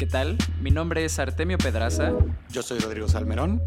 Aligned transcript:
¿Qué 0.00 0.06
tal? 0.06 0.38
Mi 0.62 0.70
nombre 0.70 1.04
es 1.04 1.18
Artemio 1.18 1.58
Pedraza. 1.58 2.14
Yo 2.48 2.62
soy 2.62 2.78
Rodrigo 2.78 3.06
Salmerón. 3.06 3.60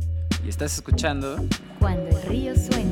Y 0.43 0.49
estás 0.49 0.73
escuchando 0.73 1.35
Cuando 1.77 2.09
el 2.09 2.23
río 2.23 2.55
suena. 2.55 2.89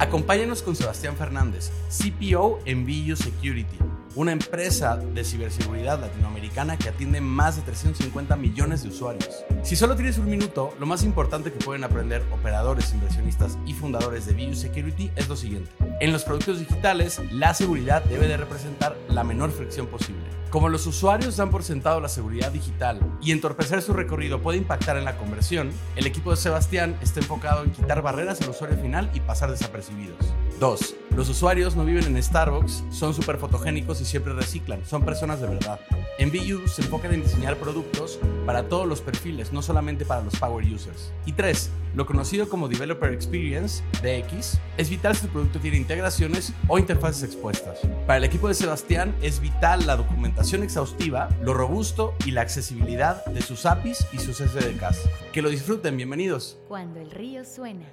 Acompáñanos 0.00 0.62
con 0.62 0.74
Sebastián 0.74 1.16
Fernández, 1.16 1.70
CPO 1.96 2.58
en 2.64 2.84
Villo 2.86 3.14
Security, 3.14 3.76
una 4.16 4.32
empresa 4.32 4.96
de 4.96 5.22
ciberseguridad 5.22 6.00
latinoamericana 6.00 6.76
que 6.76 6.88
atiende 6.88 7.20
más 7.20 7.54
de 7.54 7.62
350 7.62 8.34
millones 8.34 8.82
de 8.82 8.88
usuarios. 8.88 9.44
Si 9.62 9.76
solo 9.76 9.94
tienes 9.94 10.18
un 10.18 10.28
minuto, 10.28 10.74
lo 10.80 10.86
más 10.86 11.04
importante 11.04 11.52
que 11.52 11.64
pueden 11.64 11.84
aprender 11.84 12.24
operadores, 12.32 12.92
inversionistas 12.92 13.58
y 13.64 13.74
fundadores 13.74 14.26
de 14.26 14.32
Villo 14.32 14.56
Security 14.56 15.12
es 15.14 15.28
lo 15.28 15.36
siguiente. 15.36 15.70
En 16.00 16.10
los 16.10 16.24
productos 16.24 16.58
digitales, 16.58 17.20
la 17.30 17.54
seguridad 17.54 18.02
debe 18.02 18.26
de 18.26 18.38
representar 18.38 18.96
la 19.08 19.22
menor 19.22 19.52
fricción 19.52 19.86
posible. 19.86 20.21
Como 20.52 20.68
los 20.68 20.86
usuarios 20.86 21.38
dan 21.38 21.50
por 21.50 21.62
sentado 21.62 21.98
la 21.98 22.10
seguridad 22.10 22.52
digital 22.52 23.00
y 23.22 23.32
entorpecer 23.32 23.80
su 23.80 23.94
recorrido 23.94 24.42
puede 24.42 24.58
impactar 24.58 24.98
en 24.98 25.06
la 25.06 25.16
conversión, 25.16 25.70
el 25.96 26.06
equipo 26.06 26.30
de 26.30 26.36
Sebastián 26.36 26.94
está 27.00 27.20
enfocado 27.20 27.64
en 27.64 27.70
quitar 27.70 28.02
barreras 28.02 28.42
al 28.42 28.50
usuario 28.50 28.76
final 28.76 29.10
y 29.14 29.20
pasar 29.20 29.50
desapercibidos. 29.50 30.18
2. 30.60 30.94
Los 31.16 31.30
usuarios 31.30 31.74
no 31.74 31.86
viven 31.86 32.04
en 32.04 32.22
Starbucks, 32.22 32.84
son 32.90 33.14
súper 33.14 33.38
fotogénicos 33.38 34.02
y 34.02 34.04
siempre 34.04 34.34
reciclan, 34.34 34.84
son 34.84 35.06
personas 35.06 35.40
de 35.40 35.46
verdad. 35.46 35.80
En 36.18 36.28
VU 36.28 36.68
se 36.68 36.82
enfocan 36.82 37.14
en 37.14 37.22
diseñar 37.22 37.56
productos 37.56 38.20
para 38.44 38.68
todos 38.68 38.86
los 38.86 39.00
perfiles, 39.00 39.54
no 39.54 39.62
solamente 39.62 40.04
para 40.04 40.20
los 40.20 40.36
power 40.36 40.66
users. 40.66 41.14
Y 41.24 41.32
3. 41.32 41.70
Lo 41.94 42.06
conocido 42.06 42.48
como 42.48 42.68
Developer 42.68 43.12
Experience, 43.12 43.84
DX, 44.00 44.58
es 44.78 44.88
vital 44.88 45.14
si 45.14 45.26
tu 45.26 45.32
producto 45.32 45.60
tiene 45.60 45.76
integraciones 45.76 46.54
o 46.66 46.78
interfaces 46.78 47.22
expuestas. 47.22 47.80
Para 48.06 48.16
el 48.16 48.24
equipo 48.24 48.48
de 48.48 48.54
Sebastián 48.54 49.14
es 49.20 49.40
vital 49.40 49.86
la 49.86 49.96
documentación 49.96 50.62
exhaustiva, 50.62 51.28
lo 51.42 51.52
robusto 51.52 52.14
y 52.24 52.30
la 52.30 52.40
accesibilidad 52.40 53.22
de 53.26 53.42
sus 53.42 53.66
APIs 53.66 54.06
y 54.10 54.18
sus 54.18 54.38
SDKs. 54.38 55.06
Que 55.34 55.42
lo 55.42 55.50
disfruten, 55.50 55.98
bienvenidos. 55.98 56.58
Cuando 56.66 56.98
el 56.98 57.10
río 57.10 57.44
suena. 57.44 57.92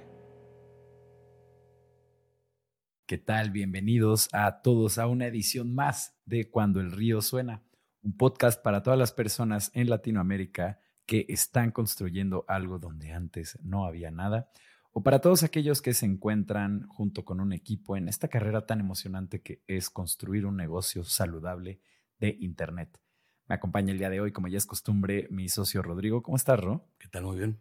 ¿Qué 3.04 3.18
tal? 3.18 3.50
Bienvenidos 3.50 4.30
a 4.32 4.62
todos 4.62 4.96
a 4.96 5.08
una 5.08 5.26
edición 5.26 5.74
más 5.74 6.16
de 6.24 6.48
Cuando 6.48 6.80
el 6.80 6.92
río 6.92 7.20
suena, 7.20 7.64
un 8.02 8.16
podcast 8.16 8.62
para 8.62 8.82
todas 8.82 8.98
las 8.98 9.12
personas 9.12 9.70
en 9.74 9.90
Latinoamérica 9.90 10.78
que 11.10 11.26
están 11.28 11.72
construyendo 11.72 12.44
algo 12.46 12.78
donde 12.78 13.10
antes 13.12 13.58
no 13.64 13.84
había 13.84 14.12
nada, 14.12 14.48
o 14.92 15.02
para 15.02 15.18
todos 15.20 15.42
aquellos 15.42 15.82
que 15.82 15.92
se 15.92 16.06
encuentran 16.06 16.86
junto 16.86 17.24
con 17.24 17.40
un 17.40 17.52
equipo 17.52 17.96
en 17.96 18.06
esta 18.06 18.28
carrera 18.28 18.64
tan 18.64 18.78
emocionante 18.78 19.42
que 19.42 19.60
es 19.66 19.90
construir 19.90 20.46
un 20.46 20.56
negocio 20.56 21.02
saludable 21.02 21.80
de 22.20 22.36
Internet. 22.40 23.00
Me 23.48 23.56
acompaña 23.56 23.90
el 23.90 23.98
día 23.98 24.08
de 24.08 24.20
hoy, 24.20 24.30
como 24.30 24.46
ya 24.46 24.56
es 24.58 24.66
costumbre, 24.66 25.26
mi 25.32 25.48
socio 25.48 25.82
Rodrigo. 25.82 26.22
¿Cómo 26.22 26.36
estás, 26.36 26.60
Ro? 26.60 26.86
¿Qué 26.96 27.08
tal? 27.08 27.24
Muy 27.24 27.38
bien. 27.38 27.58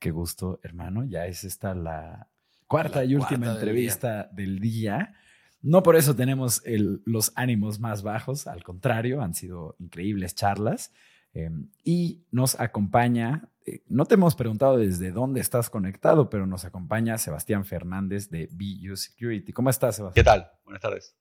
Qué 0.00 0.10
gusto, 0.10 0.58
hermano. 0.64 1.04
Ya 1.04 1.26
es 1.26 1.44
esta 1.44 1.76
la 1.76 2.26
cuarta 2.66 2.98
La 2.98 3.04
y 3.04 3.14
última 3.14 3.28
cuarta 3.28 3.46
del 3.46 3.56
entrevista 3.58 4.28
del 4.32 4.58
día. 4.58 5.14
No 5.62 5.84
por 5.84 5.94
eso 5.94 6.16
tenemos 6.16 6.62
el- 6.66 7.00
los 7.04 7.30
ánimos 7.36 7.78
más 7.78 8.02
bajos, 8.02 8.48
al 8.48 8.64
contrario, 8.64 9.22
han 9.22 9.34
sido 9.34 9.76
increíbles 9.78 10.34
charlas. 10.34 10.92
Eh, 11.34 11.50
y 11.84 12.26
nos 12.30 12.58
acompaña, 12.58 13.48
eh, 13.66 13.82
no 13.88 14.06
te 14.06 14.14
hemos 14.14 14.34
preguntado 14.34 14.78
desde 14.78 15.10
dónde 15.12 15.40
estás 15.40 15.70
conectado, 15.70 16.30
pero 16.30 16.46
nos 16.46 16.64
acompaña 16.64 17.18
Sebastián 17.18 17.64
Fernández 17.64 18.30
de 18.30 18.48
BU 18.50 18.96
Security. 18.96 19.52
¿Cómo 19.52 19.70
estás, 19.70 19.94
¿Qué 19.94 19.98
Sebastián? 19.98 20.24
tal? 20.24 20.50
Buenas 20.64 20.82
tardes. 20.82 21.16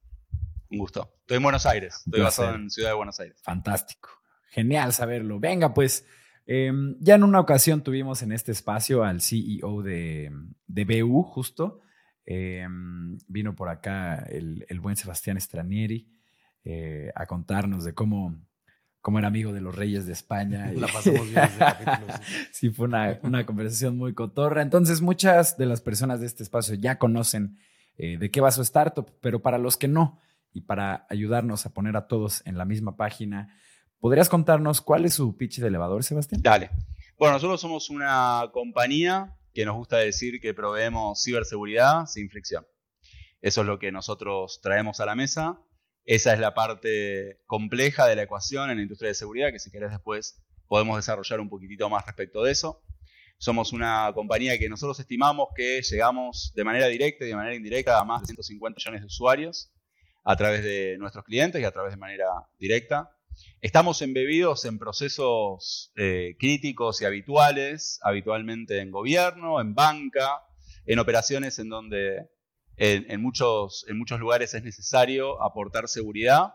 Un 0.69 0.79
gusto. 0.79 1.13
Estoy 1.21 1.37
en 1.37 1.43
Buenos 1.43 1.65
Aires. 1.65 2.01
Estoy 2.05 2.21
basado 2.21 2.55
en 2.55 2.69
Ciudad 2.69 2.89
de 2.89 2.95
Buenos 2.95 3.19
Aires. 3.19 3.39
Fantástico. 3.41 4.09
Genial 4.49 4.91
saberlo. 4.93 5.39
Venga, 5.39 5.73
pues 5.73 6.05
eh, 6.45 6.71
ya 6.99 7.15
en 7.15 7.23
una 7.23 7.39
ocasión 7.39 7.83
tuvimos 7.83 8.21
en 8.23 8.31
este 8.31 8.51
espacio 8.51 9.03
al 9.03 9.21
CEO 9.21 9.81
de, 9.83 10.31
de 10.67 10.85
BU, 11.03 11.23
justo. 11.23 11.81
Eh, 12.25 12.67
vino 13.27 13.55
por 13.55 13.69
acá 13.69 14.15
el, 14.29 14.65
el 14.67 14.79
buen 14.81 14.97
Sebastián 14.97 15.39
Stranieri 15.39 16.09
eh, 16.65 17.09
a 17.15 17.25
contarnos 17.25 17.85
de 17.85 17.93
cómo, 17.93 18.35
cómo 19.07 19.19
era 19.19 19.29
amigo 19.29 19.53
de 19.53 19.61
los 19.61 19.73
reyes 19.73 20.05
de 20.05 20.11
España. 20.11 20.69
La 20.75 20.87
pasamos 20.87 21.29
bien 21.29 21.41
ese 21.41 21.57
capítulo, 21.59 22.13
sí. 22.21 22.33
sí, 22.51 22.69
fue 22.71 22.87
una, 22.87 23.17
una 23.23 23.45
conversación 23.45 23.95
muy 23.95 24.13
cotorra. 24.13 24.61
Entonces, 24.61 24.99
muchas 24.99 25.57
de 25.57 25.65
las 25.65 25.79
personas 25.79 26.19
de 26.19 26.25
este 26.25 26.43
espacio 26.43 26.75
ya 26.75 26.99
conocen 26.99 27.57
eh, 27.97 28.17
de 28.17 28.29
qué 28.31 28.41
va 28.41 28.51
su 28.51 28.61
startup, 28.63 29.09
pero 29.21 29.41
para 29.41 29.59
los 29.59 29.77
que 29.77 29.87
no, 29.87 30.19
y 30.51 30.59
para 30.59 31.07
ayudarnos 31.09 31.65
a 31.65 31.73
poner 31.73 31.95
a 31.95 32.07
todos 32.07 32.45
en 32.45 32.57
la 32.57 32.65
misma 32.65 32.97
página, 32.97 33.57
¿podrías 34.01 34.27
contarnos 34.27 34.81
cuál 34.81 35.05
es 35.05 35.13
su 35.13 35.37
pitch 35.37 35.59
de 35.59 35.69
elevador, 35.69 36.03
Sebastián? 36.03 36.41
Dale. 36.41 36.71
Bueno, 37.17 37.35
nosotros 37.35 37.61
somos 37.61 37.89
una 37.89 38.49
compañía 38.51 39.37
que 39.53 39.63
nos 39.63 39.77
gusta 39.77 39.95
decir 39.99 40.41
que 40.41 40.53
proveemos 40.53 41.23
ciberseguridad 41.23 42.07
sin 42.07 42.29
fricción. 42.29 42.67
Eso 43.39 43.61
es 43.61 43.67
lo 43.67 43.79
que 43.79 43.89
nosotros 43.89 44.59
traemos 44.61 44.99
a 44.99 45.05
la 45.05 45.15
mesa. 45.15 45.61
Esa 46.07 46.33
es 46.33 46.39
la 46.39 46.53
parte 46.53 47.41
compleja 47.47 48.07
de 48.07 48.15
la 48.15 48.23
ecuación 48.23 48.69
en 48.71 48.77
la 48.77 48.83
industria 48.83 49.09
de 49.09 49.13
seguridad, 49.13 49.51
que 49.51 49.59
si 49.59 49.69
querés 49.69 49.91
después 49.91 50.41
podemos 50.69 50.95
desarrollar 50.95 51.41
un 51.41 51.49
poquitito 51.49 51.89
más 51.89 52.05
respecto 52.05 52.43
de 52.43 52.53
eso. 52.53 52.81
Somos 53.37 53.73
una 53.73 54.09
compañía 54.15 54.57
que 54.57 54.69
nosotros 54.69 54.97
estimamos 55.01 55.49
que 55.53 55.81
llegamos 55.81 56.53
de 56.55 56.63
manera 56.63 56.87
directa 56.87 57.25
y 57.25 57.27
de 57.27 57.35
manera 57.35 57.55
indirecta 57.55 57.99
a 57.99 58.05
más 58.05 58.21
de 58.21 58.27
150 58.27 58.77
millones 58.79 59.01
de 59.01 59.07
usuarios 59.07 59.73
a 60.23 60.37
través 60.37 60.63
de 60.63 60.95
nuestros 60.97 61.25
clientes 61.25 61.61
y 61.61 61.65
a 61.65 61.71
través 61.71 61.91
de 61.91 61.97
manera 61.97 62.29
directa. 62.57 63.11
Estamos 63.59 64.01
embebidos 64.01 64.63
en 64.63 64.79
procesos 64.79 65.91
eh, 65.97 66.37
críticos 66.39 67.01
y 67.01 67.05
habituales, 67.05 67.99
habitualmente 68.01 68.79
en 68.79 68.91
gobierno, 68.91 69.59
en 69.59 69.75
banca, 69.75 70.41
en 70.85 70.99
operaciones 70.99 71.59
en 71.59 71.67
donde 71.67 72.29
en, 72.77 73.21
muchos, 73.21 73.85
en 73.87 73.97
muchos 73.97 74.19
lugares 74.19 74.53
es 74.53 74.63
necesario 74.63 75.41
aportar 75.41 75.87
seguridad. 75.87 76.53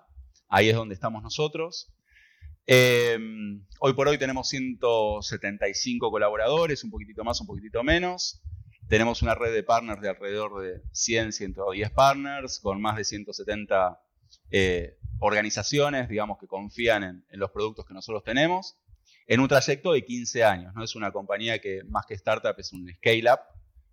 Ahí 0.49 0.69
es 0.69 0.77
donde 0.77 0.95
estamos 0.95 1.23
nosotros. 1.23 1.93
Eh, 2.67 3.19
hoy 3.81 3.93
por 3.95 4.07
hoy 4.07 4.19
tenemos 4.19 4.49
175 4.49 6.11
colaboradores, 6.11 6.85
un 6.85 6.91
poquitito 6.91 7.25
más, 7.25 7.41
un 7.41 7.47
poquitito 7.47 7.83
menos. 7.83 8.41
Tenemos 8.89 9.23
una 9.23 9.35
red 9.35 9.53
de 9.53 9.63
partners 9.63 10.01
de 10.01 10.11
alrededor 10.11 10.63
de 10.63 10.83
100, 10.93 11.33
110 11.33 11.91
partners, 11.91 12.61
con 12.61 12.81
más 12.81 12.97
de 12.97 13.05
170 13.05 14.01
eh, 14.51 14.99
organizaciones, 15.19 16.09
digamos, 16.09 16.39
que 16.39 16.47
confían 16.47 17.03
en, 17.03 17.25
en 17.31 17.41
los 17.41 17.51
productos 17.51 17.85
que 17.87 17.95
nosotros 17.95 18.23
tenemos, 18.23 18.77
en 19.27 19.41
un 19.41 19.49
trayecto 19.49 19.93
de 19.93 20.05
15 20.05 20.45
años. 20.45 20.75
¿no? 20.75 20.85
Es 20.85 20.95
una 20.95 21.11
compañía 21.11 21.59
que 21.59 21.83
más 21.85 22.07
que 22.07 22.15
startup 22.15 22.55
es 22.59 22.73
un 22.73 22.89
scale-up, 22.97 23.41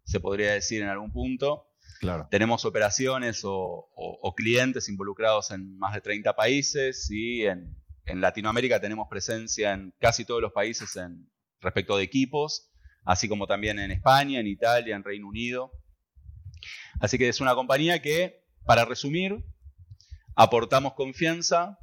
se 0.04 0.20
podría 0.20 0.54
decir 0.54 0.82
en 0.82 0.90
algún 0.90 1.12
punto. 1.12 1.69
Claro. 2.00 2.28
Tenemos 2.32 2.66
operaciones 2.66 3.44
o, 3.44 3.54
o- 3.54 4.20
o 4.22 4.36
clientes 4.36 4.88
involucrados 4.90 5.52
en 5.52 5.78
más 5.78 5.94
de 5.94 6.02
30 6.02 6.36
países 6.36 7.10
y 7.12 7.46
en, 7.46 7.76
en 8.06 8.22
Latinoamérica 8.22 8.80
tenemos 8.80 9.08
presencia 9.10 9.74
en 9.74 9.94
casi 10.00 10.24
todos 10.26 10.42
los 10.42 10.52
países 10.54 10.96
en, 10.96 11.30
respecto 11.62 11.98
de 11.98 12.04
equipos, 12.04 12.72
así 13.04 13.28
como 13.28 13.46
también 13.48 13.80
en 13.80 13.92
España, 13.92 14.40
en 14.40 14.48
Italia, 14.48 14.96
en 14.96 15.04
Reino 15.04 15.28
Unido. 15.28 15.72
Así 17.02 17.18
que 17.18 17.28
es 17.30 17.42
una 17.42 17.54
compañía 17.56 18.02
que, 18.02 18.46
para 18.66 18.86
resumir, 18.86 19.44
aportamos 20.36 20.94
confianza 20.94 21.78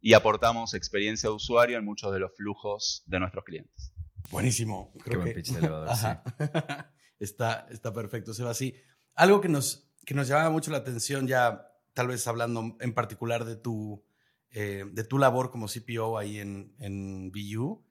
y 0.00 0.12
aportamos 0.14 0.74
experiencia 0.74 1.28
de 1.30 1.34
usuario 1.34 1.78
en 1.78 1.84
muchos 1.84 2.12
de 2.12 2.18
los 2.20 2.32
flujos 2.36 3.02
de 3.06 3.18
nuestros 3.20 3.44
clientes. 3.44 3.92
Buenísimo. 4.30 4.92
Qué 5.04 5.16
buen 5.16 5.32
pitch 5.34 5.52
de 5.52 5.58
elevador, 5.60 5.88
sí. 5.96 6.06
Ajá. 6.06 6.92
está, 7.18 7.66
está 7.70 7.92
perfecto, 7.92 8.34
Seba. 8.34 8.52
Sí. 8.54 8.74
Algo 9.18 9.40
que 9.40 9.48
nos, 9.48 9.90
que 10.06 10.14
nos 10.14 10.28
llamaba 10.28 10.48
mucho 10.48 10.70
la 10.70 10.78
atención, 10.78 11.26
ya 11.26 11.72
tal 11.92 12.06
vez 12.06 12.24
hablando 12.28 12.76
en 12.78 12.94
particular 12.94 13.44
de 13.44 13.56
tu, 13.56 14.04
eh, 14.52 14.84
de 14.92 15.02
tu 15.02 15.18
labor 15.18 15.50
como 15.50 15.66
CPO 15.66 16.16
ahí 16.16 16.38
en, 16.38 16.72
en 16.78 17.32
BU, 17.32 17.84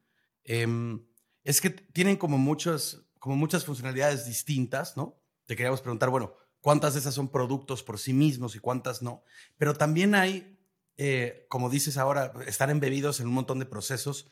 em, 0.46 1.06
es 1.44 1.60
que 1.60 1.70
tienen 1.70 2.16
como, 2.16 2.38
muchos, 2.38 3.10
como 3.20 3.36
muchas 3.36 3.66
funcionalidades 3.66 4.26
distintas, 4.26 4.96
¿no? 4.96 5.20
Te 5.46 5.58
queríamos 5.58 5.82
preguntar, 5.82 6.12
bueno, 6.12 6.34
¿cuántas 6.62 6.94
de 6.94 7.02
esas 7.02 7.14
son 7.14 7.28
productos 7.28 7.84
por 7.84 8.00
sí 8.00 8.14
mismos 8.14 8.56
y 8.56 8.60
cuántas 8.60 9.02
no? 9.02 9.26
Pero 9.58 9.74
también 9.74 10.16
hay, 10.16 10.58
eh, 10.96 11.46
como 11.50 11.70
dices 11.70 11.98
ahora, 11.98 12.32
están 12.48 12.70
embebidos 12.70 13.20
en 13.20 13.28
un 13.28 13.34
montón 13.34 13.60
de 13.60 13.66
procesos 13.66 14.32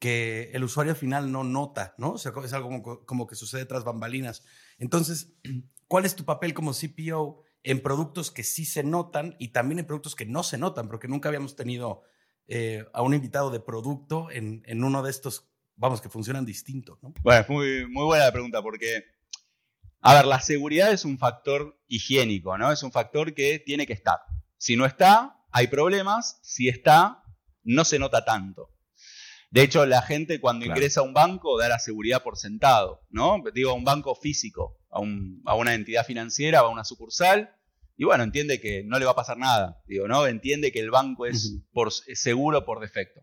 que 0.00 0.50
el 0.52 0.64
usuario 0.64 0.96
final 0.96 1.30
no 1.30 1.44
nota, 1.44 1.94
¿no? 1.96 2.14
O 2.14 2.18
sea, 2.18 2.32
es 2.44 2.52
algo 2.52 2.68
como, 2.68 3.06
como 3.06 3.26
que 3.28 3.36
sucede 3.36 3.66
tras 3.66 3.84
bambalinas. 3.84 4.42
Entonces, 4.78 5.32
¿cuál 5.94 6.06
es 6.06 6.16
tu 6.16 6.24
papel 6.24 6.54
como 6.54 6.72
CPO 6.72 7.44
en 7.62 7.80
productos 7.80 8.32
que 8.32 8.42
sí 8.42 8.64
se 8.64 8.82
notan 8.82 9.36
y 9.38 9.52
también 9.52 9.78
en 9.78 9.86
productos 9.86 10.16
que 10.16 10.26
no 10.26 10.42
se 10.42 10.58
notan? 10.58 10.88
Porque 10.88 11.06
nunca 11.06 11.28
habíamos 11.28 11.54
tenido 11.54 12.02
eh, 12.48 12.84
a 12.92 13.02
un 13.02 13.14
invitado 13.14 13.48
de 13.50 13.60
producto 13.60 14.28
en, 14.32 14.64
en 14.66 14.82
uno 14.82 15.04
de 15.04 15.12
estos, 15.12 15.48
vamos, 15.76 16.00
que 16.00 16.08
funcionan 16.08 16.44
distinto, 16.44 16.98
¿no? 17.00 17.14
Bueno, 17.22 17.42
es 17.42 17.48
muy, 17.48 17.86
muy 17.88 18.06
buena 18.06 18.24
la 18.24 18.32
pregunta 18.32 18.60
porque, 18.60 19.04
a 20.00 20.14
ver, 20.14 20.24
la 20.24 20.40
seguridad 20.40 20.90
es 20.90 21.04
un 21.04 21.16
factor 21.16 21.80
higiénico, 21.86 22.58
¿no? 22.58 22.72
Es 22.72 22.82
un 22.82 22.90
factor 22.90 23.32
que 23.32 23.60
tiene 23.60 23.86
que 23.86 23.92
estar. 23.92 24.18
Si 24.56 24.74
no 24.74 24.86
está, 24.86 25.44
hay 25.52 25.68
problemas. 25.68 26.40
Si 26.42 26.68
está, 26.68 27.22
no 27.62 27.84
se 27.84 28.00
nota 28.00 28.24
tanto. 28.24 28.74
De 29.52 29.62
hecho, 29.62 29.86
la 29.86 30.02
gente 30.02 30.40
cuando 30.40 30.64
Claro. 30.64 30.76
ingresa 30.80 30.98
a 30.98 31.04
un 31.04 31.14
banco 31.14 31.56
da 31.56 31.68
la 31.68 31.78
seguridad 31.78 32.24
por 32.24 32.36
sentado, 32.36 33.06
¿no? 33.10 33.40
Digo, 33.54 33.70
a 33.70 33.74
un 33.74 33.84
banco 33.84 34.16
físico, 34.16 34.80
a, 34.94 35.00
un- 35.00 35.42
a 35.44 35.54
una 35.56 35.74
entidad 35.74 36.06
financiera, 36.06 36.60
a 36.60 36.68
una 36.68 36.84
sucursal, 36.84 37.54
y 37.96 38.04
bueno, 38.04 38.24
entiende 38.24 38.60
que 38.60 38.82
no 38.84 38.98
le 38.98 39.04
va 39.04 39.12
a 39.12 39.16
pasar 39.16 39.36
nada, 39.36 39.82
digo, 39.86 40.08
¿no? 40.08 40.26
Entiende 40.26 40.72
que 40.72 40.80
el 40.80 40.90
banco 40.90 41.26
es, 41.26 41.60
por, 41.72 41.88
es 41.88 42.20
seguro 42.20 42.64
por 42.64 42.80
defecto. 42.80 43.20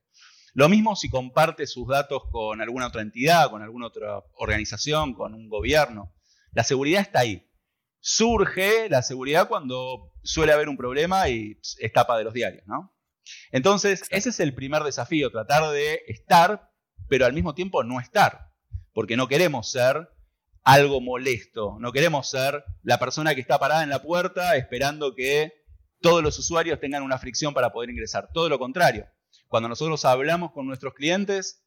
Lo 0.54 0.70
mismo 0.70 0.96
si 0.96 1.10
comparte 1.10 1.66
sus 1.68 1.88
datos 1.88 2.24
con 2.32 2.62
alguna 2.62 2.88
otra 2.88 3.02
entidad, 3.02 3.50
con 3.50 3.62
alguna 3.62 3.88
otra 3.88 4.22
organización, 4.36 5.14
con 5.14 5.34
un 5.34 5.50
gobierno. 5.50 6.14
La 6.54 6.64
seguridad 6.64 7.02
está 7.02 7.20
ahí. 7.20 7.48
Surge 8.00 8.90
la 8.90 9.02
seguridad 9.02 9.48
cuando 9.48 10.12
suele 10.24 10.52
haber 10.54 10.68
un 10.70 10.78
problema 10.78 11.30
y 11.30 11.58
es 11.80 11.94
tapa 11.94 12.18
de 12.18 12.24
los 12.24 12.34
diarios, 12.34 12.64
¿no? 12.68 12.94
Entonces, 13.52 14.04
ese 14.10 14.30
es 14.30 14.40
el 14.40 14.54
primer 14.54 14.84
desafío, 14.84 15.32
tratar 15.32 15.72
de 15.72 16.02
estar, 16.08 16.70
pero 17.08 17.26
al 17.26 17.34
mismo 17.34 17.54
tiempo 17.54 17.84
no 17.84 18.00
estar, 18.00 18.50
porque 18.94 19.16
no 19.18 19.28
queremos 19.28 19.70
ser 19.72 20.10
algo 20.64 21.02
molesto, 21.02 21.78
no 21.80 21.92
queremos 21.92 22.30
ser 22.30 22.64
la 22.84 23.00
persona 23.00 23.34
que 23.36 23.42
está 23.42 23.58
parada 23.60 23.84
en 23.84 23.90
la 23.90 24.02
puerta 24.02 24.56
esperando 24.56 25.16
que 25.16 25.54
todos 26.02 26.22
los 26.24 26.38
usuarios 26.40 26.80
tengan 26.80 27.04
una 27.04 27.18
fricción 27.18 27.54
para 27.54 27.72
poder 27.72 27.90
ingresar. 27.90 28.30
Todo 28.34 28.50
lo 28.50 28.60
contrario, 28.60 29.06
cuando 29.48 29.70
nosotros 29.70 30.04
hablamos 30.06 30.52
con 30.52 30.66
nuestros 30.68 30.94
clientes, 30.94 31.64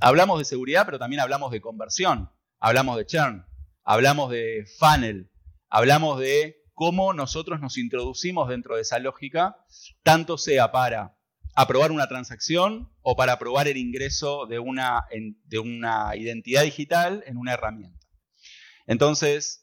hablamos 0.00 0.38
de 0.38 0.44
seguridad, 0.44 0.84
pero 0.86 0.98
también 0.98 1.20
hablamos 1.20 1.50
de 1.50 1.60
conversión, 1.60 2.30
hablamos 2.60 2.96
de 2.96 3.06
churn, 3.06 3.46
hablamos 3.84 4.30
de 4.30 4.64
funnel, 4.78 5.30
hablamos 5.68 6.18
de 6.20 6.56
cómo 6.74 7.12
nosotros 7.12 7.60
nos 7.60 7.76
introducimos 7.76 8.48
dentro 8.48 8.76
de 8.76 8.82
esa 8.82 8.98
lógica, 8.98 9.56
tanto 10.02 10.38
sea 10.38 10.70
para 10.70 11.16
aprobar 11.54 11.90
una 11.90 12.06
transacción 12.08 12.92
o 13.02 13.16
para 13.16 13.32
aprobar 13.32 13.66
el 13.68 13.76
ingreso 13.78 14.46
de 14.46 14.60
una, 14.60 15.04
en- 15.10 15.40
de 15.46 15.58
una 15.58 16.14
identidad 16.14 16.62
digital 16.62 17.24
en 17.26 17.36
una 17.36 17.54
herramienta. 17.54 17.97
Entonces, 18.88 19.62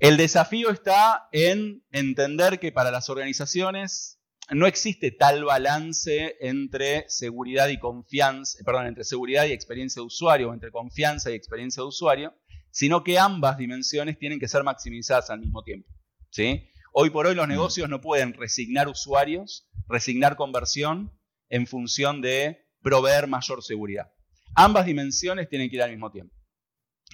el 0.00 0.16
desafío 0.16 0.70
está 0.70 1.28
en 1.30 1.84
entender 1.92 2.58
que 2.58 2.72
para 2.72 2.90
las 2.90 3.08
organizaciones 3.08 4.20
no 4.50 4.66
existe 4.66 5.12
tal 5.12 5.44
balance 5.44 6.36
entre 6.40 7.08
seguridad 7.08 7.68
y 7.68 7.78
confianza, 7.78 8.58
perdón, 8.64 8.88
entre 8.88 9.04
seguridad 9.04 9.46
y 9.46 9.52
experiencia 9.52 10.00
de 10.00 10.06
usuario, 10.06 10.50
o 10.50 10.52
entre 10.52 10.72
confianza 10.72 11.30
y 11.30 11.34
experiencia 11.34 11.80
de 11.82 11.88
usuario, 11.88 12.34
sino 12.72 13.04
que 13.04 13.20
ambas 13.20 13.56
dimensiones 13.56 14.18
tienen 14.18 14.40
que 14.40 14.48
ser 14.48 14.64
maximizadas 14.64 15.30
al 15.30 15.40
mismo 15.40 15.62
tiempo. 15.62 15.88
¿sí? 16.30 16.68
Hoy 16.92 17.10
por 17.10 17.26
hoy 17.26 17.36
los 17.36 17.46
negocios 17.46 17.88
no 17.88 18.00
pueden 18.00 18.34
resignar 18.34 18.88
usuarios, 18.88 19.68
resignar 19.88 20.34
conversión 20.34 21.16
en 21.48 21.68
función 21.68 22.20
de 22.20 22.66
proveer 22.82 23.28
mayor 23.28 23.62
seguridad. 23.62 24.10
Ambas 24.56 24.86
dimensiones 24.86 25.48
tienen 25.48 25.70
que 25.70 25.76
ir 25.76 25.82
al 25.82 25.90
mismo 25.90 26.10
tiempo. 26.10 26.34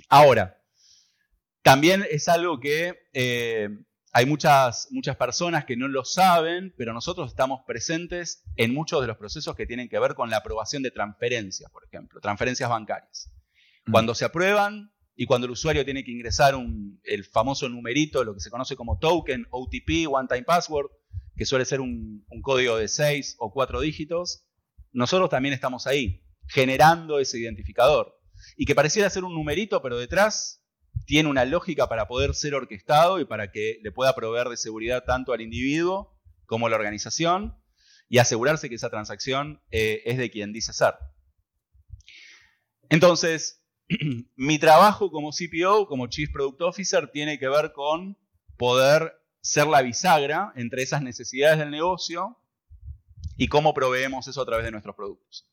Ahora, 0.08 0.61
también 1.62 2.04
es 2.10 2.28
algo 2.28 2.58
que 2.60 2.94
eh, 3.12 3.68
hay 4.12 4.26
muchas, 4.26 4.88
muchas 4.90 5.16
personas 5.16 5.64
que 5.64 5.76
no 5.76 5.88
lo 5.88 6.04
saben, 6.04 6.74
pero 6.76 6.92
nosotros 6.92 7.30
estamos 7.30 7.60
presentes 7.66 8.44
en 8.56 8.74
muchos 8.74 9.00
de 9.00 9.06
los 9.06 9.16
procesos 9.16 9.56
que 9.56 9.66
tienen 9.66 9.88
que 9.88 9.98
ver 9.98 10.14
con 10.14 10.28
la 10.30 10.38
aprobación 10.38 10.82
de 10.82 10.90
transferencias, 10.90 11.70
por 11.70 11.84
ejemplo, 11.84 12.20
transferencias 12.20 12.68
bancarias. 12.68 13.30
Cuando 13.90 14.14
se 14.14 14.24
aprueban 14.24 14.92
y 15.14 15.26
cuando 15.26 15.46
el 15.46 15.52
usuario 15.52 15.84
tiene 15.84 16.04
que 16.04 16.10
ingresar 16.10 16.54
un- 16.54 17.00
el 17.04 17.24
famoso 17.24 17.68
numerito, 17.68 18.22
lo 18.24 18.34
que 18.34 18.40
se 18.40 18.50
conoce 18.50 18.76
como 18.76 18.98
token, 18.98 19.46
OTP, 19.50 20.06
One 20.08 20.28
Time 20.28 20.44
Password, 20.44 20.90
que 21.36 21.46
suele 21.46 21.64
ser 21.64 21.80
un, 21.80 22.24
un 22.28 22.42
código 22.42 22.76
de 22.76 22.88
6 22.88 23.36
o 23.38 23.52
4 23.52 23.80
dígitos, 23.80 24.46
nosotros 24.92 25.30
también 25.30 25.54
estamos 25.54 25.86
ahí, 25.86 26.22
generando 26.48 27.18
ese 27.18 27.38
identificador. 27.38 28.14
Y 28.56 28.66
que 28.66 28.74
pareciera 28.74 29.08
ser 29.08 29.24
un 29.24 29.34
numerito, 29.34 29.80
pero 29.80 29.98
detrás 29.98 30.61
tiene 31.04 31.28
una 31.28 31.44
lógica 31.44 31.88
para 31.88 32.06
poder 32.06 32.34
ser 32.34 32.54
orquestado 32.54 33.20
y 33.20 33.24
para 33.24 33.50
que 33.50 33.78
le 33.82 33.92
pueda 33.92 34.14
proveer 34.14 34.48
de 34.48 34.56
seguridad 34.56 35.04
tanto 35.04 35.32
al 35.32 35.40
individuo 35.40 36.18
como 36.46 36.66
a 36.66 36.70
la 36.70 36.76
organización 36.76 37.56
y 38.08 38.18
asegurarse 38.18 38.68
que 38.68 38.74
esa 38.74 38.90
transacción 38.90 39.62
eh, 39.70 40.02
es 40.04 40.18
de 40.18 40.30
quien 40.30 40.52
dice 40.52 40.72
ser. 40.72 40.94
Entonces, 42.88 43.64
mi 44.36 44.58
trabajo 44.58 45.10
como 45.10 45.30
CPO, 45.30 45.86
como 45.86 46.08
Chief 46.08 46.30
Product 46.30 46.60
Officer, 46.60 47.10
tiene 47.10 47.38
que 47.38 47.48
ver 47.48 47.72
con 47.72 48.18
poder 48.58 49.14
ser 49.40 49.66
la 49.66 49.82
bisagra 49.82 50.52
entre 50.56 50.82
esas 50.82 51.02
necesidades 51.02 51.58
del 51.58 51.70
negocio 51.70 52.38
y 53.36 53.48
cómo 53.48 53.74
proveemos 53.74 54.28
eso 54.28 54.42
a 54.42 54.46
través 54.46 54.64
de 54.64 54.70
nuestros 54.70 54.94
productos. 54.94 55.48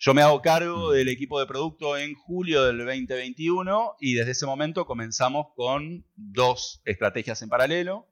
Yo 0.00 0.14
me 0.14 0.22
hago 0.22 0.40
cargo 0.42 0.90
Mm. 0.90 0.92
del 0.94 1.08
equipo 1.08 1.40
de 1.40 1.46
producto 1.46 1.96
en 1.96 2.14
julio 2.14 2.62
del 2.64 2.78
2021 2.78 3.96
y 3.98 4.14
desde 4.14 4.30
ese 4.30 4.46
momento 4.46 4.86
comenzamos 4.86 5.48
con 5.56 6.06
dos 6.14 6.80
estrategias 6.84 7.42
en 7.42 7.48
paralelo. 7.48 8.06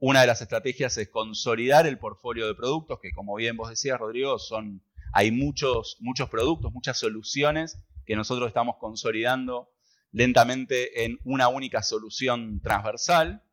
Una 0.00 0.22
de 0.22 0.26
las 0.26 0.42
estrategias 0.42 0.96
es 0.98 1.08
consolidar 1.08 1.86
el 1.86 1.98
portfolio 1.98 2.48
de 2.48 2.56
productos, 2.56 2.98
que 3.00 3.12
como 3.12 3.36
bien 3.36 3.56
vos 3.56 3.70
decías, 3.70 4.00
Rodrigo, 4.00 4.38
son, 4.40 4.82
hay 5.12 5.30
muchos, 5.30 5.96
muchos 6.00 6.28
productos, 6.28 6.72
muchas 6.72 6.98
soluciones 6.98 7.78
que 8.04 8.16
nosotros 8.16 8.48
estamos 8.48 8.76
consolidando 8.80 9.70
lentamente 10.10 11.04
en 11.04 11.18
una 11.24 11.46
única 11.48 11.84
solución 11.84 12.60
transversal. 12.62 13.44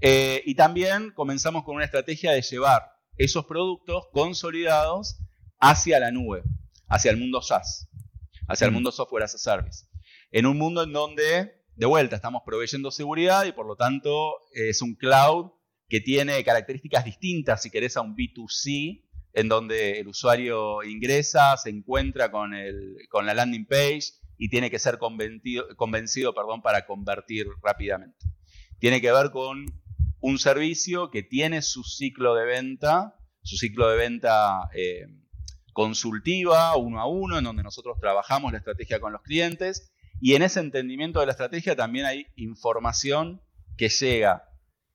Eh, 0.00 0.42
y 0.46 0.56
también 0.56 1.12
comenzamos 1.12 1.62
con 1.62 1.76
una 1.76 1.84
estrategia 1.84 2.32
de 2.32 2.42
llevar 2.42 2.82
esos 3.16 3.46
productos 3.46 4.06
consolidados 4.12 5.20
hacia 5.60 6.00
la 6.00 6.10
nube, 6.10 6.42
hacia 6.94 7.10
el 7.10 7.16
mundo 7.16 7.42
SaaS, 7.42 7.88
hacia 8.48 8.66
el 8.66 8.70
Mm. 8.70 8.74
mundo 8.74 8.92
software 8.92 9.24
as 9.24 9.34
a 9.34 9.38
service. 9.38 9.86
En 10.30 10.46
un 10.46 10.56
mundo 10.58 10.82
en 10.84 10.92
donde, 10.92 11.52
de 11.74 11.86
vuelta, 11.86 12.16
estamos 12.16 12.42
proveyendo 12.46 12.90
seguridad 12.90 13.44
y 13.46 13.52
por 13.52 13.66
lo 13.66 13.76
tanto 13.76 14.34
es 14.52 14.80
un 14.80 14.94
cloud 14.94 15.50
que 15.88 16.00
tiene 16.00 16.42
características 16.44 17.04
distintas, 17.04 17.62
si 17.62 17.70
querés, 17.70 17.96
a 17.96 18.00
un 18.00 18.14
B2C, 18.16 19.02
en 19.32 19.48
donde 19.48 19.98
el 20.00 20.08
usuario 20.08 20.82
ingresa, 20.84 21.56
se 21.56 21.70
encuentra 21.70 22.30
con, 22.30 22.54
el, 22.54 22.96
con 23.10 23.26
la 23.26 23.34
landing 23.34 23.66
page 23.66 24.12
y 24.38 24.48
tiene 24.48 24.70
que 24.70 24.78
ser 24.78 24.98
convencido, 24.98 25.66
convencido 25.76 26.32
perdón, 26.32 26.62
para 26.62 26.86
convertir 26.86 27.46
rápidamente. 27.62 28.26
Tiene 28.78 29.00
que 29.00 29.10
ver 29.12 29.30
con 29.30 29.66
un 30.20 30.38
servicio 30.38 31.10
que 31.10 31.22
tiene 31.22 31.60
su 31.62 31.82
ciclo 31.82 32.34
de 32.34 32.44
venta, 32.44 33.16
su 33.42 33.56
ciclo 33.56 33.88
de 33.90 33.96
venta 33.96 34.68
eh, 34.74 35.06
consultiva, 35.74 36.74
uno 36.76 37.00
a 37.00 37.06
uno, 37.06 37.36
en 37.36 37.44
donde 37.44 37.62
nosotros 37.62 37.98
trabajamos 38.00 38.52
la 38.52 38.58
estrategia 38.58 39.00
con 39.00 39.12
los 39.12 39.20
clientes 39.20 39.92
y 40.20 40.34
en 40.34 40.42
ese 40.42 40.60
entendimiento 40.60 41.20
de 41.20 41.26
la 41.26 41.32
estrategia 41.32 41.76
también 41.76 42.06
hay 42.06 42.26
información 42.36 43.42
que 43.76 43.90
llega 43.90 44.48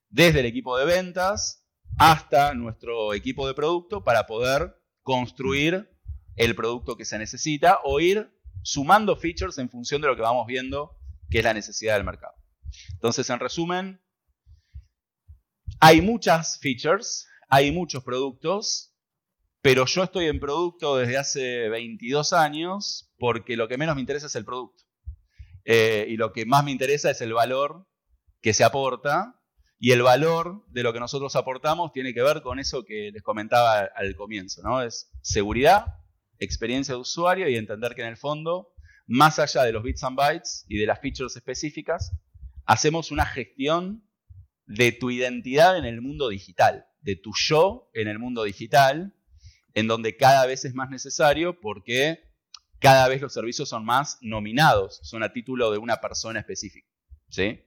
desde 0.09 0.39
el 0.39 0.47
equipo 0.47 0.77
de 0.77 0.85
ventas 0.85 1.67
hasta 1.97 2.53
nuestro 2.53 3.13
equipo 3.13 3.47
de 3.47 3.53
producto 3.53 4.03
para 4.03 4.25
poder 4.25 4.75
construir 5.03 5.95
el 6.35 6.55
producto 6.55 6.95
que 6.95 7.05
se 7.05 7.19
necesita 7.19 7.79
o 7.83 7.99
ir 7.99 8.31
sumando 8.63 9.15
features 9.15 9.57
en 9.57 9.69
función 9.69 10.01
de 10.01 10.07
lo 10.07 10.15
que 10.15 10.21
vamos 10.21 10.47
viendo 10.47 10.97
que 11.29 11.39
es 11.39 11.43
la 11.43 11.53
necesidad 11.53 11.95
del 11.95 12.05
mercado. 12.05 12.33
Entonces, 12.93 13.29
en 13.29 13.39
resumen, 13.39 14.01
hay 15.79 16.01
muchas 16.01 16.59
features, 16.59 17.27
hay 17.49 17.71
muchos 17.71 18.03
productos, 18.03 18.88
pero 19.61 19.85
yo 19.85 20.03
estoy 20.03 20.25
en 20.27 20.39
producto 20.39 20.97
desde 20.97 21.17
hace 21.17 21.69
22 21.69 22.33
años 22.33 23.11
porque 23.17 23.57
lo 23.57 23.67
que 23.67 23.77
menos 23.77 23.95
me 23.95 24.01
interesa 24.01 24.27
es 24.27 24.35
el 24.35 24.45
producto. 24.45 24.85
Eh, 25.65 26.05
y 26.09 26.17
lo 26.17 26.31
que 26.31 26.45
más 26.45 26.63
me 26.63 26.71
interesa 26.71 27.11
es 27.11 27.21
el 27.21 27.33
valor 27.33 27.85
que 28.41 28.53
se 28.53 28.63
aporta. 28.63 29.35
Y 29.81 29.91
el 29.91 30.01
valor 30.01 30.65
de 30.69 30.83
lo 30.83 30.91
que 30.91 30.99
nosotros 30.99 31.35
aportamos 31.35 31.93
tiene 31.93 32.13
que 32.13 32.21
ver 32.21 32.41
con 32.41 32.59
eso 32.59 32.83
que 32.83 33.11
les 33.13 33.23
comentaba 33.23 33.89
al 33.95 34.15
comienzo, 34.15 34.61
¿no? 34.61 34.81
Es 34.81 35.09
seguridad, 35.21 35.85
experiencia 36.37 36.95
de 36.95 36.99
usuario 36.99 37.47
y 37.47 37.55
entender 37.55 37.95
que 37.95 38.01
en 38.01 38.09
el 38.09 38.17
fondo, 38.17 38.73
más 39.07 39.39
allá 39.39 39.63
de 39.63 39.71
los 39.71 39.83
bits 39.83 40.03
and 40.03 40.17
bytes 40.17 40.65
y 40.67 40.77
de 40.77 40.85
las 40.85 40.99
features 40.99 41.35
específicas, 41.37 42.11
hacemos 42.65 43.11
una 43.11 43.25
gestión 43.25 44.03
de 44.65 44.91
tu 44.91 45.11
identidad 45.11 45.77
en 45.77 45.85
el 45.85 46.01
mundo 46.01 46.27
digital, 46.27 46.85
de 47.01 47.15
tu 47.15 47.31
yo 47.35 47.89
en 47.93 48.09
el 48.09 48.19
mundo 48.19 48.43
digital, 48.43 49.15
en 49.73 49.87
donde 49.87 50.17
cada 50.17 50.45
vez 50.45 50.65
es 50.65 50.73
más 50.73 50.89
necesario 50.89 51.59
porque 51.59 52.29
cada 52.79 53.07
vez 53.07 53.21
los 53.21 53.33
servicios 53.33 53.69
son 53.69 53.85
más 53.85 54.17
nominados, 54.21 54.99
son 55.03 55.23
a 55.23 55.33
título 55.33 55.71
de 55.71 55.77
una 55.77 55.97
persona 55.97 56.39
específica. 56.39 56.87
¿sí? 57.29 57.63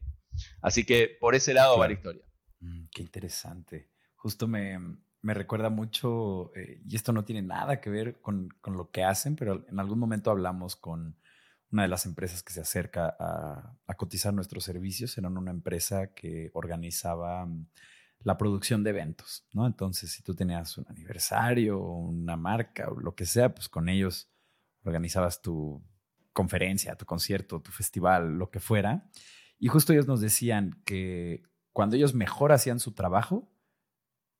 Así 0.60 0.84
que 0.84 1.16
por 1.20 1.34
ese 1.34 1.54
lado 1.54 1.78
va 1.78 1.86
la 1.86 1.94
historia. 1.94 2.22
Mm, 2.60 2.86
qué 2.90 3.02
interesante. 3.02 3.90
Justo 4.16 4.48
me, 4.48 4.78
me 5.20 5.34
recuerda 5.34 5.68
mucho, 5.68 6.54
eh, 6.56 6.80
y 6.86 6.96
esto 6.96 7.12
no 7.12 7.24
tiene 7.24 7.42
nada 7.42 7.80
que 7.80 7.90
ver 7.90 8.20
con, 8.20 8.48
con 8.60 8.76
lo 8.76 8.90
que 8.90 9.04
hacen, 9.04 9.36
pero 9.36 9.64
en 9.68 9.78
algún 9.78 9.98
momento 9.98 10.30
hablamos 10.30 10.76
con 10.76 11.18
una 11.70 11.82
de 11.82 11.88
las 11.88 12.06
empresas 12.06 12.42
que 12.42 12.52
se 12.52 12.60
acerca 12.60 13.16
a, 13.18 13.78
a 13.86 13.94
cotizar 13.94 14.34
nuestros 14.34 14.64
servicios. 14.64 15.16
Eran 15.16 15.36
una 15.38 15.50
empresa 15.50 16.12
que 16.14 16.50
organizaba 16.54 17.46
mm, 17.46 17.66
la 18.24 18.38
producción 18.38 18.84
de 18.84 18.90
eventos, 18.90 19.46
¿no? 19.52 19.66
Entonces, 19.66 20.10
si 20.10 20.22
tú 20.22 20.34
tenías 20.34 20.76
un 20.78 20.86
aniversario, 20.88 21.78
una 21.80 22.36
marca 22.36 22.88
o 22.88 23.00
lo 23.00 23.14
que 23.14 23.26
sea, 23.26 23.54
pues 23.54 23.68
con 23.68 23.88
ellos 23.88 24.30
organizabas 24.84 25.42
tu 25.42 25.82
conferencia, 26.32 26.96
tu 26.96 27.04
concierto, 27.04 27.60
tu 27.60 27.70
festival, 27.70 28.38
lo 28.38 28.50
que 28.50 28.60
fuera. 28.60 29.08
Y 29.58 29.68
justo 29.68 29.92
ellos 29.92 30.06
nos 30.06 30.20
decían 30.20 30.82
que 30.84 31.42
cuando 31.72 31.96
ellos 31.96 32.14
mejor 32.14 32.52
hacían 32.52 32.80
su 32.80 32.92
trabajo, 32.92 33.50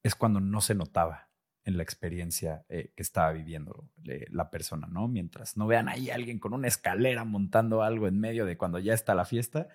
es 0.02 0.14
cuando 0.14 0.40
no 0.40 0.60
se 0.60 0.74
notaba 0.74 1.30
en 1.64 1.76
la 1.76 1.82
experiencia 1.82 2.64
eh, 2.68 2.92
que 2.96 3.02
estaba 3.02 3.32
viviendo 3.32 3.88
eh, 4.04 4.26
la 4.30 4.50
persona, 4.50 4.88
¿no? 4.88 5.06
Mientras 5.06 5.56
no 5.56 5.66
vean 5.66 5.88
ahí 5.88 6.10
a 6.10 6.16
alguien 6.16 6.40
con 6.40 6.54
una 6.54 6.66
escalera 6.66 7.24
montando 7.24 7.82
algo 7.82 8.08
en 8.08 8.18
medio 8.18 8.46
de 8.46 8.56
cuando 8.56 8.80
ya 8.80 8.94
está 8.94 9.14
la 9.14 9.24
fiesta, 9.24 9.68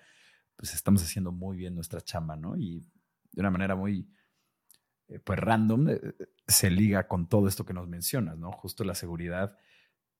pues 0.56 0.74
estamos 0.74 1.02
haciendo 1.02 1.32
muy 1.32 1.56
bien 1.56 1.74
nuestra 1.74 2.00
chamba, 2.02 2.36
¿no? 2.36 2.58
Y 2.58 2.84
de 3.38 3.42
una 3.42 3.52
manera 3.52 3.76
muy, 3.76 4.10
eh, 5.06 5.20
pues 5.20 5.38
random, 5.38 5.86
se 6.48 6.70
liga 6.70 7.06
con 7.06 7.28
todo 7.28 7.46
esto 7.46 7.64
que 7.64 7.72
nos 7.72 7.86
mencionas, 7.86 8.36
¿no? 8.36 8.50
Justo 8.50 8.82
la 8.82 8.96
seguridad 8.96 9.56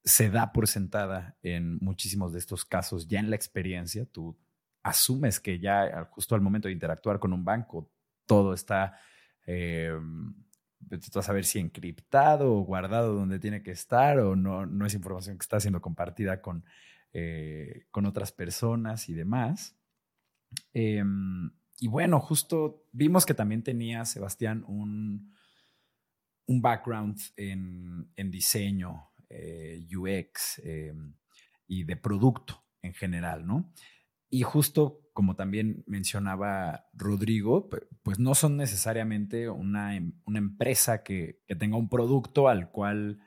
se 0.05 0.31
da 0.31 0.53
por 0.53 0.69
sentada 0.69 1.37
en 1.43 1.79
muchísimos 1.81 2.33
de 2.33 2.39
estos 2.39 2.65
casos 2.65 3.09
ya 3.09 3.19
en 3.19 3.31
la 3.31 3.37
experiencia, 3.37 4.07
tú 4.07 4.39
asumes 4.85 5.41
que 5.41 5.59
ya 5.59 6.05
justo 6.13 6.37
al 6.37 6.41
momento 6.41 6.69
de 6.69 6.75
interactuar 6.75 7.19
con 7.19 7.33
un 7.33 7.45
banco, 7.45 7.91
todo 8.25 8.55
está 8.55 8.95
vas 11.15 11.29
a 11.29 11.33
ver 11.33 11.45
si 11.45 11.59
encriptado 11.59 12.55
o 12.55 12.61
guardado 12.61 13.15
donde 13.15 13.39
tiene 13.39 13.63
que 13.63 13.71
estar 13.73 14.19
o 14.21 14.37
no, 14.37 14.67
no 14.67 14.87
es 14.87 14.95
información 14.95 15.37
que 15.37 15.43
está 15.43 15.61
siendo 15.61 15.81
compartida 15.81 16.41
con, 16.41 16.65
eh, 17.13 17.87
con 17.91 18.07
otras 18.07 18.33
personas 18.33 19.09
y 19.09 19.15
demás. 19.15 19.77
Em, 20.73 21.51
y 21.81 21.89
bueno, 21.89 22.21
justo 22.21 22.85
vimos 22.93 23.27
que 23.27 23.35
también 23.35 23.63
tenía 23.63 24.05
Sebastián 24.05 24.65
un, 24.67 25.35
un 26.47 26.63
background 26.63 27.19
en, 27.37 28.11
en 28.17 28.31
diseño, 28.31 29.11
eh, 29.29 29.87
UX 29.95 30.61
em, 30.65 31.15
y 31.67 31.85
de 31.85 31.97
producto 31.97 32.65
en 32.83 32.95
general, 32.95 33.47
¿no? 33.47 33.73
Y 34.31 34.43
justo 34.43 35.09
como 35.19 35.35
también 35.35 35.83
mencionaba 35.89 36.87
Rodrigo, 36.93 37.69
pues 38.05 38.21
no 38.21 38.37
son 38.37 38.57
necesariamente 38.57 39.49
una, 39.49 39.97
em, 39.97 40.13
una 40.27 40.39
empresa 40.39 41.03
que, 41.03 41.41
tenga 41.59 41.77
un 41.77 41.89
producto 41.89 42.47
al 42.47 42.71
cual 42.71 43.19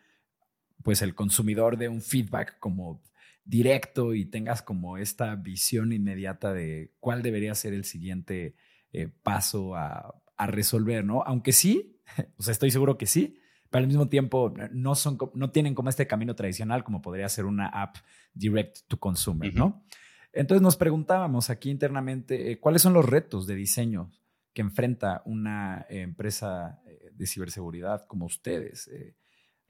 pues 0.83 1.01
el 1.01 1.15
consumidor 1.15 1.75
dé 1.75 1.89
un 1.89 2.01
feedback 2.01 2.57
como 2.59 3.03
directo 3.43 4.13
y 4.13 4.25
tengas 4.25 4.61
como 4.61 4.97
esta 4.97 5.35
visión 5.35 5.93
inmediata 5.93 6.53
de 6.53 6.93
cuál 6.99 7.21
debería 7.21 7.55
ser 7.55 7.73
el 7.73 7.85
siguiente 7.85 8.55
eh, 8.93 9.07
paso 9.07 9.75
a, 9.75 10.15
resolver, 10.37 11.05
¿no? 11.05 11.21
Aunque 11.21 11.51
sí, 11.51 11.99
o 12.37 12.41
sea, 12.41 12.51
estoy 12.51 12.71
seguro 12.71 12.97
que 12.97 13.05
sí, 13.05 13.37
pero 13.69 13.83
al 13.83 13.87
mismo 13.87 14.09
tiempo 14.09 14.51
no, 14.71 14.95
son, 14.95 15.19
no 15.35 15.51
tienen 15.51 15.75
como 15.75 15.89
este 15.89 16.07
camino 16.07 16.33
tradicional 16.33 16.83
como 16.83 16.99
podría 16.99 17.29
ser 17.29 17.45
una 17.45 17.67
app 17.67 17.97
direct 18.33 18.79
to 18.87 18.99
consumer, 18.99 19.53
¿no? 19.53 19.85
Entonces 20.33 20.61
nos 20.61 20.77
preguntábamos 20.77 21.49
aquí 21.49 21.69
internamente, 21.69 22.51
eh, 22.51 22.59
¿cuáles 22.59 22.81
son 22.81 22.93
los 22.93 23.05
retos 23.05 23.47
de 23.47 23.55
diseño 23.55 24.11
que 24.53 24.61
enfrenta 24.61 25.21
una 25.25 25.85
eh, 25.89 26.01
empresa 26.01 26.81
eh, 26.85 27.11
de 27.13 27.27
ciberseguridad 27.27 28.05
como 28.07 28.25
ustedes? 28.25 28.89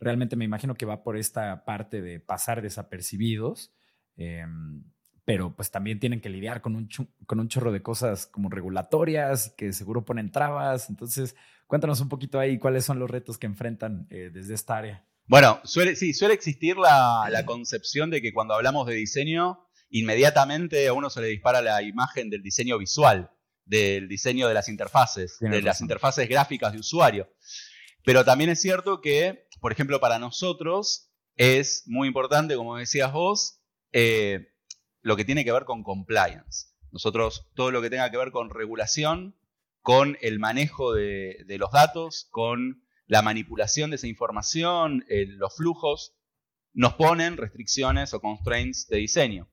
Realmente 0.02 0.36
me 0.36 0.44
imagino 0.44 0.76
que 0.76 0.86
va 0.86 1.04
por 1.04 1.16
esta 1.16 1.64
parte 1.64 2.02
de 2.02 2.20
pasar 2.20 2.62
desapercibidos, 2.62 3.72
em, 4.18 4.84
pero 5.24 5.56
pues 5.56 5.72
también 5.72 6.00
tienen 6.00 6.20
que 6.20 6.30
lidiar 6.30 6.62
con 6.62 6.76
un, 6.76 6.90
con 7.26 7.40
un 7.40 7.48
chorro 7.48 7.72
de 7.72 7.82
cosas 7.82 8.28
como 8.28 8.50
regulatorias 8.50 9.54
que 9.58 9.72
seguro 9.72 10.04
ponen 10.04 10.32
trabas. 10.32 10.90
Entonces, 10.90 11.36
cuéntanos 11.68 12.02
un 12.02 12.10
poquito 12.10 12.40
ahí 12.40 12.58
cuáles 12.58 12.84
son 12.84 13.00
los 13.00 13.10
retos 13.10 13.38
que 13.38 13.46
enfrentan 13.46 14.08
desde 14.10 14.54
esta 14.54 14.78
área. 14.78 15.06
Bueno, 15.28 15.62
suele, 15.64 15.96
sí, 15.96 16.14
suele 16.14 16.34
existir 16.34 16.76
la, 16.76 17.30
la 17.30 17.46
concepción 17.46 18.10
de 18.10 18.22
que 18.22 18.34
cuando 18.34 18.56
hablamos 18.56 18.88
de 18.88 18.96
diseño 18.96 19.60
inmediatamente 19.92 20.88
a 20.88 20.94
uno 20.94 21.10
se 21.10 21.22
le 21.22 21.28
dispara 21.28 21.62
la 21.62 21.82
imagen 21.84 22.30
del 22.30 22.42
diseño 22.42 22.78
visual, 22.78 23.30
del 23.66 24.08
diseño 24.08 24.48
de 24.48 24.54
las 24.54 24.70
interfaces, 24.70 25.38
de 25.40 25.62
las 25.62 25.82
interfaces 25.82 26.28
gráficas 26.28 26.74
de 26.74 26.80
usuario. 26.80 27.30
Pero 28.04 28.26
también 28.26 28.50
es 28.50 28.62
cierto 28.62 29.02
que, 29.02 29.48
por 29.62 29.72
ejemplo, 29.72 30.00
para 30.00 30.20
nosotros 30.20 31.14
es 31.36 31.84
muy 31.86 32.08
importante, 32.08 32.56
como 32.56 32.78
decías 32.78 33.14
vos, 33.14 33.62
eh, 33.94 34.48
lo 35.02 35.16
que 35.16 35.24
tiene 35.24 35.46
que 35.46 35.52
ver 35.52 35.66
con 35.66 35.84
compliance. 35.84 36.68
Nosotros, 36.92 37.50
todo 37.56 37.72
lo 37.72 37.82
que 37.82 37.90
tenga 37.90 38.12
que 38.12 38.18
ver 38.18 38.32
con 38.32 38.50
regulación, 38.50 39.38
con 39.82 40.18
el 40.22 40.40
manejo 40.40 40.94
de, 40.94 41.46
los 41.58 41.72
datos, 41.72 42.28
con 42.32 42.84
la 43.08 43.22
manipulación 43.22 43.92
de 43.92 43.96
esa 43.96 44.08
información, 44.08 45.06
los 45.08 45.56
flujos, 45.56 46.16
nos 46.74 46.96
ponen 46.96 47.38
restricciones 47.38 48.14
o 48.14 48.20
constraints 48.20 48.88
de 48.88 48.98
diseño. 48.98 49.50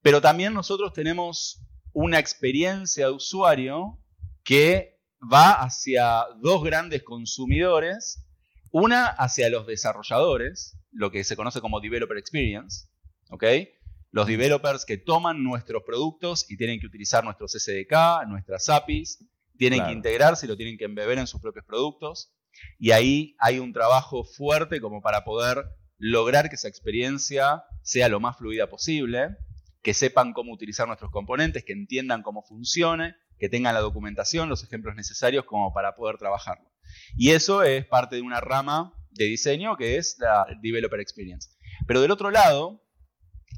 Pero 0.00 0.20
también 0.20 0.54
nosotros 0.54 0.92
tenemos 0.92 1.60
una 1.92 2.18
experiencia 2.18 3.06
de 3.06 3.12
usuario 3.12 3.98
que 4.44 5.00
va 5.20 5.52
hacia 5.52 6.24
dos 6.40 6.62
grandes 6.64 7.02
consumidores. 7.02 8.26
Una 8.72 9.06
hacia 9.06 9.48
los 9.50 9.66
desarrolladores, 9.66 10.76
lo 10.90 11.10
que 11.10 11.22
se 11.22 11.36
conoce 11.36 11.60
como 11.60 11.80
Developer 11.80 12.16
Experience. 12.16 12.88
¿ok? 13.32 13.44
Los 14.10 14.26
developers 14.26 14.84
que 14.84 14.98
toman 14.98 15.42
nuestros 15.42 15.82
productos 15.84 16.44
y 16.50 16.56
tienen 16.56 16.78
que 16.80 16.86
utilizar 16.86 17.24
nuestros 17.24 17.52
SDK, 17.52 18.26
nuestras 18.28 18.68
APIs, 18.68 19.24
tienen 19.56 19.84
que 19.84 19.92
integrarse 19.92 20.46
y 20.46 20.48
lo 20.48 20.56
tienen 20.56 20.76
que 20.76 20.84
embeber 20.84 21.18
en 21.18 21.26
sus 21.26 21.40
propios 21.40 21.64
productos. 21.64 22.34
Y 22.78 22.90
ahí 22.90 23.34
hay 23.38 23.58
un 23.58 23.72
trabajo 23.72 24.24
fuerte 24.24 24.80
como 24.80 25.00
para 25.00 25.24
poder 25.24 25.64
lograr 25.96 26.50
que 26.50 26.56
esa 26.56 26.68
experiencia 26.68 27.64
sea 27.82 28.08
lo 28.08 28.20
más 28.20 28.36
fluida 28.36 28.68
posible 28.68 29.36
que 29.82 29.94
sepan 29.94 30.32
cómo 30.32 30.52
utilizar 30.52 30.86
nuestros 30.86 31.10
componentes, 31.10 31.64
que 31.64 31.72
entiendan 31.72 32.22
cómo 32.22 32.42
funcione, 32.42 33.16
que 33.38 33.48
tengan 33.48 33.74
la 33.74 33.80
documentación, 33.80 34.48
los 34.48 34.62
ejemplos 34.62 34.94
necesarios 34.94 35.44
como 35.44 35.72
para 35.72 35.96
poder 35.96 36.18
trabajarlo. 36.18 36.71
Y 37.16 37.30
eso 37.30 37.62
es 37.62 37.86
parte 37.86 38.16
de 38.16 38.22
una 38.22 38.40
rama 38.40 38.94
de 39.10 39.24
diseño 39.26 39.76
que 39.76 39.96
es 39.96 40.16
la 40.18 40.46
Developer 40.60 41.00
Experience. 41.00 41.50
Pero 41.86 42.00
del 42.00 42.10
otro 42.10 42.30
lado, 42.30 42.82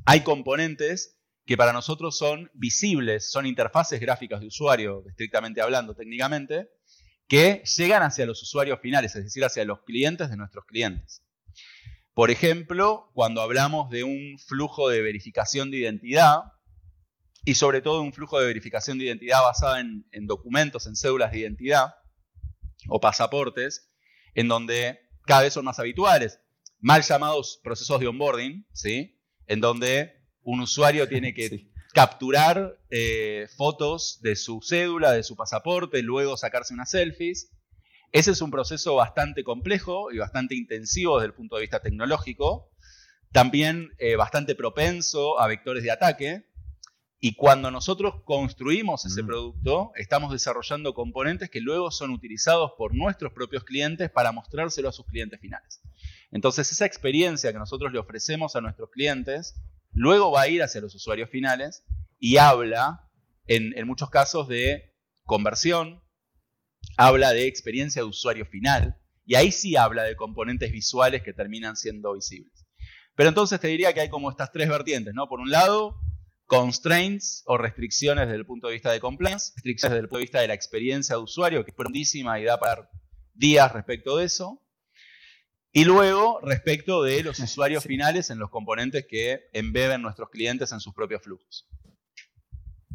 hay 0.07 0.23
componentes 0.23 1.19
que 1.47 1.57
para 1.57 1.73
nosotros 1.73 2.17
son 2.17 2.51
visibles, 2.55 3.31
son 3.31 3.47
interfaces 3.47 4.01
gráficas 4.01 4.41
de 4.41 4.47
usuario, 4.47 5.05
estrictamente 5.09 5.61
hablando 5.61 5.95
técnicamente, 5.95 6.69
que 7.29 7.63
llegan 7.77 8.03
hacia 8.03 8.27
los 8.27 8.43
usuarios 8.43 8.81
finales, 8.81 9.15
es 9.17 9.25
decir, 9.25 9.45
hacia 9.45 9.65
los 9.65 9.83
clientes 9.83 10.31
de 10.31 10.37
nuestros 10.37 10.65
clientes. 10.65 11.23
Por 12.15 12.31
ejemplo, 12.31 13.11
cuando 13.13 13.43
hablamos 13.43 13.91
de 13.91 14.05
un 14.05 14.39
flujo 14.39 14.89
de 14.89 15.03
verificación 15.03 15.71
de 15.71 15.79
identidad, 15.79 16.45
y 17.45 17.55
sobre 17.55 17.83
todo 17.83 18.01
un 18.01 18.13
flujo 18.13 18.41
de 18.41 18.47
verificación 18.47 18.99
de 18.99 19.05
identidad 19.05 19.43
basado 19.43 19.77
en, 19.77 20.27
documentos, 20.27 20.87
en 20.87 20.97
cédulas 20.97 21.31
de 21.33 21.41
identidad 21.41 21.95
o 22.89 23.01
pasaportes, 23.01 23.91
en 24.35 24.49
donde 24.49 25.01
cada 25.27 25.43
vez 25.43 25.55
son 25.55 25.65
más 25.65 25.79
habituales, 25.79 26.41
mal 26.81 27.03
llamados 27.03 27.61
procesos 27.63 28.01
de 28.01 28.09
onboarding, 28.09 28.67
¿sí? 28.73 29.21
en 29.47 29.61
donde 29.61 30.13
un 30.43 30.61
usuario 30.61 31.09
tiene 31.09 31.35
que 31.35 31.71
capturar 31.93 32.79
eh, 32.91 33.47
fotos 33.57 34.21
de 34.21 34.37
su 34.37 34.61
cédula, 34.61 35.13
de 35.13 35.23
su 35.23 35.37
pasaporte, 35.37 36.03
luego 36.03 36.37
sacarse 36.37 36.75
unas 36.75 36.91
selfies, 36.91 37.51
ese 38.15 38.31
es 38.31 38.41
un 38.43 38.53
proceso 38.53 38.95
bastante 38.95 39.43
complejo 39.43 40.13
y 40.13 40.19
bastante 40.19 40.55
intensivo 40.55 41.17
desde 41.19 41.27
el 41.27 41.35
punto 41.35 41.57
de 41.57 41.63
vista 41.63 41.81
tecnológico, 41.81 42.71
también 43.33 43.91
eh, 43.99 44.15
bastante 44.15 44.55
propenso 44.55 45.41
a 45.41 45.49
vectores 45.49 45.83
de 45.83 45.91
ataque. 45.91 46.47
Y 47.25 47.37
cuando 47.37 47.71
nosotros 47.71 48.17
construimos 48.27 49.07
ese 49.07 49.23
mm. 49.23 49.27
producto, 49.27 49.93
estamos 49.97 50.31
desarrollando 50.31 50.93
componentes 50.93 51.49
que 51.49 51.63
luego 51.63 51.91
son 51.91 52.11
utilizados 52.11 52.73
por 52.77 52.95
nuestros 52.95 53.33
propios 53.33 53.65
clientes 53.65 54.11
para 54.11 54.31
mostrárselo 54.31 54.91
a 54.91 54.93
sus 54.93 55.07
clientes 55.07 55.41
finales. 55.41 55.81
Entonces 56.33 56.71
esa 56.71 56.85
experiencia 56.85 57.51
que 57.51 57.59
nosotros 57.59 57.95
le 57.95 57.99
ofrecemos 57.99 58.57
a 58.57 58.61
nuestros 58.61 58.91
clientes, 58.91 59.55
luego 59.93 60.33
va 60.33 60.43
a 60.43 60.49
ir 60.49 60.63
hacia 60.63 60.83
los 60.83 60.95
usuarios 60.95 61.31
finales 61.31 61.83
y 62.19 62.37
habla 62.37 63.09
en, 63.47 63.73
en 63.75 63.87
muchos 63.87 64.11
casos 64.11 64.47
de 64.47 64.95
conversión, 65.25 66.03
habla 66.99 67.33
de 67.33 67.47
experiencia 67.47 68.03
de 68.03 68.09
usuario 68.09 68.45
final 68.45 69.01
y 69.25 69.37
ahí 69.37 69.51
sí 69.51 69.77
habla 69.77 70.03
de 70.03 70.15
componentes 70.15 70.71
visuales 70.71 71.23
que 71.23 71.33
terminan 71.33 71.75
siendo 71.77 72.13
visibles. 72.13 72.67
Pero 73.15 73.31
entonces 73.31 73.59
te 73.61 73.69
diría 73.69 73.95
que 73.95 74.01
hay 74.01 74.11
como 74.11 74.29
estas 74.29 74.53
tres 74.53 74.69
vertientes, 74.69 75.15
¿no? 75.15 75.27
Por 75.27 75.41
un 75.41 75.51
lado, 75.51 76.04
constraints 76.59 77.43
o 77.47 77.59
restricciones 77.59 78.27
desde 78.27 78.37
el 78.39 78.47
punto 78.47 78.69
de 78.69 78.75
vista 78.75 78.93
de 78.93 79.01
compliance, 79.01 79.53
restricciones 79.57 79.93
desde 79.95 80.03
el 80.05 80.09
punto 80.09 80.19
de 80.19 80.25
vista 80.25 80.41
de 80.41 80.49
la 80.49 80.55
experiencia 80.55 81.17
de 81.17 81.23
usuario, 81.23 81.65
que 81.65 81.71
es 81.71 81.77
profundísima 81.77 82.39
y 82.39 82.45
da 82.45 82.59
para 82.59 82.89
días 83.35 83.73
respecto 83.73 84.17
de 84.17 84.25
eso. 84.27 84.61
Y 85.73 85.85
luego, 85.85 86.39
respecto 86.43 87.03
de 87.03 87.23
los 87.25 87.39
usuarios 87.41 87.83
finales 87.85 88.31
en 88.31 88.39
los 88.39 88.51
componentes 88.51 89.07
que 89.09 89.49
embeben 89.53 90.03
nuestros 90.03 90.31
clientes 90.31 90.71
en 90.73 90.81
sus 90.81 90.95
propios 90.95 91.23
flujos. 91.23 91.67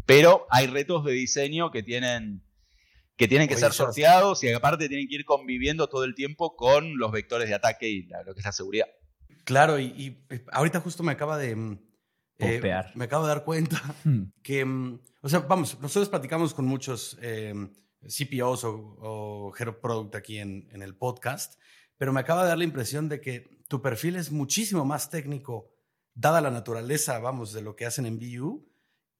Pero 0.05 0.47
hay 0.49 0.67
retos 0.67 1.03
de 1.05 1.11
diseño 1.11 1.71
que 1.71 1.83
tienen 1.83 2.41
que 3.17 3.27
tienen 3.27 3.49
que 3.49 3.55
Oye, 3.55 3.61
ser 3.61 3.73
sorteados 3.73 4.41
y 4.45 4.51
aparte 4.53 4.87
tienen 4.87 5.09
que 5.09 5.15
ir 5.15 5.25
conviviendo 5.25 5.89
todo 5.89 6.05
el 6.05 6.15
tiempo 6.15 6.55
con 6.55 6.97
los 6.97 7.11
vectores 7.11 7.49
de 7.49 7.55
ataque 7.55 7.89
y 7.89 8.03
la- 8.03 8.23
lo 8.23 8.33
que 8.33 8.39
es 8.39 8.45
la 8.45 8.53
seguridad. 8.53 8.87
Claro, 9.43 9.77
y, 9.77 9.87
y, 9.97 10.25
eh, 10.33 10.45
ahorita 10.53 10.79
justo 10.79 11.03
me 11.03 11.11
acaba 11.11 11.37
de... 11.37 11.77
eh, 12.39 12.61
me 12.95 13.05
acabo 13.05 13.23
de 13.25 13.29
dar 13.29 13.43
cuenta 13.43 13.81
Hmm. 14.05 14.31
que, 14.41 14.63
mm, 14.65 14.99
o 15.21 15.29
sea, 15.29 15.39
vamos, 15.39 15.77
nosotros 15.81 16.09
platicamos 16.09 16.53
con 16.53 16.65
muchos 16.65 17.17
eh, 17.21 17.53
CPOs 18.07 18.63
o, 18.63 18.71
o 18.99 19.53
Head 19.57 19.67
of 19.69 19.75
Product 19.77 20.15
aquí 20.15 20.37
en, 20.39 20.67
en 20.71 20.81
el 20.81 20.95
podcast, 20.95 21.59
pero 21.97 22.13
me 22.13 22.21
acaba 22.21 22.43
de 22.43 22.49
dar 22.49 22.57
la 22.57 22.63
impresión 22.63 23.09
de 23.09 23.19
que 23.19 23.59
tu 23.67 23.81
perfil 23.81 24.15
es 24.15 24.31
muchísimo 24.31 24.85
más 24.85 25.09
técnico, 25.09 25.69
dada 26.13 26.41
la 26.41 26.49
naturaleza, 26.51 27.19
vamos, 27.19 27.53
de 27.53 27.61
lo 27.61 27.75
que 27.75 27.85
hacen 27.85 28.05
en 28.05 28.17
BU, 28.19 28.65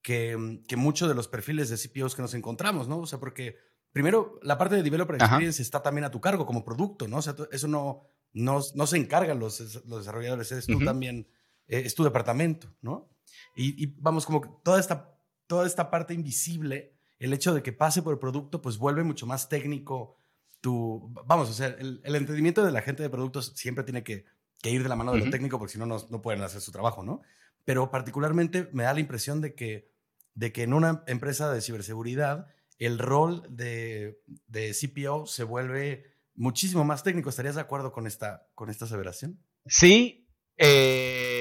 que, 0.01 0.38
mm, 0.38 0.63
que 0.63 0.75
muchos 0.77 1.09
de 1.09 1.15
los 1.15 1.27
perfiles 1.27 1.69
de 1.69 1.77
CPOs 1.77 2.15
que 2.15 2.21
nos 2.21 2.33
encontramos, 2.33 2.88
¿no? 2.88 2.99
O 2.99 3.05
sea, 3.05 3.19
porque 3.19 3.57
primero 3.91 4.39
la 4.43 4.57
parte 4.57 4.75
de 4.75 4.83
Developer 4.83 5.15
Ajá. 5.17 5.25
Experience 5.25 5.61
está 5.61 5.81
también 5.81 6.05
a 6.05 6.11
tu 6.11 6.21
cargo 6.21 6.45
como 6.45 6.63
producto, 6.63 7.07
¿no? 7.07 7.17
O 7.17 7.21
sea, 7.21 7.35
tú- 7.35 7.47
eso 7.51 7.67
no, 7.67 8.03
no, 8.31 8.61
no 8.75 8.88
se 8.88 8.97
encargan 8.97 9.39
los, 9.39 9.59
los 9.85 9.99
desarrolladores, 9.99 10.51
eres 10.53 10.65
tú 10.67 10.77
Ujú. 10.77 10.85
también, 10.85 11.27
eh, 11.69 11.83
es 11.85 11.95
tu 11.95 12.03
departamento, 12.03 12.75
¿no? 12.81 13.09
Y, 13.55 13.81
y 13.81 13.95
vamos, 13.99 14.25
como 14.25 14.41
que 14.41 14.49
toda 14.63 14.79
esta, 14.79 15.17
toda 15.47 15.65
esta 15.65 15.89
parte 15.89 16.13
invisible, 16.13 16.93
el 17.19 17.31
hecho 17.33 17.53
de 17.53 17.63
que 17.63 17.71
pase 17.71 18.01
por 18.01 18.13
el 18.13 18.19
producto, 18.19 18.61
pues 18.61 18.77
vuelve 18.77 19.03
mucho 19.03 19.25
más 19.25 19.47
técnico 19.47 20.17
tu, 20.61 21.09
vamos, 21.25 21.49
o 21.49 21.53
sea, 21.53 21.67
el, 21.67 22.01
el 22.03 22.15
entendimiento 22.15 22.65
de 22.65 22.71
la 22.71 22.81
gente 22.81 23.01
de 23.01 23.09
productos 23.09 23.53
siempre 23.55 23.83
tiene 23.85 24.03
que, 24.03 24.25
que 24.61 24.71
ir 24.71 24.83
de 24.83 24.89
la 24.89 24.95
mano 24.95 25.13
de 25.13 25.19
lo 25.19 25.23
Ujú. 25.23 25.31
técnico 25.31 25.57
porque 25.57 25.73
si 25.73 25.79
no, 25.79 25.85
no, 25.85 25.97
no 26.09 26.21
pueden 26.21 26.41
hacer 26.41 26.61
su 26.61 26.71
trabajo, 26.71 27.03
¿no? 27.03 27.21
Pero 27.65 27.91
particularmente 27.91 28.69
me 28.73 28.83
da 28.83 28.93
la 28.93 28.99
impresión 28.99 29.41
de 29.41 29.53
que, 29.55 29.89
de 30.33 30.51
que 30.51 30.63
en 30.63 30.73
una 30.73 31.03
empresa 31.07 31.51
de 31.51 31.61
ciberseguridad, 31.61 32.47
el 32.77 32.97
rol 32.97 33.43
de, 33.49 34.21
de 34.47 34.73
CPO 34.73 35.25
se 35.27 35.43
vuelve 35.43 36.11
muchísimo 36.35 36.83
más 36.83 37.03
técnico. 37.03 37.29
¿Estarías 37.29 37.55
de 37.55 37.61
acuerdo 37.61 37.91
con 37.91 38.07
esta, 38.07 38.47
con 38.55 38.69
esta 38.69 38.85
aseveración? 38.85 39.39
Sí, 39.65 40.27
eh, 40.57 41.38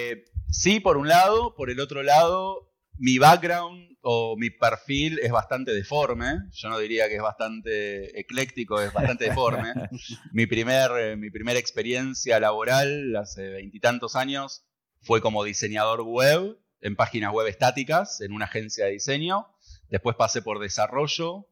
sí, 0.50 0.81
por 0.81 0.97
un 0.97 1.09
lado. 1.09 1.55
Por 1.55 1.71
el 1.71 1.81
otro 1.81 2.03
lado, 2.03 2.73
mi 2.97 3.19
background 3.19 3.97
o 4.00 4.37
mi 4.37 4.50
perfil 4.50 5.19
es 5.21 5.31
bastante 5.31 5.73
deforme. 5.73 6.49
Yo 6.53 6.69
no 6.69 6.79
diría 6.79 7.09
que 7.09 7.17
es 7.17 7.23
bastante 7.23 8.19
ecléctico, 8.19 8.81
es 8.81 8.93
bastante 8.93 9.25
deforme. 9.25 9.73
mi, 10.33 10.47
primer, 10.47 10.91
eh, 10.99 11.17
mi 11.17 11.31
primera 11.31 11.59
experiencia 11.59 12.41
laboral 12.41 13.17
hace 13.17 13.49
veintitantos 13.49 14.17
años 14.17 14.65
fue 15.03 15.21
como 15.21 15.45
diseñador 15.45 16.03
web 16.03 16.59
en 16.81 16.97
páginas 16.97 17.33
web 17.33 17.47
estáticas 17.49 18.21
en 18.21 18.33
una 18.33 18.47
agencia 18.47 18.87
de 18.87 18.93
diseño. 18.93 19.47
Después 19.88 20.17
pasé 20.17 20.43
por 20.43 20.59
desarrollo 20.59 21.49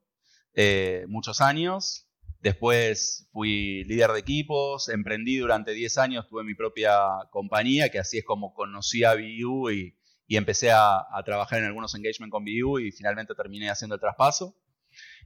eh, 0.54 1.04
muchos 1.08 1.40
años. 1.40 2.05
Después 2.46 3.28
fui 3.32 3.82
líder 3.86 4.12
de 4.12 4.20
equipos, 4.20 4.88
emprendí 4.88 5.36
durante 5.36 5.72
10 5.72 5.98
años, 5.98 6.28
tuve 6.28 6.44
mi 6.44 6.54
propia 6.54 6.96
compañía, 7.32 7.88
que 7.88 7.98
así 7.98 8.18
es 8.18 8.24
como 8.24 8.54
conocí 8.54 9.02
a 9.02 9.14
BU 9.14 9.72
y, 9.72 9.96
empecé 10.28 10.70
a, 10.70 10.98
a 11.10 11.24
trabajar 11.24 11.58
en 11.58 11.64
algunos 11.64 11.96
engagement 11.96 12.30
con 12.30 12.44
BU 12.44 12.78
y 12.78 12.92
finalmente 12.92 13.34
terminé 13.34 13.68
haciendo 13.68 13.96
el 13.96 14.00
traspaso. 14.00 14.56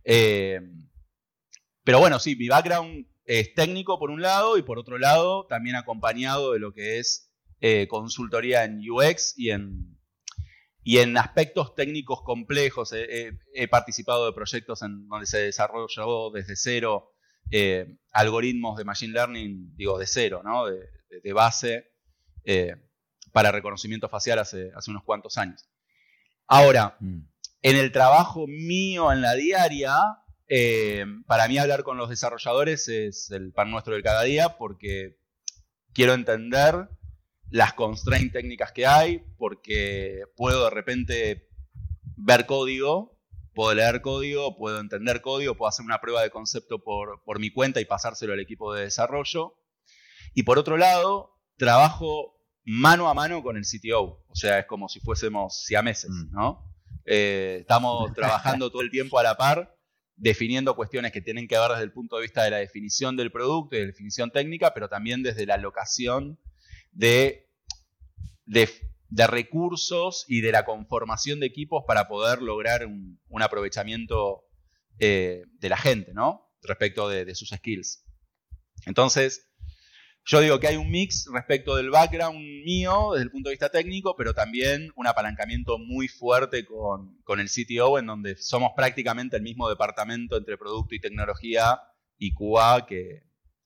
Eh, 0.03 0.61
pero 1.85 1.99
bueno, 1.99 2.19
sí, 2.19 2.37
mi 2.37 2.49
background 2.49 3.07
es 3.27 3.53
técnico 3.53 3.99
por 3.99 4.09
un 4.11 4.23
lado 4.23 4.57
y 4.57 4.62
por 4.62 4.79
otro 4.79 4.97
lado 4.97 5.47
también 5.47 5.77
acompañado 5.77 6.55
de 6.55 6.59
lo 6.59 6.73
que 6.73 7.00
es 7.00 7.31
eh, 7.61 7.87
consultoría 7.87 8.65
en 8.65 8.81
UX 8.91 9.35
y 9.37 9.50
en, 9.50 10.00
y 10.83 10.99
en 10.99 11.17
aspectos 11.19 11.75
técnicos 11.75 12.23
complejos. 12.23 12.93
He, 12.93 13.05
he- 13.29 13.39
he 13.55 13.69
participado 13.69 14.27
de 14.27 14.33
proyectos 14.33 14.83
en 14.83 15.07
donde 15.09 15.27
se 15.27 15.39
desarrolló 15.39 16.31
desde 16.31 16.57
cero 16.57 17.13
eh, 17.51 17.99
algoritmos 18.13 18.77
de 18.79 18.85
Machine 18.85 19.13
Learning, 19.13 19.75
digo, 19.77 19.99
de 19.99 20.07
cero, 20.07 20.41
¿no? 20.45 20.66
de, 20.66 20.77
de- 21.09 21.21
de 21.23 21.33
base, 21.33 21.93
eh, 22.45 22.77
para 23.33 23.53
reconocimiento 23.53 24.09
facial 24.09 24.38
hace, 24.38 24.71
hace 24.75 24.90
unos 24.90 25.05
cuantos 25.05 25.37
años. 25.37 25.69
Ahora, 26.47 26.97
Hmm. 27.01 27.21
en 27.62 27.77
el 27.77 27.93
trabajo 27.93 28.47
mío 28.49 29.12
en 29.12 29.21
la 29.21 29.35
diaria, 29.35 29.95
eh, 30.49 31.05
para 31.27 31.47
mí 31.47 31.59
hablar 31.59 31.83
con 31.85 31.97
los 31.97 32.09
desarrolladores 32.09 32.88
es 32.88 33.31
el 33.31 33.53
pan 33.53 33.71
nuestro 33.71 33.95
de 33.95 34.03
cada 34.03 34.23
día 34.23 34.57
porque 34.59 35.16
quiero 35.93 36.14
entender 36.14 36.88
las 37.51 37.75
constraints 37.75 38.33
técnicas 38.33 38.73
que 38.73 38.87
hay, 38.87 39.25
porque 39.37 40.23
puedo 40.37 40.65
de 40.65 40.71
repente 40.71 41.49
ver 42.17 42.47
código, 42.47 43.19
puedo 43.55 43.75
leer 43.75 44.01
código, 44.01 44.57
puedo 44.57 44.81
entender 44.81 45.21
código, 45.21 45.57
puedo 45.57 45.69
hacer 45.69 45.85
una 45.85 46.01
prueba 46.01 46.23
de 46.23 46.31
concepto 46.31 46.83
por, 46.83 47.23
por 47.25 47.41
mi 47.41 47.51
cuenta 47.51 47.81
y 47.81 47.85
pasárselo 47.85 48.33
al 48.33 48.41
equipo 48.41 48.73
de 48.73 48.85
desarrollo. 48.85 49.57
Y 50.35 50.45
por 50.45 50.59
otro 50.59 50.77
lado, 50.77 51.41
trabajo 51.57 52.37
mano 52.65 53.09
a 53.09 53.15
mano 53.15 53.43
con 53.43 53.57
el 53.57 53.65
CTO, 53.65 54.25
o 54.29 54.35
sea, 54.35 54.61
es 54.61 54.67
como 54.67 54.89
si 54.89 55.01
fuésemos 55.01 55.65
siameses, 55.65 56.11
Mm. 56.11 56.31
¿no? 56.33 56.65
Eh, 57.05 57.59
estamos 57.61 58.13
trabajando 58.15 58.71
todo 58.71 58.83
el 58.83 58.91
tiempo 58.91 59.19
a 59.19 59.23
la 59.23 59.37
par, 59.37 59.77
definiendo 60.17 60.77
cuestiones 60.77 61.13
que 61.13 61.23
tienen 61.23 61.49
que 61.49 61.59
ver 61.59 61.71
desde 61.71 61.85
el 61.85 61.93
punto 61.93 62.17
de 62.17 62.23
vista 62.23 62.45
de 62.45 62.51
la 62.51 62.59
definición 62.59 63.17
del 63.17 63.33
producto 63.33 63.75
y 63.75 63.79
de 63.79 63.85
la 63.87 63.91
definición 63.91 64.31
técnica, 64.31 64.75
pero 64.75 64.89
también 64.89 65.23
desde 65.23 65.47
la 65.47 65.57
locación 65.57 66.39
de, 66.92 67.48
de, 68.46 68.68
recursos 69.26 70.24
y 70.29 70.40
de 70.40 70.53
la 70.53 70.64
conformación 70.64 71.40
de 71.40 71.46
equipos 71.46 71.85
para 71.87 72.09
poder 72.09 72.42
lograr 72.42 72.87
un, 72.87 73.20
un 73.29 73.42
aprovechamiento 73.42 74.44
eh, 74.98 75.44
de 75.59 75.68
la 75.68 75.76
gente, 75.76 76.12
¿no? 76.14 76.50
Respecto 76.62 77.09
de, 77.09 77.24
de 77.24 77.35
sus 77.35 77.50
skills. 77.50 78.05
Entonces, 78.87 79.50
yo 80.24 80.40
digo 80.40 80.61
que 80.61 80.68
hay 80.68 80.76
un 80.76 80.90
mix 80.90 81.26
respecto 81.33 81.76
del 81.76 81.90
background 81.90 82.38
mío 82.38 83.11
desde 83.12 83.24
el 83.24 83.31
punto 83.31 83.48
de 83.48 83.55
vista 83.55 83.70
técnico, 83.70 84.14
pero 84.16 84.35
también 84.35 84.92
un 84.94 85.07
apalancamiento 85.07 85.79
muy 85.79 86.09
fuerte 86.09 86.64
con, 86.64 87.18
con 87.24 87.40
el 87.40 87.48
CTO, 87.48 87.98
en 87.98 88.07
donde 88.07 88.37
somos 88.37 88.72
prácticamente 88.76 89.37
el 89.37 89.42
mismo 89.42 89.68
departamento 89.68 90.37
entre 90.37 90.59
producto 90.59 90.94
y 90.94 91.00
tecnología 91.00 91.81
y 92.18 92.35
QA, 92.35 92.87
que, 92.87 93.24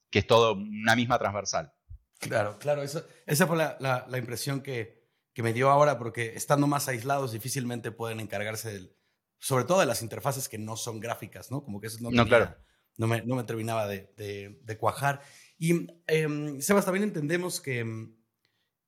que 0.09 0.19
es 0.19 0.27
todo 0.27 0.53
una 0.53 0.95
misma 0.95 1.19
transversal. 1.19 1.74
Claro, 2.19 2.57
claro. 2.59 2.81
Eso, 2.83 3.05
esa 3.25 3.45
fue 3.47 3.57
la, 3.57 3.77
la- 3.79 4.05
la 4.09 4.17
impresión 4.17 4.61
que, 4.61 5.03
que 5.33 5.43
me 5.43 5.53
dio 5.53 5.69
ahora, 5.69 5.97
porque 5.97 6.33
estando 6.35 6.65
más 6.67 6.87
aislados 6.87 7.31
difícilmente 7.31 7.91
pueden 7.91 8.19
encargarse 8.19 8.71
del, 8.73 8.95
sobre 9.39 9.65
todo 9.65 9.79
de 9.81 9.85
las 9.85 10.01
interfaces 10.01 10.47
que 10.49 10.57
no 10.57 10.77
son 10.77 10.99
gráficas, 10.99 11.51
¿no? 11.51 11.63
Como 11.63 11.79
que 11.81 11.87
eso 11.87 11.97
no, 12.01 12.09
No, 12.09 12.23
tenía- 12.23 12.25
claro. 12.45 12.55
no, 12.97 13.07
me, 13.07 13.21
no 13.23 13.35
me 13.35 13.43
terminaba 13.43 13.87
de, 13.87 14.13
de- 14.17 14.59
de 14.63 14.77
cuajar. 14.77 15.21
Y, 15.57 15.87
em, 16.07 16.61
Sebas, 16.61 16.85
también 16.85 17.03
entendemos 17.03 17.59
que, 17.61 17.79
em, 17.79 18.15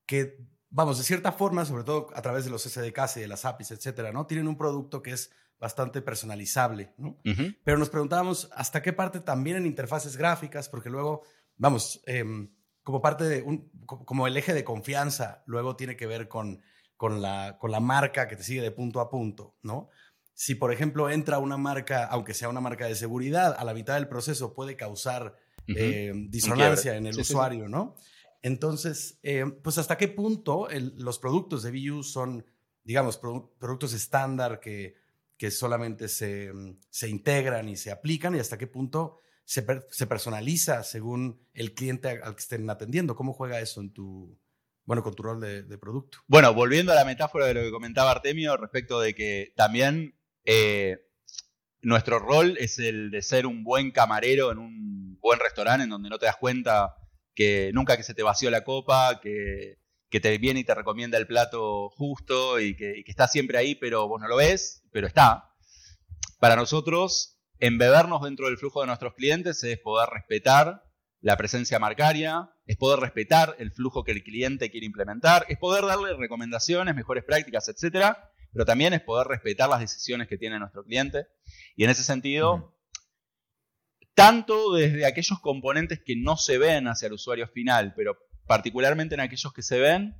que, 0.05 0.37
vamos, 0.69 0.97
de 0.97 1.03
cierta 1.03 1.31
forma, 1.31 1.65
sobre 1.65 1.83
todo 1.83 2.07
a 2.15 2.21
través 2.21 2.45
de 2.45 2.51
los 2.51 2.63
SDKs 2.65 3.17
y 3.17 3.21
de 3.21 3.27
las 3.27 3.45
APIs, 3.45 3.71
etcétera, 3.71 4.11
¿no? 4.11 4.25
Tienen 4.25 4.47
un 4.47 4.57
producto 4.57 5.01
que 5.01 5.11
es 5.11 5.31
bastante 5.59 6.01
personalizable, 6.01 6.93
¿no? 6.97 7.19
Pero 7.63 7.77
nos 7.77 7.89
preguntábamos 7.89 8.49
hasta 8.53 8.81
qué 8.81 8.93
parte 8.93 9.19
también 9.19 9.57
en 9.57 9.65
interfaces 9.65 10.15
gráficas, 10.15 10.69
porque 10.69 10.89
luego, 10.89 11.23
vamos, 11.55 12.01
em, 12.05 12.53
como 12.87 13.01
parte 13.01 13.25
de 13.25 13.41
un, 13.41 13.69
co- 13.85 14.05
como 14.05 14.27
el 14.27 14.37
eje 14.37 14.53
de 14.53 14.63
confianza, 14.63 15.43
luego 15.45 15.75
tiene 15.75 15.97
que 15.97 16.07
ver 16.07 16.29
con, 16.29 16.61
con, 16.95 17.21
la, 17.21 17.57
con 17.59 17.69
la 17.69 17.81
marca 17.81 18.29
que 18.29 18.37
te 18.37 18.43
sigue 18.43 18.61
de 18.61 18.71
punto 18.71 19.01
a 19.01 19.09
punto, 19.09 19.57
¿no? 19.61 19.89
Si, 20.33 20.55
por 20.55 20.71
ejemplo, 20.71 21.09
entra 21.09 21.37
una 21.39 21.57
marca, 21.57 22.05
aunque 22.05 22.33
sea 22.33 22.47
una 22.47 22.61
marca 22.61 22.85
de 22.85 22.95
seguridad, 22.95 23.53
a 23.59 23.65
la 23.65 23.73
mitad 23.73 23.95
del 23.95 24.07
proceso 24.07 24.53
puede 24.53 24.77
causar 24.77 25.35
eh, 25.67 26.13
disonancia 26.29 26.95
en 26.95 27.07
el 27.07 27.15
Sí, 27.15 27.23
sí, 27.23 27.27
sí. 27.27 27.33
usuario, 27.33 27.67
¿no? 27.67 27.95
Entonces, 28.41 29.19
eh, 29.21 29.43
pues 29.61 29.77
hasta 29.77 29.97
qué 29.97 30.07
punto 30.07 30.69
el- 30.69 30.93
los 30.97 31.19
productos 31.19 31.63
de 31.63 31.71
VU 31.71 32.03
son, 32.03 32.45
digamos, 32.85 33.21
produ- 33.21 33.51
productos 33.59 33.91
estándar 33.91 34.61
que, 34.61 34.95
que 35.37 35.51
solamente 35.51 36.07
se, 36.07 36.53
se 36.89 37.09
integran 37.09 37.67
y 37.67 37.75
se 37.75 37.91
aplican 37.91 38.33
y 38.33 38.39
hasta 38.39 38.57
qué 38.57 38.67
punto 38.67 39.19
se, 39.47 39.61
per- 39.63 39.87
se 39.89 40.07
personaliza 40.07 40.83
según 40.83 41.47
el 41.53 41.73
cliente 41.73 42.09
al 42.21 42.35
que 42.35 42.41
estén 42.41 42.69
atendiendo. 42.69 43.15
¿Cómo 43.15 43.31
juega 43.33 43.61
eso 43.61 43.79
en 43.79 43.93
tu, 43.93 44.37
bueno, 44.83 45.01
con 45.03 45.15
tu 45.15 45.23
rol 45.23 45.39
de, 45.39 45.63
de 45.63 45.77
producto? 45.77 46.17
Bueno, 46.27 46.53
volviendo 46.53 46.91
a 46.91 46.95
la 46.95 47.05
metáfora 47.05 47.45
de 47.45 47.53
lo 47.53 47.61
que 47.61 47.71
comentaba 47.71 48.11
Artemio 48.11 48.57
respecto 48.57 48.99
de 48.99 49.15
que 49.15 49.53
también 49.55 50.19
eh, 50.43 50.97
nuestro 51.81 52.19
rol 52.19 52.57
es 52.59 52.77
el 52.77 53.09
de 53.09 53.21
ser 53.21 53.45
un 53.45 53.63
buen 53.63 53.91
camarero 53.91 54.51
en 54.51 54.57
un 54.57 55.17
buen 55.21 55.39
restaurante 55.39 55.85
en 55.85 55.91
donde 55.91 56.09
no 56.09 56.19
te 56.19 56.25
das 56.25 56.35
cuenta 56.35 56.95
que 57.33 57.71
nunca 57.73 57.95
que 57.95 58.03
se 58.03 58.13
te 58.13 58.23
vació 58.23 58.49
la 58.49 58.65
copa, 58.65 59.21
que, 59.21 59.79
que 60.09 60.19
te 60.19 60.37
viene 60.39 60.59
y 60.59 60.63
te 60.65 60.75
recomienda 60.75 61.17
el 61.17 61.25
plato 61.27 61.89
justo 61.91 62.59
y 62.59 62.75
que, 62.75 62.97
y 62.97 63.03
que 63.05 63.11
está 63.11 63.29
siempre 63.29 63.57
ahí, 63.57 63.75
pero 63.75 64.09
vos 64.09 64.19
no 64.19 64.27
lo 64.27 64.35
ves, 64.35 64.83
pero 64.91 65.07
está. 65.07 65.53
Para 66.39 66.57
nosotros, 66.57 67.36
embebernos 67.59 68.21
dentro 68.21 68.47
del 68.47 68.57
flujo 68.57 68.81
de 68.81 68.87
nuestros 68.87 69.13
clientes 69.13 69.63
es 69.63 69.79
poder 69.79 70.09
respetar 70.09 70.83
la 71.21 71.37
presencia 71.37 71.79
marcaria, 71.79 72.51
es 72.65 72.77
poder 72.77 72.99
respetar 72.99 73.55
el 73.59 73.71
flujo 73.71 74.03
que 74.03 74.11
el 74.11 74.23
cliente 74.23 74.69
quiere 74.69 74.85
implementar, 74.85 75.45
es 75.49 75.57
poder 75.57 75.85
darle 75.85 76.15
recomendaciones, 76.15 76.95
mejores 76.95 77.23
prácticas, 77.23 77.67
etcétera, 77.69 78.31
pero 78.53 78.65
también 78.65 78.93
es 78.93 79.01
poder 79.01 79.27
respetar 79.27 79.69
las 79.69 79.79
decisiones 79.79 80.27
que 80.27 80.37
tiene 80.37 80.59
nuestro 80.59 80.83
cliente. 80.83 81.27
Y 81.75 81.83
en 81.83 81.89
ese 81.89 82.03
sentido, 82.03 82.77
tanto 84.13 84.73
desde 84.73 85.05
aquellos 85.05 85.39
componentes 85.39 86.01
que 86.03 86.15
no 86.15 86.37
se 86.37 86.57
ven 86.57 86.87
hacia 86.87 87.07
el 87.07 87.13
usuario 87.13 87.47
final, 87.47 87.93
pero 87.95 88.17
particularmente 88.45 89.15
en 89.15 89.21
aquellos 89.21 89.53
que 89.53 89.61
se 89.61 89.79
ven, 89.79 90.15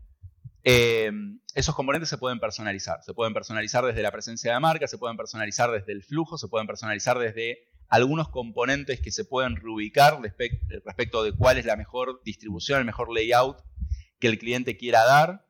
eh, 0.69 1.09
esos 1.55 1.73
componentes 1.75 2.09
se 2.09 2.17
pueden 2.17 2.41
personalizar. 2.41 3.01
Se 3.01 3.13
pueden 3.13 3.33
personalizar 3.33 3.85
desde 3.85 4.01
la 4.01 4.11
presencia 4.11 4.53
de 4.53 4.59
marca, 4.59 4.85
se 4.85 4.97
pueden 4.97 5.15
personalizar 5.15 5.71
desde 5.71 5.93
el 5.93 6.03
flujo, 6.03 6.37
se 6.37 6.49
pueden 6.49 6.67
personalizar 6.67 7.17
desde 7.19 7.59
algunos 7.87 8.27
componentes 8.27 8.99
que 8.99 9.13
se 9.13 9.23
pueden 9.23 9.55
reubicar 9.55 10.19
respecto 10.21 11.23
de 11.23 11.31
cuál 11.31 11.57
es 11.57 11.63
la 11.63 11.77
mejor 11.77 12.21
distribución, 12.25 12.79
el 12.79 12.85
mejor 12.85 13.13
layout 13.13 13.63
que 14.19 14.27
el 14.27 14.37
cliente 14.37 14.75
quiera 14.75 15.05
dar. 15.05 15.45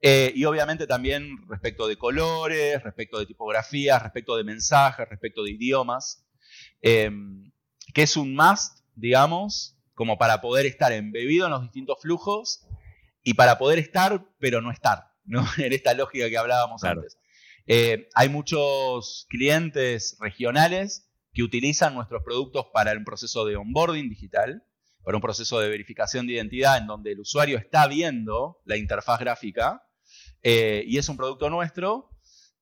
Eh, 0.00 0.32
y 0.36 0.44
obviamente 0.44 0.86
también 0.86 1.48
respecto 1.48 1.88
de 1.88 1.96
colores, 1.96 2.80
respecto 2.84 3.18
de 3.18 3.26
tipografías, 3.26 4.00
respecto 4.04 4.36
de 4.36 4.44
mensajes, 4.44 5.08
respecto 5.08 5.42
de 5.42 5.50
idiomas, 5.50 6.24
eh, 6.80 7.10
que 7.92 8.02
es 8.02 8.16
un 8.16 8.36
must, 8.36 8.84
digamos, 8.94 9.76
como 9.94 10.16
para 10.16 10.40
poder 10.40 10.64
estar 10.64 10.92
embebido 10.92 11.46
en 11.46 11.50
los 11.50 11.62
distintos 11.62 12.00
flujos 12.00 12.64
y 13.24 13.34
para 13.34 13.58
poder 13.58 13.78
estar, 13.78 14.24
pero 14.38 14.60
no 14.60 14.70
estar, 14.70 15.10
¿no? 15.24 15.44
en 15.58 15.72
esta 15.72 15.94
lógica 15.94 16.28
que 16.28 16.38
hablábamos 16.38 16.84
antes. 16.84 17.18
Eh, 17.66 18.08
hay 18.14 18.28
muchos 18.28 19.26
clientes 19.30 20.16
regionales 20.20 21.10
que 21.32 21.42
utilizan 21.42 21.94
nuestros 21.94 22.22
productos 22.22 22.66
para 22.72 22.92
un 22.92 23.04
proceso 23.04 23.44
de 23.46 23.56
onboarding 23.56 24.08
digital, 24.08 24.62
para 25.02 25.16
un 25.16 25.22
proceso 25.22 25.58
de 25.58 25.68
verificación 25.68 26.26
de 26.26 26.34
identidad 26.34 26.78
en 26.78 26.86
donde 26.86 27.12
el 27.12 27.20
usuario 27.20 27.58
está 27.58 27.86
viendo 27.88 28.60
la 28.64 28.76
interfaz 28.76 29.18
gráfica 29.18 29.82
eh, 30.42 30.84
y 30.86 30.98
es 30.98 31.08
un 31.08 31.16
producto 31.16 31.48
nuestro 31.50 32.10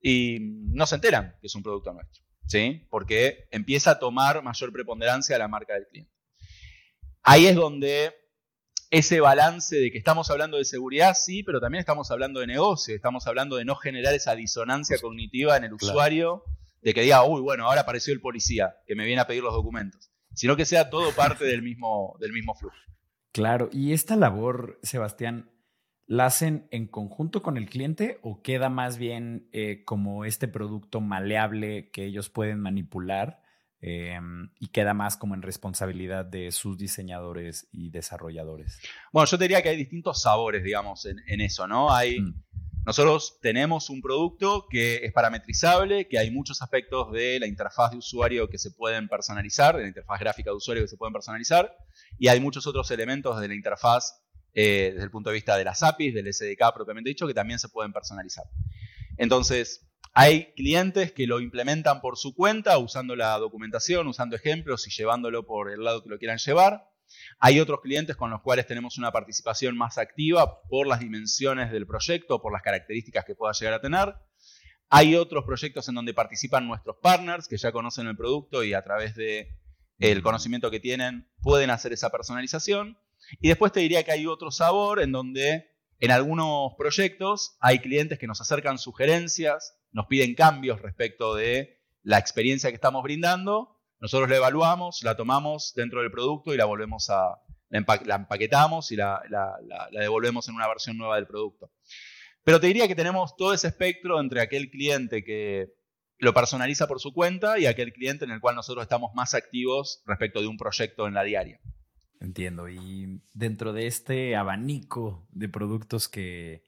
y 0.01 0.39
no 0.41 0.87
se 0.87 0.95
enteran 0.95 1.37
que 1.41 1.49
es 1.49 1.55
un 1.55 1.63
producto 1.63 1.93
nuestro, 1.93 2.23
¿sí? 2.47 2.87
Porque 2.89 3.49
empieza 3.51 3.93
a 3.93 3.99
tomar 3.99 4.43
mayor 4.43 4.73
preponderancia 4.73 5.37
la 5.39 5.49
marca 5.49 5.75
del 5.75 5.87
cliente. 5.89 6.13
Ahí 7.23 7.47
es 7.47 7.55
donde 7.55 8.13
ese 8.93 9.23
balance 9.23 9.75
de 9.75 9.91
que 9.91 9.97
estamos 9.97 10.31
hablando 10.31 10.59
de 10.59 10.67
seguridad, 10.67 11.15
sí, 11.15 11.43
pero 11.43 11.61
también 11.61 11.81
estamos 11.81 12.11
hablando 12.11 12.41
de 12.41 12.47
negocio, 12.47 12.95
estamos 12.95 13.27
hablando 13.27 13.57
de 13.57 13.65
no 13.65 13.75
generar 13.75 14.13
esa 14.13 14.35
disonancia 14.35 14.99
cognitiva 15.01 15.57
en 15.57 15.65
el 15.65 15.73
usuario, 15.73 16.45
de 16.83 16.93
que 16.93 17.01
diga, 17.01 17.25
uy, 17.25 17.41
bueno, 17.41 17.67
ahora 17.67 17.81
apareció 17.81 18.13
el 18.13 18.21
policía 18.21 18.77
que 18.87 18.95
me 18.95 19.07
viene 19.07 19.23
a 19.23 19.27
pedir 19.27 19.43
los 19.43 19.55
documentos, 19.55 20.13
sino 20.35 20.57
que 20.57 20.67
sea 20.67 20.91
todo 20.91 21.11
parte 21.13 21.47
del 21.47 21.63
mismo, 21.63 22.19
del 22.21 22.35
mismo 22.35 22.55
flujo. 22.55 22.77
Claro, 23.33 23.71
y 23.73 23.95
esta 23.95 24.15
labor, 24.15 24.79
Sebastián, 24.83 25.51
¿la 26.07 26.27
hacen 26.27 26.69
en 26.71 26.87
conjunto 26.87 27.43
con 27.43 27.57
el 27.57 27.71
cliente 27.71 28.19
o 28.21 28.43
queda 28.43 28.69
más 28.69 28.99
bien 28.99 29.49
eh, 29.53 29.85
como 29.87 30.27
este 30.27 30.49
producto 30.49 31.01
maleable 31.01 31.89
que 31.93 32.05
ellos 32.05 32.29
pueden 32.29 32.61
manipular? 32.61 33.42
Em, 33.85 34.49
y 34.61 34.69
queda 34.69 34.95
más 34.95 35.17
como 35.17 35.35
en 35.35 35.43
responsabilidad 35.43 36.25
de 36.25 36.53
sus 36.53 36.79
diseñadores 36.79 37.67
y 37.73 37.91
desarrolladores. 37.91 38.79
Bueno, 39.13 39.29
yo 39.29 39.37
diría 39.37 39.61
que 39.61 39.71
hay 39.71 39.77
distintos 39.77 40.23
sabores, 40.23 40.63
digamos, 40.63 41.05
en, 41.05 41.41
eso, 41.41 41.67
¿no? 41.67 41.93
Hay, 41.93 42.21
mm. 42.21 42.43
Nosotros 42.87 43.39
tenemos 43.41 43.91
un 43.91 44.01
producto 44.01 44.67
que 44.71 45.05
es 45.05 45.13
parametrizable, 45.13 46.07
que 46.07 46.17
hay 46.17 46.31
muchos 46.31 46.63
aspectos 46.63 47.11
de 47.11 47.41
la 47.41 47.49
interfaz 47.49 47.91
de 47.91 47.97
usuario 47.97 48.49
que 48.49 48.59
se 48.59 48.71
pueden 48.71 49.09
personalizar, 49.09 49.77
de 49.77 49.83
la 49.83 49.89
interfaz 49.89 50.21
gráfica 50.21 50.51
de 50.51 50.57
usuario 50.57 50.85
que 50.85 50.89
se 50.89 50.97
pueden 50.97 51.13
personalizar, 51.13 51.77
y 52.19 52.29
hay 52.29 52.39
muchos 52.39 52.69
otros 52.69 52.89
elementos 52.93 53.41
de 53.41 53.49
la 53.49 53.55
interfaz 53.55 54.23
eh, 54.55 54.91
desde 54.93 55.05
el 55.05 55.11
punto 55.11 55.31
de 55.31 55.35
vista 55.35 55.57
de 55.57 55.65
las 55.65 55.83
APIs, 55.83 56.15
del 56.15 56.33
SDK 56.33 56.73
propiamente 56.73 57.11
dicho, 57.11 57.27
que 57.27 57.35
también 57.35 57.59
se 57.59 57.69
pueden 57.69 57.93
personalizar. 57.93 58.45
Entonces, 59.17 59.89
hay 60.15 60.53
clientes 60.53 61.13
que 61.13 61.27
lo 61.27 61.41
implementan 61.41 62.01
por 62.01 62.19
su 62.19 62.35
cuenta, 62.35 62.77
usando 62.79 63.17
la 63.17 63.39
documentación, 63.39 64.07
usando 64.09 64.37
ejemplos 64.37 64.87
y 64.87 64.91
llevándolo 64.91 65.47
por 65.47 65.71
el 65.71 65.83
lado 65.83 66.03
que 66.03 66.11
lo 66.11 66.19
quieran 66.19 66.39
llevar. 66.39 66.89
Hay 67.39 67.61
otros 67.61 67.81
clientes 67.81 68.17
con 68.17 68.31
los 68.31 68.43
cuales 68.43 68.67
tenemos 68.67 68.99
una 68.99 69.11
participación 69.11 69.77
más 69.77 69.99
activa 69.99 70.61
por 70.69 70.87
las 70.87 71.01
dimensiones 71.01 71.73
del 71.73 71.87
proyecto, 71.87 72.43
por 72.43 72.53
las 72.53 72.63
características 72.63 73.25
que 73.25 73.35
pueda 73.35 73.53
llegar 73.53 73.75
a 73.75 73.81
tener. 73.81 74.15
Hay 74.91 75.15
otros 75.17 75.45
proyectos 75.45 75.89
en 75.89 75.95
donde 75.95 76.13
participan 76.13 76.67
nuestros 76.67 76.97
partners 77.03 77.49
que 77.49 77.57
ya 77.57 77.73
conocen 77.73 78.07
el 78.07 78.17
producto 78.17 78.63
y 78.65 78.75
a 78.75 78.83
través 78.83 79.15
el 79.99 80.23
conocimiento 80.23 80.71
que 80.71 80.81
tienen 80.81 81.31
pueden 81.41 81.71
hacer 81.71 81.93
esa 81.95 82.11
personalización. 82.11 82.99
Y 83.41 83.49
después 83.49 83.73
te 83.73 83.81
diría 83.81 84.03
que 84.05 84.13
hay 84.13 84.27
otro 84.27 84.51
sabor 84.51 85.01
en 85.01 85.13
donde 85.13 85.71
en 86.01 86.11
algunos 86.11 86.73
proyectos 86.77 87.57
hay 87.61 87.79
clientes 87.79 88.19
que 88.19 88.27
nos 88.27 88.41
acercan 88.43 88.79
sugerencias, 88.79 89.79
nos 89.93 90.07
piden 90.07 90.35
cambios 90.35 90.81
respecto 90.83 91.35
de 91.35 91.79
la 92.03 92.19
experiencia 92.19 92.71
que 92.71 92.75
estamos 92.75 93.03
brindando, 93.03 93.79
nosotros 94.01 94.29
la 94.29 94.37
evaluamos, 94.37 95.03
la 95.05 95.17
tomamos 95.17 95.73
dentro 95.77 96.01
del 96.01 96.11
producto 96.11 96.53
y 96.53 96.57
la 96.57 96.65
volvemos 96.65 97.09
a, 97.09 97.39
la, 97.71 98.17
empaquetamos 98.17 98.91
y 98.91 98.97
la, 98.97 99.23
devolvemos 99.93 100.49
en 100.49 100.57
una 100.57 100.69
versión 100.69 100.99
nueva 100.99 101.17
del 101.17 101.27
producto. 101.27 101.71
Pero 102.43 102.59
te 102.59 102.67
diría 102.67 102.89
que 102.89 102.97
tenemos 102.97 103.37
todo 103.37 103.55
ese 103.55 103.69
espectro 103.69 104.21
entre 104.21 104.41
aquel 104.41 104.71
cliente 104.71 105.23
que 105.23 105.69
lo 106.19 106.35
personaliza 106.35 106.89
por 106.89 107.01
su 107.01 107.13
cuenta 107.13 107.59
y 107.59 107.67
aquel 107.67 107.93
cliente 107.93 108.25
en 108.25 108.33
el 108.33 108.41
cual 108.41 108.57
nosotros 108.57 108.83
estamos 108.83 109.13
más 109.15 109.35
activos 109.35 110.03
respecto 110.07 110.41
de 110.41 110.49
un 110.49 110.57
proyecto 110.57 111.07
en 111.07 111.15
la 111.15 111.23
diaria. 111.23 111.61
Entiendo. 112.21 112.69
Y 112.69 113.21
dentro 113.33 113.73
de 113.73 113.87
este 113.87 114.37
abanico 114.37 115.27
de 115.31 115.49
productos 115.49 116.09
que, 116.09 116.65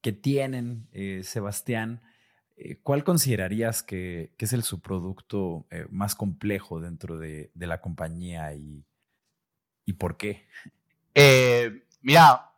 que 0.00 0.12
tienen, 0.12 0.88
eh, 0.92 1.22
Sebastián, 1.24 2.02
¿Cuál 2.84 3.02
considerarías 3.02 3.82
que, 3.82 4.32
es 4.38 4.52
el 4.52 4.62
subproducto 4.62 5.66
eh, 5.70 5.86
más 5.90 6.14
complejo 6.14 6.80
dentro 6.80 7.18
de, 7.18 7.50
la 7.56 7.80
compañía 7.80 8.54
y, 8.54 8.84
por 9.98 10.16
qué? 10.16 10.46
Eh, 11.14 11.84
mira, 12.00 12.52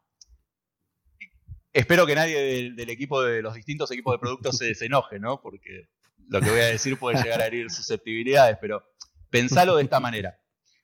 espero 1.72 2.06
que 2.06 2.14
nadie 2.14 2.72
del, 2.74 2.90
equipo 2.90 3.22
de 3.22 3.40
los 3.40 3.54
distintos 3.54 3.90
equipos 3.90 4.14
de 4.14 4.18
productos 4.18 4.58
se 4.58 4.66
desenoje, 4.66 5.18
¿no? 5.18 5.40
Porque 5.40 5.88
lo 6.28 6.40
que 6.40 6.50
voy 6.50 6.60
a 6.60 6.66
decir 6.66 6.98
puede 6.98 7.22
llegar 7.22 7.40
a 7.40 7.46
herir 7.46 7.70
susceptibilidades, 7.70 8.58
pero 8.60 8.82
pensalo 9.30 9.76
de 9.76 9.84
esta 9.84 9.98
manera. 9.98 10.38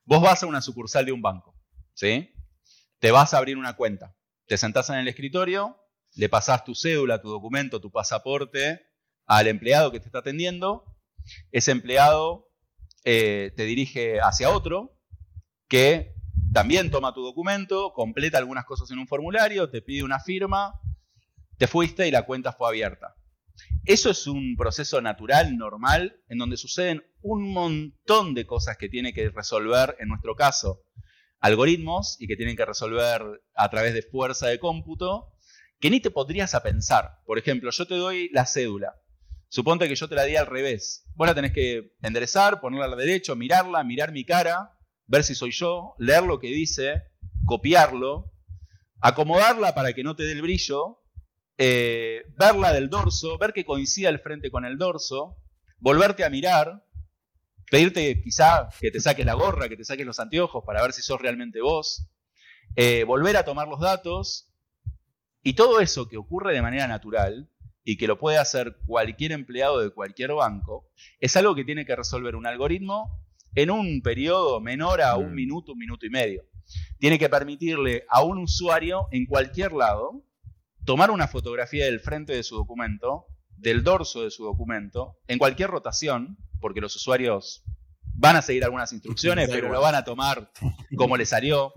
Vos 0.05 0.23
vas 0.23 0.43
a 0.43 0.47
una 0.47 0.63
sucursal 0.63 1.05
de 1.05 1.13
un 1.13 1.21
banco, 1.21 1.55
¿sí? 1.93 2.33
Te 2.99 3.11
vas 3.11 3.35
a 3.35 3.39
abrir 3.39 3.59
una 3.59 3.77
cuenta. 3.77 4.17
Te 4.47 4.57
sentás 4.57 4.89
en 4.89 4.97
el 4.97 5.09
escritorio, 5.09 5.77
le 6.15 6.31
pasás 6.31 6.65
tu 6.65 6.75
cédula, 6.75 7.21
tu 7.21 7.29
documento, 7.29 7.79
tu 7.79 7.91
pasaporte 7.91 8.92
al 9.27 9.47
empleado 9.47 9.93
que 9.93 10.01
te 10.01 10.07
está 10.07 10.19
atendiendo, 10.19 10.85
ese 11.51 11.71
empleado 11.71 12.49
eh, 13.05 13.53
te 13.57 13.65
dirige 13.65 14.21
hacia 14.21 14.51
otro 14.51 14.99
que 15.69 16.15
también 16.53 16.91
toma 16.91 17.15
tu 17.15 17.23
documento, 17.23 17.93
completa 17.95 18.39
algunas 18.39 18.67
cosas 18.67 18.91
en 18.91 18.99
un 18.99 19.09
formulario, 19.09 19.71
te 19.71 19.81
pide 19.81 20.05
una 20.05 20.21
firma, 20.21 20.75
te 21.57 21.67
fuiste 21.67 22.07
y 22.07 22.11
la 22.11 22.27
cuenta 22.27 22.53
fue 22.53 22.69
abierta. 22.69 23.17
Eso 23.85 24.11
es 24.11 24.27
un 24.27 24.57
proceso 24.57 25.01
natural, 25.01 25.57
normal, 25.57 26.21
en 26.29 26.39
donde 26.39 26.57
suceden 26.57 27.03
un 27.23 27.53
montón 27.53 28.35
de 28.35 28.47
cosas 28.47 28.77
que 28.77 28.89
tiene 28.89 29.13
que 29.13 29.31
resolver, 29.31 29.97
en 29.99 30.09
nuestro 30.09 30.35
caso, 30.37 30.85
algoritmos 31.41 32.17
y 32.21 32.27
que 32.29 32.37
tienen 32.37 32.57
que 32.57 32.65
resolver 32.65 33.23
a 33.55 33.71
través 33.71 33.95
de 33.95 34.03
fuerza 34.03 34.47
de 34.49 34.59
cómputo, 34.59 35.33
que 35.81 35.91
ni 35.91 36.01
te 36.01 36.11
podrías 36.11 36.55
a 36.55 36.63
pensar. 36.63 37.19
Por 37.27 37.39
ejemplo, 37.39 37.71
yo 37.71 37.87
te 37.87 37.97
doy 37.97 38.29
la 38.33 38.47
cédula. 38.47 39.02
Suponte 39.53 39.87
que 39.87 39.97
yo 39.97 40.09
te 40.09 40.15
la 40.15 40.25
di 40.25 40.35
al 40.35 40.47
revés. 40.47 41.05
Vos 41.15 41.29
la 41.29 41.35
tenés 41.35 41.53
que 41.53 41.93
enderezar, 42.01 42.59
ponerla 42.59 42.87
a 42.87 42.89
la 42.89 42.97
derecha, 42.97 43.35
mirarla, 43.35 43.85
mirar 43.85 44.11
mi 44.11 44.25
cara, 44.25 44.79
ver 45.07 45.25
si 45.25 45.35
soy 45.35 45.51
yo, 45.51 45.95
leer 45.99 46.23
lo 46.23 46.39
que 46.39 46.47
dice, 46.47 47.03
copiarlo, 47.45 48.33
acomodarla 49.03 49.75
para 49.75 49.93
que 49.93 50.05
no 50.05 50.17
te 50.17 50.23
dé 50.23 50.33
el 50.33 50.41
brillo, 50.41 51.03
eh, 51.59 52.23
verla 52.39 52.73
del 52.73 52.89
dorso, 52.89 53.37
ver 53.37 53.53
que 53.53 53.67
coincida 53.67 54.09
el 54.09 54.21
frente 54.21 54.51
con 54.51 54.65
el 54.65 54.79
dorso, 54.79 55.37
volverte 55.81 56.25
a 56.25 56.31
mirar, 56.31 56.87
pedirte 57.71 58.23
quizá 58.23 58.71
que 58.81 58.91
te 58.91 59.01
saques 59.01 59.27
la 59.27 59.35
gorra, 59.35 59.69
que 59.69 59.77
te 59.77 59.85
saques 59.85 60.07
los 60.07 60.19
anteojos 60.19 60.65
para 60.65 60.81
ver 60.81 60.95
si 60.95 61.03
sos 61.03 61.21
realmente 61.21 61.61
vos, 61.61 62.09
eh, 62.75 63.05
volver 63.05 63.37
a 63.37 63.45
tomar 63.45 63.69
los 63.69 63.81
datos, 63.81 64.51
y 65.43 65.53
todo 65.53 65.81
eso 65.81 66.09
que 66.09 66.17
ocurre 66.17 66.55
de 66.55 66.63
manera 66.63 66.89
natural, 66.89 67.52
y 67.85 67.97
que 67.97 68.07
lo 68.07 68.19
puede 68.19 68.39
hacer 68.39 68.77
cualquier 68.87 69.33
empleado 69.33 69.81
de 69.81 69.91
cualquier 69.91 70.33
banco, 70.33 70.91
es 71.21 71.37
algo 71.37 71.55
que 71.55 71.65
tiene 71.65 71.85
que 71.85 71.97
resolver 71.97 72.37
un 72.37 72.47
algoritmo 72.47 73.27
en 73.55 73.71
un 73.71 74.03
periodo 74.03 74.61
menor 74.61 75.03
a 75.03 75.17
un 75.17 75.33
mm. 75.33 75.35
minuto, 75.35 75.73
un 75.73 75.79
minuto 75.79 76.07
y 76.07 76.11
medio. 76.11 76.45
Tiene 76.99 77.19
que 77.19 77.29
permitirle 77.29 78.05
a 78.09 78.23
un 78.23 78.39
usuario 78.39 79.09
en 79.11 79.27
cualquier 79.27 79.73
lado 79.73 80.25
tomar 80.85 81.11
una 81.11 81.29
fotografía 81.29 81.85
del 81.85 82.01
frente 82.01 82.33
de 82.33 82.43
su 82.43 82.57
documento, 82.57 83.27
del 83.57 83.83
dorso 83.83 84.23
de 84.23 84.31
su 84.31 84.45
documento, 84.45 85.19
en 85.27 85.39
cualquier 85.39 85.71
rotación, 85.71 86.39
porque 86.61 86.81
los 86.81 86.97
usuarios 86.97 87.65
van 88.15 88.37
a 88.37 88.43
seguir 88.43 88.65
algunas 88.65 88.93
instrucciones, 88.93 89.49
pero 89.49 89.71
lo 89.71 89.81
van 89.81 89.95
a 89.95 90.05
tomar 90.05 90.51
como 90.97 91.17
le 91.17 91.27
salió. 91.27 91.73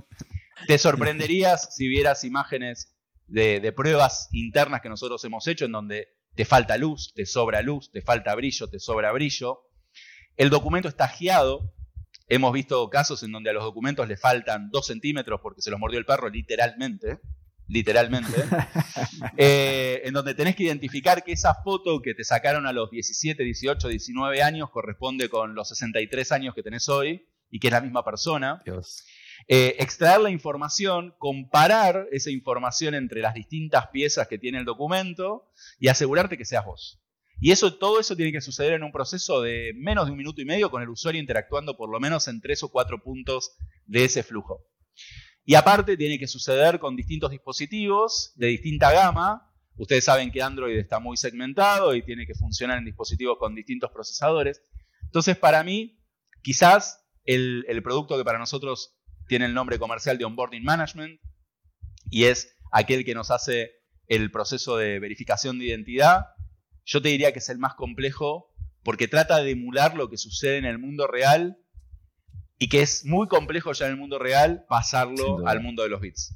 Te 0.67 0.77
sorprenderías 0.77 1.75
si 1.75 1.87
vieras 1.87 2.23
imágenes 2.23 2.94
de, 3.27 3.71
pruebas 3.71 4.29
internas 4.31 4.81
que 4.81 4.89
nosotros 4.89 5.23
hemos 5.25 5.47
hecho 5.47 5.65
en 5.65 5.71
donde 5.71 6.09
te 6.35 6.45
falta 6.45 6.77
luz, 6.77 7.13
te 7.15 7.25
sobra 7.25 7.61
luz, 7.61 7.91
te 7.91 8.01
falta 8.01 8.35
brillo, 8.35 8.67
te 8.67 8.79
sobra 8.79 9.11
brillo. 9.11 9.61
El 10.37 10.49
documento 10.49 10.89
está 10.89 11.11
guiado, 11.17 11.75
Hemos 12.27 12.53
visto 12.53 12.89
casos 12.89 13.21
en 13.21 13.31
donde 13.31 13.51
a 13.51 13.53
los 13.53 13.63
documentos 13.63 14.07
le 14.07 14.17
faltan 14.17 14.71
dos 14.71 14.87
centímetros 14.87 15.41
porque 15.41 15.61
se 15.61 15.69
los 15.69 15.79
mordió 15.79 15.99
el 15.99 16.05
perro, 16.05 16.29
literalmente. 16.29 17.19
Literalmente. 17.67 18.31
Eh, 19.37 20.01
en 20.05 20.13
donde 20.13 20.33
tenés 20.33 20.55
que 20.55 20.63
identificar 20.63 21.23
que 21.23 21.31
esa 21.31 21.55
foto 21.55 22.01
que 22.01 22.13
te 22.13 22.23
sacaron 22.23 22.67
a 22.67 22.73
los 22.73 22.89
17, 22.89 23.43
18, 23.43 23.87
19 23.87 24.41
años 24.41 24.69
corresponde 24.69 25.29
con 25.29 25.55
los 25.55 25.69
63 25.69 26.31
años 26.31 26.55
que 26.55 26.63
tenés 26.63 26.87
hoy 26.89 27.27
y 27.49 27.59
que 27.59 27.67
es 27.67 27.73
la 27.73 27.81
misma 27.81 28.03
persona. 28.03 28.61
Eh, 29.47 29.75
extraer 29.79 30.21
la 30.21 30.29
información, 30.29 31.13
comparar 31.17 32.07
esa 32.11 32.31
información 32.31 32.95
entre 32.95 33.21
las 33.21 33.33
distintas 33.33 33.87
piezas 33.87 34.27
que 34.27 34.37
tiene 34.37 34.57
el 34.57 34.65
documento 34.65 35.51
y 35.79 35.87
asegurarte 35.87 36.37
que 36.37 36.45
seas 36.45 36.65
vos. 36.65 37.01
Y 37.39 37.51
eso, 37.51 37.75
todo 37.75 37.99
eso 37.99 38.15
tiene 38.15 38.31
que 38.31 38.41
suceder 38.41 38.73
en 38.73 38.83
un 38.83 38.91
proceso 38.91 39.41
de 39.41 39.73
menos 39.75 40.05
de 40.05 40.11
un 40.11 40.17
minuto 40.17 40.41
y 40.41 40.45
medio 40.45 40.71
con 40.71 40.81
el 40.81 40.89
usuario 40.89 41.19
interactuando 41.19 41.75
por 41.75 41.89
lo 41.89 41.99
menos 41.99 42.27
en 42.27 42.41
tres 42.41 42.63
o 42.63 42.69
cuatro 42.69 43.03
puntos 43.03 43.55
de 43.85 44.05
ese 44.05 44.23
flujo. 44.23 44.65
Y 45.43 45.55
aparte 45.55 45.97
tiene 45.97 46.17
que 46.17 46.27
suceder 46.27 46.79
con 46.79 46.95
distintos 46.95 47.29
dispositivos 47.29 48.31
de 48.35 48.47
distinta 48.47 48.91
gama. 48.91 49.51
Ustedes 49.75 50.05
saben 50.05 50.31
que 50.31 50.41
Android 50.41 50.77
está 50.77 50.99
muy 50.99 51.17
segmentado 51.17 51.93
y 51.93 52.03
tiene 52.03 52.25
que 52.25 52.33
funcionar 52.33 52.79
en 52.79 52.85
dispositivos 52.85 53.37
con 53.37 53.53
distintos 53.53 53.91
procesadores. 53.91 54.61
Entonces, 55.03 55.37
para 55.37 55.63
mí, 55.63 55.99
quizás 56.41 57.05
el, 57.25 57.65
el 57.67 57.83
producto 57.83 58.17
que 58.17 58.23
para 58.23 58.39
nosotros 58.39 58.94
tiene 59.27 59.45
el 59.45 59.53
nombre 59.53 59.79
comercial 59.79 60.17
de 60.17 60.25
Onboarding 60.25 60.63
Management 60.63 61.19
y 62.09 62.25
es 62.25 62.55
aquel 62.71 63.05
que 63.05 63.15
nos 63.15 63.31
hace 63.31 63.71
el 64.07 64.31
proceso 64.31 64.77
de 64.77 64.99
verificación 64.99 65.59
de 65.59 65.65
identidad 65.65 66.25
yo 66.85 67.01
te 67.01 67.09
diría 67.09 67.33
que 67.33 67.39
es 67.39 67.49
el 67.49 67.57
más 67.57 67.73
complejo 67.73 68.53
porque 68.83 69.07
trata 69.07 69.41
de 69.41 69.51
emular 69.51 69.95
lo 69.95 70.09
que 70.09 70.17
sucede 70.17 70.57
en 70.57 70.65
el 70.65 70.77
mundo 70.77 71.07
real 71.07 71.57
y 72.59 72.69
que 72.69 72.81
es 72.81 73.03
muy 73.03 73.27
complejo 73.27 73.73
ya 73.73 73.87
en 73.87 73.93
el 73.93 73.97
mundo 73.97 74.19
real 74.19 74.65
pasarlo 74.69 75.45
al 75.47 75.61
mundo 75.61 75.83
de 75.83 75.89
los 75.89 75.99
bits. 75.99 76.35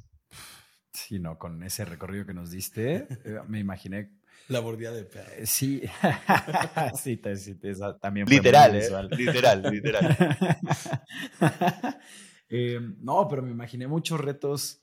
Sí, 0.92 1.20
no, 1.20 1.38
con 1.38 1.62
ese 1.62 1.84
recorrido 1.84 2.26
que 2.26 2.34
nos 2.34 2.50
diste, 2.50 3.06
eh, 3.24 3.38
me 3.46 3.60
imaginé. 3.60 4.10
La 4.48 4.58
bordía 4.58 4.90
de 4.90 5.04
perro. 5.04 5.30
Eh, 5.36 5.46
sí, 5.46 5.80
sí, 7.00 7.22
también 8.00 8.26
literal, 8.26 8.74
eh, 8.74 8.90
literal, 9.16 9.62
literal. 9.62 10.36
no, 12.50 13.28
pero 13.28 13.42
me 13.42 13.50
imaginé 13.50 13.86
muchos 13.86 14.20
retos 14.20 14.82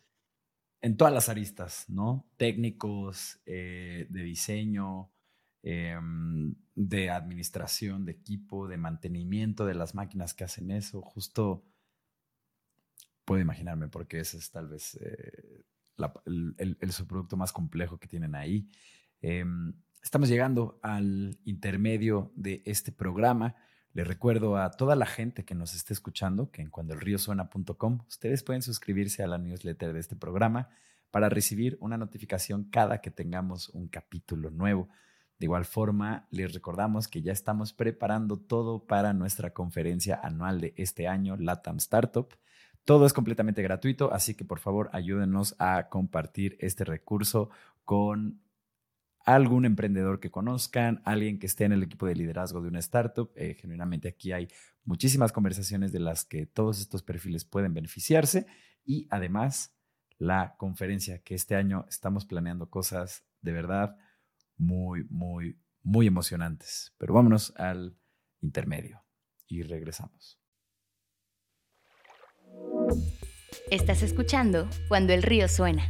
en 0.82 0.96
todas 0.96 1.14
las 1.14 1.30
aristas, 1.30 1.86
¿no? 1.90 2.26
Técnicos, 2.38 3.40
de 3.46 4.08
diseño, 4.10 5.12
Em, 5.70 6.56
de 6.76 7.10
administración 7.10 8.06
de 8.06 8.14
equipo, 8.14 8.70
de 8.70 8.78
mantenimiento 8.78 9.66
de 9.66 9.74
las 9.74 9.96
máquinas 9.96 10.34
que 10.34 10.46
hacen 10.46 10.72
eso. 10.72 11.02
Justo 11.02 11.66
puedo 13.26 13.42
imaginarme 13.42 13.90
porque 13.90 14.20
ese 14.22 14.38
es 14.38 14.50
tal 14.50 14.70
vez 14.70 14.98
eh, 15.02 15.66
el, 16.26 16.92
subproducto 16.94 17.36
más 17.36 17.52
complejo 17.52 17.98
que 18.00 18.08
tienen 18.08 18.34
ahí. 18.34 18.70
Em, 19.22 19.74
estamos 20.02 20.30
llegando 20.30 20.80
al 20.84 21.38
intermedio 21.44 22.32
de 22.38 22.62
este 22.64 22.94
programa. 22.94 23.56
Les 23.98 24.08
recuerdo 24.08 24.58
a 24.58 24.70
toda 24.70 24.96
la 24.96 25.08
gente 25.08 25.44
que 25.44 25.56
nos 25.56 25.74
esté 25.74 25.92
escuchando 25.92 26.52
que 26.52 26.62
en 26.62 26.70
cuandoelriosuena.com 26.70 28.02
ustedes 28.08 28.44
pueden 28.44 28.62
suscribirse 28.62 29.24
a 29.24 29.28
la 29.28 29.40
newsletter 29.40 29.92
de 29.92 30.00
este 30.00 30.16
programa 30.16 30.70
para 31.10 31.30
recibir 31.30 31.80
una 31.82 31.98
notificación 31.98 32.66
cada 32.66 33.02
que 33.02 33.10
tengamos 33.10 33.70
un 33.70 33.88
capítulo 33.88 34.52
nuevo. 34.52 34.88
De 35.40 35.48
igual 35.48 35.66
forma, 35.66 36.28
les 36.30 36.54
recordamos 36.54 37.08
que 37.08 37.24
ya 37.24 37.32
estamos 37.32 37.74
preparando 37.74 38.38
todo 38.38 38.86
para 38.86 39.14
nuestra 39.14 39.50
conferencia 39.52 40.20
anual 40.22 40.62
de 40.62 40.76
este 40.78 41.08
año, 41.08 41.36
LATAM 41.36 41.78
Startup. 41.78 42.32
Todo 42.86 43.08
es 43.08 43.14
completamente 43.14 43.64
gratuito, 43.64 44.14
así 44.14 44.36
que 44.36 44.46
por 44.46 44.60
favor 44.60 44.92
ayúdenos 44.94 45.56
a 45.58 45.90
compartir 45.90 46.56
este 46.60 46.84
recurso 46.84 47.50
con 47.84 48.42
algún 49.28 49.66
emprendedor 49.66 50.22
que 50.22 50.32
conozcan, 50.32 51.02
alguien 51.04 51.38
que 51.38 51.48
esté 51.48 51.66
en 51.66 51.74
el 51.74 51.84
equipo 51.84 52.08
de 52.08 52.16
liderazgo 52.16 52.62
de 52.62 52.70
una 52.70 52.80
startup. 52.80 53.30
Eh, 53.36 53.56
genuinamente 53.56 54.08
aquí 54.08 54.32
hay 54.32 54.48
muchísimas 54.86 55.34
conversaciones 55.34 55.92
de 55.92 56.00
las 56.00 56.24
que 56.24 56.46
todos 56.46 56.80
estos 56.80 57.04
perfiles 57.04 57.44
pueden 57.44 57.74
beneficiarse 57.74 58.48
y 58.86 59.06
además 59.10 59.78
la 60.18 60.56
conferencia 60.58 61.22
que 61.24 61.36
este 61.36 61.56
año 61.56 61.86
estamos 61.90 62.26
planeando 62.26 62.70
cosas 62.70 63.26
de 63.42 63.52
verdad 63.52 63.98
muy, 64.56 65.04
muy, 65.10 65.60
muy 65.84 66.08
emocionantes. 66.08 66.96
Pero 66.98 67.14
vámonos 67.14 67.54
al 67.58 67.98
intermedio 68.40 69.04
y 69.46 69.62
regresamos. 69.64 70.40
Estás 73.70 74.04
escuchando 74.04 74.70
Cuando 74.88 75.12
el 75.12 75.22
río 75.22 75.50
suena, 75.50 75.90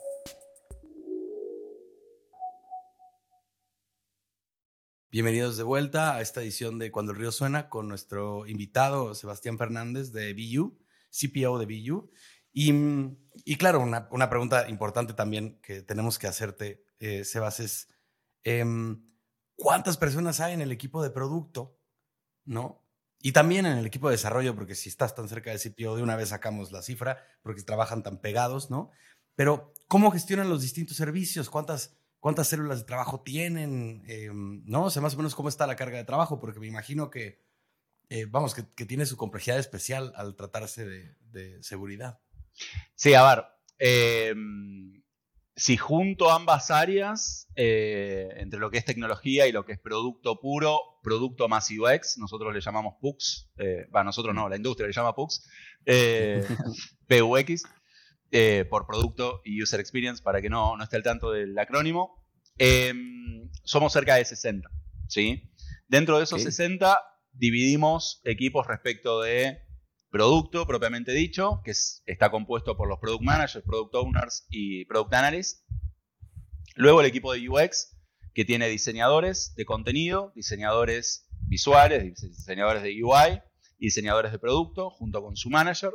Bienvenidos 5.13 5.57
de 5.57 5.63
vuelta 5.63 6.15
a 6.15 6.21
esta 6.21 6.41
edición 6.41 6.79
de 6.79 6.89
Cuando 6.89 7.11
el 7.11 7.17
río 7.17 7.33
suena 7.33 7.67
con 7.67 7.89
nuestro 7.89 8.47
invitado 8.47 9.13
Sebastián 9.13 9.57
Fernández 9.57 10.13
de 10.13 10.33
BU, 10.33 10.79
CPO 11.09 11.59
de 11.59 11.65
BU. 11.65 12.09
Y, 12.53 13.55
claro, 13.57 13.81
una, 13.81 14.29
pregunta 14.29 14.69
importante 14.69 15.13
también 15.13 15.59
que 15.61 15.81
tenemos 15.81 16.17
que 16.17 16.27
hacerte, 16.27 16.85
eh, 16.99 17.25
Sebas, 17.25 17.59
es 17.59 17.89
em, 18.45 19.03
¿cuántas 19.57 19.97
personas 19.97 20.39
hay 20.39 20.53
en 20.53 20.61
el 20.61 20.71
equipo 20.71 21.03
de 21.03 21.09
producto? 21.09 21.77
¿No? 22.45 22.81
Y 23.19 23.33
también 23.33 23.65
en 23.65 23.77
el 23.77 23.85
equipo 23.85 24.07
de 24.07 24.13
desarrollo, 24.15 24.55
porque 24.55 24.75
si 24.75 24.87
estás 24.87 25.13
tan 25.13 25.27
cerca 25.27 25.49
del 25.49 25.59
CPO, 25.59 25.97
de 25.97 26.03
una 26.03 26.15
vez 26.15 26.29
sacamos 26.29 26.71
la 26.71 26.81
cifra, 26.81 27.21
porque 27.41 27.63
trabajan 27.63 28.01
tan 28.01 28.21
pegados, 28.21 28.71
¿no? 28.71 28.91
Pero, 29.35 29.73
¿cómo 29.89 30.09
gestionan 30.09 30.47
los 30.47 30.61
distintos 30.61 30.95
servicios? 30.95 31.49
¿Cuántas, 31.49 31.97
cuántas 32.21 32.47
células 32.47 32.79
de 32.79 32.85
trabajo 32.85 33.19
tienen? 33.19 34.03
Em, 34.07 34.63
¿No? 34.65 34.85
O 34.85 34.89
sea, 34.89 35.01
más 35.01 35.15
o 35.15 35.17
menos 35.17 35.35
cómo 35.35 35.49
está 35.49 35.67
la 35.67 35.75
carga 35.75 35.97
de 35.97 36.05
trabajo, 36.05 36.39
porque 36.39 36.61
me 36.61 36.67
imagino 36.67 37.09
que, 37.09 37.43
eh, 38.07 38.25
vamos, 38.29 38.55
que, 38.55 38.85
tiene 38.85 39.05
su 39.05 39.17
complejidad 39.17 39.59
especial 39.59 40.13
al 40.15 40.37
tratarse 40.37 40.85
de 40.85 41.61
seguridad. 41.61 42.21
Sí, 42.95 43.13
a 43.13 43.23
ver. 43.23 43.45
Em, 43.79 45.03
si 45.55 45.77
junto 45.77 46.31
ambas 46.31 46.71
áreas, 46.71 47.47
eh, 47.55 48.29
entre 48.37 48.59
lo 48.59 48.71
que 48.71 48.77
es 48.77 48.85
tecnología 48.85 49.47
y 49.47 49.51
lo 49.51 49.65
que 49.65 49.73
es 49.73 49.79
producto 49.79 50.39
puro, 50.39 50.79
producto 51.03 51.47
más 51.49 51.69
UX, 51.71 52.17
nosotros 52.17 52.53
le 52.53 52.61
llamamos 52.61 52.95
PUX, 53.01 53.49
eh, 53.57 53.87
nosotros 54.05 54.33
no, 54.33 54.47
la 54.47 54.55
industria 54.55 54.87
le 54.87 54.93
llama 54.93 55.15
PUX, 55.15 55.47
PUX, 57.07 57.63
eh, 58.31 58.65
por 58.69 58.87
producto 58.87 59.41
y 59.43 59.61
user 59.61 59.79
experience, 59.79 60.23
para 60.23 60.41
que 60.41 60.49
no, 60.49 60.77
no 60.77 60.83
esté 60.83 60.95
al 60.95 61.03
tanto 61.03 61.31
del 61.31 61.57
acrónimo, 61.57 62.23
em, 62.57 63.49
somos 63.63 63.93
cerca 63.93 64.15
de 64.15 64.25
60. 64.25 64.69
¿sí? 65.07 65.51
Dentro 65.87 66.17
de 66.17 66.23
esos 66.23 66.41
60 66.41 66.99
dividimos 67.33 68.21
equipos 68.23 68.67
respecto 68.67 69.21
de 69.21 69.59
producto 70.09 70.67
propiamente 70.67 71.13
dicho, 71.13 71.61
que 71.63 71.71
está 71.71 72.29
compuesto 72.29 72.75
por 72.77 72.87
los 72.87 72.99
product 72.99 73.23
managers, 73.23 73.65
product 73.65 73.95
owners 73.95 74.45
y 74.49 74.85
product 74.85 75.13
analysts. 75.13 75.65
Luego 76.75 77.01
el 77.01 77.07
equipo 77.07 77.33
de 77.33 77.49
UX, 77.49 77.97
que 78.33 78.45
tiene 78.45 78.67
diseñadores 78.69 79.53
de 79.55 79.65
contenido, 79.65 80.31
diseñadores 80.35 81.27
visuales, 81.47 82.03
diseñadores 82.21 82.83
de 82.83 83.03
UI 83.03 83.41
y 83.77 83.87
diseñadores 83.87 84.31
de 84.31 84.39
producto, 84.39 84.89
junto 84.89 85.21
con 85.23 85.35
su 85.35 85.49
manager. 85.49 85.91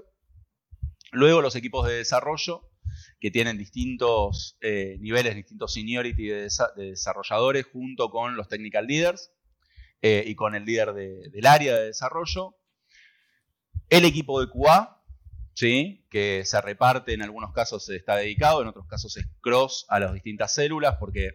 Luego 1.13 1.41
los 1.41 1.57
equipos 1.57 1.87
de 1.87 1.95
desarrollo, 1.95 2.71
que 3.21 3.31
tienen 3.31 3.59
distintos 3.59 4.57
eh, 4.61 4.97
niveles, 5.01 5.35
distintos 5.35 5.73
seniority 5.73 6.27
de, 6.27 6.49
desarrolladores, 6.77 7.67
junto 7.73 8.11
con 8.11 8.37
los 8.37 8.49
technical 8.49 8.87
leaders 8.87 9.33
eh, 10.03 10.25
y 10.27 10.35
con 10.35 10.55
el 10.55 10.65
líder 10.65 10.93
del 10.93 11.47
área 11.47 11.77
de 11.77 11.87
desarrollo 11.87 12.57
el 13.89 14.05
equipo 14.05 14.41
de 14.41 14.49
QA, 14.51 15.03
¿sí? 15.55 16.07
que 16.11 16.43
se 16.45 16.61
reparte, 16.61 17.15
en 17.15 17.23
algunos 17.23 17.53
casos 17.53 17.89
está 17.91 18.17
dedicado, 18.17 18.63
en 18.63 18.69
otros 18.69 18.87
casos 18.87 19.17
es 19.17 19.27
cross 19.41 19.87
a 19.89 20.01
las 20.01 20.13
distintas 20.13 20.53
células, 20.55 20.97
porque 20.99 21.31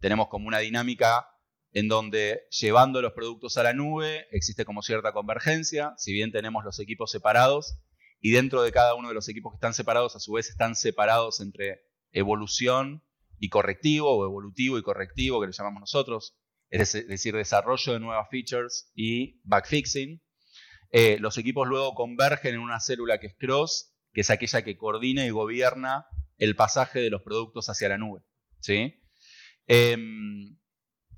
tenemos 0.00 0.28
como 0.28 0.48
una 0.48 0.58
dinámica 0.58 1.28
en 1.72 1.88
donde 1.88 2.42
llevando 2.50 3.00
los 3.00 3.12
productos 3.12 3.56
a 3.56 3.62
la 3.62 3.72
nube 3.72 4.26
existe 4.30 4.64
como 4.64 4.82
cierta 4.82 5.12
convergencia, 5.12 5.94
si 5.96 6.12
bien 6.12 6.32
tenemos 6.32 6.64
los 6.64 6.78
equipos 6.80 7.10
separados 7.10 7.78
y 8.22 8.30
dentro 8.30 8.62
de 8.62 8.70
cada 8.70 8.94
uno 8.94 9.08
de 9.08 9.14
los 9.14 9.28
equipos 9.28 9.52
que 9.52 9.56
están 9.56 9.74
separados, 9.74 10.14
a 10.14 10.20
su 10.20 10.32
vez 10.32 10.48
están 10.48 10.76
separados 10.76 11.40
entre 11.40 11.82
evolución 12.12 13.04
y 13.38 13.48
correctivo, 13.48 14.16
o 14.16 14.24
evolutivo 14.24 14.78
y 14.78 14.82
correctivo, 14.82 15.40
que 15.40 15.48
le 15.48 15.52
llamamos 15.52 15.80
nosotros, 15.80 16.38
es 16.70 16.92
decir, 17.08 17.34
desarrollo 17.34 17.92
de 17.92 17.98
nuevas 18.00 18.28
features 18.30 18.92
y 18.94 19.40
backfixing. 19.42 20.22
Eh, 20.92 21.18
los 21.18 21.36
equipos 21.36 21.66
luego 21.66 21.94
convergen 21.94 22.54
en 22.54 22.60
una 22.60 22.78
célula 22.78 23.18
que 23.18 23.26
es 23.26 23.34
cross, 23.36 23.92
que 24.12 24.20
es 24.20 24.30
aquella 24.30 24.62
que 24.62 24.76
coordina 24.76 25.26
y 25.26 25.30
gobierna 25.30 26.06
el 26.38 26.54
pasaje 26.54 27.00
de 27.00 27.10
los 27.10 27.22
productos 27.22 27.68
hacia 27.68 27.88
la 27.88 27.98
nube. 27.98 28.22
¿sí? 28.60 29.02
Em, 29.66 30.56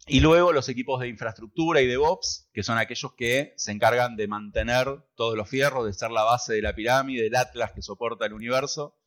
y 0.06 0.20
luego 0.20 0.52
los 0.52 0.68
equipos 0.68 1.00
de 1.00 1.08
infraestructura 1.08 1.80
y 1.80 1.86
de 1.86 1.92
DevOps, 1.92 2.50
que 2.52 2.62
son 2.62 2.76
aquellos 2.76 3.14
que 3.14 3.54
se 3.56 3.72
encargan 3.72 4.16
de 4.16 4.28
mantener 4.28 4.86
todos 5.14 5.36
los 5.36 5.48
fierros, 5.48 5.86
de 5.86 5.94
ser 5.94 6.10
la 6.10 6.24
base 6.24 6.52
de 6.54 6.62
la 6.62 6.74
pirámide, 6.74 7.22
del 7.22 7.36
atlas 7.36 7.72
que 7.72 7.80
soporta 7.80 8.26
el 8.26 8.34
universo, 8.34 8.98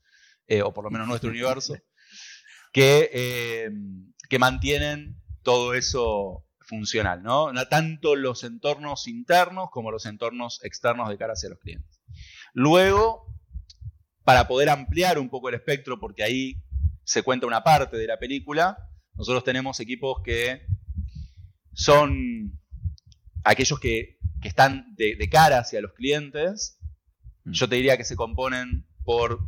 eh, 0.48 0.64
o 0.64 0.74
por 0.74 0.84
lo 0.84 0.90
menos 0.90 1.08
nuestro 1.08 1.30
universo, 1.32 1.76
que, 2.74 3.12
em, 3.14 4.12
que 4.28 4.40
mantienen 4.40 5.22
todo 5.44 5.76
eso 5.76 6.46
funcional, 6.62 7.22
¿no? 7.24 7.52
Tanto 7.70 8.16
los 8.16 8.44
entornos 8.44 9.08
internos 9.08 9.70
como 9.72 9.92
los 9.92 10.06
entornos 10.06 10.60
externos 10.64 11.10
de 11.10 11.18
cara 11.18 11.34
hacia 11.34 11.50
los 11.50 11.60
clientes. 11.60 12.02
Luego, 12.54 13.26
para 14.24 14.48
poder 14.48 14.70
ampliar 14.70 15.20
un 15.20 15.30
poco 15.30 15.50
el 15.50 15.56
espectro, 15.56 16.00
porque 16.00 16.24
ahí 16.24 16.62
se 17.04 17.24
cuenta 17.24 17.48
una 17.48 17.64
parte 17.64 17.98
de 17.98 18.08
la 18.08 18.18
película, 18.18 18.78
nosotros 19.14 19.44
tenemos 19.44 19.80
equipos 19.80 20.22
que 20.24 20.66
son 21.78 22.60
aquellos 23.44 23.80
que, 23.80 24.18
están 24.44 24.96
de, 24.96 25.30
cara 25.30 25.60
hacia 25.60 25.80
los 25.80 25.94
clientes. 25.94 26.80
Mm. 27.44 27.52
Yo 27.52 27.70
te 27.70 27.76
diría 27.76 27.98
que 27.98 28.04
se 28.04 28.16
componen 28.16 28.88
por 29.04 29.40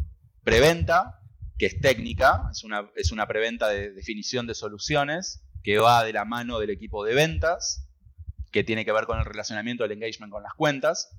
preventa, 0.44 1.22
que 1.58 1.66
es 1.66 1.80
técnica, 1.82 2.50
es 2.52 2.64
una, 2.64 2.90
es 2.96 3.12
una 3.12 3.28
preventa 3.28 3.68
de 3.68 3.92
definición 3.92 4.46
de 4.46 4.54
soluciones, 4.54 5.44
que 5.64 5.80
va 5.80 6.04
de 6.04 6.14
la 6.14 6.24
mano 6.24 6.60
del 6.60 6.70
equipo 6.70 7.04
de 7.04 7.16
ventas, 7.16 7.90
que 8.52 8.64
tiene 8.64 8.86
que 8.86 8.92
ver 8.92 9.06
con 9.06 9.20
el 9.20 9.26
relacionamiento 9.26 9.84
del 9.84 9.94
engagement 9.94 10.32
con 10.32 10.44
las 10.44 10.54
cuentas. 10.54 11.10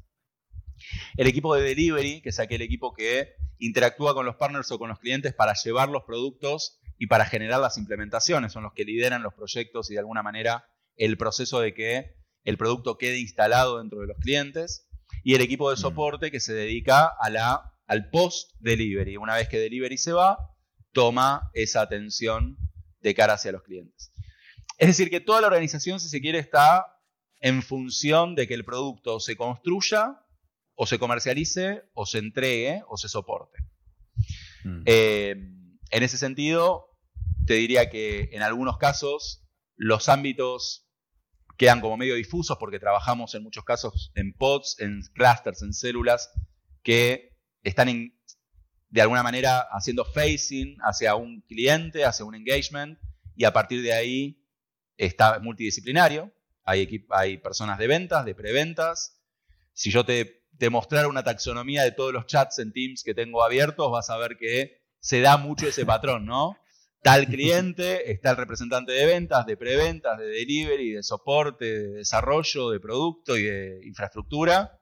El 1.16 1.26
equipo 1.26 1.54
de 1.56 1.62
delivery, 1.62 2.22
que 2.22 2.28
es 2.28 2.38
aquel 2.38 2.62
equipo 2.62 2.94
que 2.94 3.34
interactúa 3.58 4.14
con 4.14 4.26
los 4.26 4.36
partners 4.36 4.70
o 4.70 4.78
con 4.78 4.88
los 4.88 5.00
clientes 5.00 5.34
para 5.34 5.54
llevar 5.54 5.88
los 5.88 6.04
productos 6.04 6.80
y 6.98 7.08
para 7.08 7.26
generar 7.26 7.60
las 7.60 7.78
implementaciones, 7.78 8.52
son 8.52 8.62
los 8.62 8.74
que 8.74 8.84
lideran 8.84 9.22
los 9.22 9.34
proyectos 9.34 9.90
y 9.90 9.94
de 9.94 10.00
alguna 10.00 10.22
manera 10.22 10.69
el 10.96 11.16
proceso 11.16 11.60
de 11.60 11.74
que 11.74 12.14
el 12.44 12.56
producto 12.56 12.98
quede 12.98 13.18
instalado 13.18 13.78
dentro 13.78 14.00
de 14.00 14.06
los 14.06 14.16
clientes, 14.18 14.88
y 15.22 15.34
el 15.34 15.40
equipo 15.40 15.70
de 15.70 15.76
mm. 15.76 15.80
soporte 15.80 16.30
que 16.30 16.40
se 16.40 16.54
dedica 16.54 17.06
a 17.06 17.30
la, 17.30 17.74
al 17.86 18.10
post-delivery. 18.10 19.16
Una 19.16 19.36
vez 19.36 19.48
que 19.48 19.58
delivery 19.58 19.98
se 19.98 20.12
va, 20.12 20.38
toma 20.92 21.50
esa 21.54 21.82
atención 21.82 22.56
de 23.00 23.14
cara 23.14 23.34
hacia 23.34 23.52
los 23.52 23.62
clientes. 23.62 24.12
Es 24.78 24.88
decir, 24.88 25.10
que 25.10 25.20
toda 25.20 25.40
la 25.40 25.48
organización, 25.48 26.00
si 26.00 26.08
se 26.08 26.20
quiere, 26.20 26.38
está 26.38 26.86
en 27.40 27.62
función 27.62 28.34
de 28.34 28.46
que 28.46 28.54
el 28.54 28.64
producto 28.64 29.20
se 29.20 29.36
construya, 29.36 30.24
o 30.74 30.86
se 30.86 30.98
comercialice, 30.98 31.82
o 31.92 32.06
se 32.06 32.18
entregue, 32.18 32.82
o 32.88 32.96
se 32.96 33.08
soporte. 33.08 33.58
Mm. 34.64 34.82
Eh, 34.86 35.30
en 35.90 36.02
ese 36.02 36.16
sentido, 36.16 36.86
te 37.46 37.54
diría 37.54 37.90
que 37.90 38.30
en 38.32 38.42
algunos 38.42 38.78
casos 38.78 39.44
los 39.80 40.10
ámbitos 40.10 40.86
quedan 41.56 41.80
como 41.80 41.96
medio 41.96 42.14
difusos 42.14 42.58
porque 42.60 42.78
trabajamos 42.78 43.34
en 43.34 43.42
muchos 43.42 43.64
casos 43.64 44.12
en 44.14 44.34
pods, 44.34 44.76
en 44.78 45.00
clusters, 45.14 45.62
en 45.62 45.72
células 45.72 46.30
que 46.82 47.38
están 47.62 48.12
de 48.90 49.00
alguna 49.00 49.22
manera 49.22 49.60
haciendo 49.72 50.04
facing 50.04 50.76
hacia 50.82 51.14
un 51.14 51.40
cliente, 51.48 52.04
hacia 52.04 52.26
un 52.26 52.34
engagement 52.34 52.98
y 53.34 53.44
a 53.44 53.54
partir 53.54 53.80
de 53.80 53.94
ahí 53.94 54.46
está 54.98 55.38
multidisciplinario. 55.38 56.30
Hay, 56.62 57.06
hay 57.08 57.38
personas 57.38 57.78
de 57.78 57.86
ventas, 57.86 58.26
de 58.26 58.34
preventas. 58.34 59.18
Si 59.72 59.90
yo 59.90 60.04
te, 60.04 60.44
te 60.58 60.68
mostrara 60.68 61.08
una 61.08 61.24
taxonomía 61.24 61.84
de 61.84 61.92
todos 61.92 62.12
los 62.12 62.26
chats 62.26 62.58
en 62.58 62.74
Teams 62.74 63.02
que 63.02 63.14
tengo 63.14 63.42
abiertos, 63.42 63.90
vas 63.90 64.10
a 64.10 64.18
ver 64.18 64.36
que 64.36 64.82
se 64.98 65.22
da 65.22 65.38
mucho 65.38 65.68
ese 65.68 65.86
patrón, 65.86 66.26
¿no? 66.26 66.58
Tal 67.02 67.26
cliente, 67.26 68.10
está 68.12 68.30
el 68.30 68.36
representante 68.36 68.92
de 68.92 69.06
ventas, 69.06 69.46
de 69.46 69.56
preventas, 69.56 70.18
de 70.18 70.26
delivery, 70.26 70.92
de 70.92 71.02
soporte, 71.02 71.64
de 71.64 71.88
desarrollo, 71.98 72.70
de 72.70 72.80
producto 72.80 73.36
y 73.36 73.44
de 73.44 73.80
infraestructura, 73.86 74.78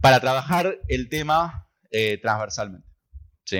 para 0.00 0.20
trabajar 0.20 0.78
el 0.88 1.08
tema 1.08 1.68
eh, 1.90 2.18
transversalmente. 2.18 2.88
¿sí? 3.44 3.58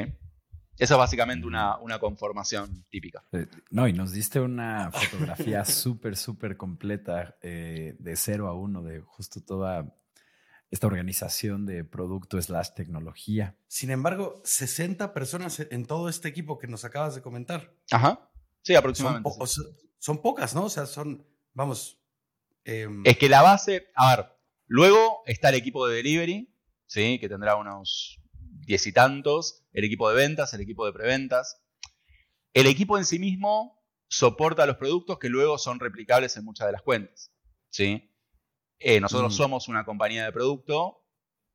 Esa 0.79 0.95
es 0.95 0.99
básicamente 0.99 1.47
una, 1.47 1.79
conformación 1.99 2.85
típica. 2.91 3.23
Eh, 3.33 3.47
no, 3.71 3.89
y 3.89 3.93
nos 3.93 4.13
diste 4.13 4.41
una 4.41 4.91
fotografía 4.91 5.65
súper, 5.65 6.17
súper 6.17 6.57
completa 6.57 7.37
eh, 7.43 7.97
de 7.99 8.17
cero 8.17 8.49
a 8.49 8.55
uno 8.55 8.83
de 8.83 9.01
justo 9.01 9.41
toda 9.43 9.95
esta 10.71 10.87
organización 10.87 11.67
de 11.67 11.85
producto 11.85 12.41
slash 12.41 12.71
tecnología. 12.75 13.57
Sin 13.69 13.91
embargo, 13.91 14.41
60 14.45 15.13
personas 15.13 15.61
en 15.61 15.87
todo 15.87 16.09
este 16.09 16.29
equipo 16.29 16.59
que 16.59 16.67
nos 16.67 16.85
acabas 16.85 17.15
de 17.15 17.23
comentar. 17.23 17.75
Ajá. 17.91 18.31
Sí, 18.63 18.75
aproximadamente. 18.75 19.31
Son, 19.99 20.21
pocas, 20.21 20.55
¿no? 20.55 20.65
O 20.65 20.71
sea, 20.71 20.87
son, 20.87 21.27
vamos. 21.53 22.01
Em, 22.65 23.03
es 23.05 23.17
que 23.17 23.29
la 23.29 23.43
base, 23.43 23.89
a 23.95 24.17
ver, 24.17 24.27
luego 24.67 25.23
está 25.27 25.51
el 25.51 25.55
equipo 25.55 25.87
de 25.87 25.97
delivery, 25.97 26.53
¿sí? 26.87 27.19
Que 27.21 27.29
tendrá 27.29 27.57
unos 27.57 28.21
diez 28.67 28.87
y 28.87 28.93
tantos, 28.93 29.65
el 29.73 29.85
equipo 29.85 30.09
de 30.11 30.17
ventas, 30.17 30.53
el 30.55 30.61
equipo 30.61 30.85
de 30.85 30.93
preventas. 30.93 31.63
El 32.53 32.67
equipo 32.67 32.99
en 32.99 33.05
sí 33.05 33.19
mismo 33.19 33.85
soporta 34.09 34.67
los 34.67 34.77
productos 34.77 35.19
que 35.19 35.29
luego 35.29 35.59
son 35.59 35.79
replicables 35.79 36.37
en 36.37 36.45
muchas 36.45 36.67
de 36.67 36.73
las 36.73 36.83
cuentas, 36.83 37.33
¿sí? 37.71 38.11
Eh, 38.79 39.01
nosotros 39.01 39.35
mm. 39.35 39.37
somos 39.37 39.69
una 39.69 39.85
compañía 39.85 40.25
de 40.25 40.33
producto. 40.33 41.03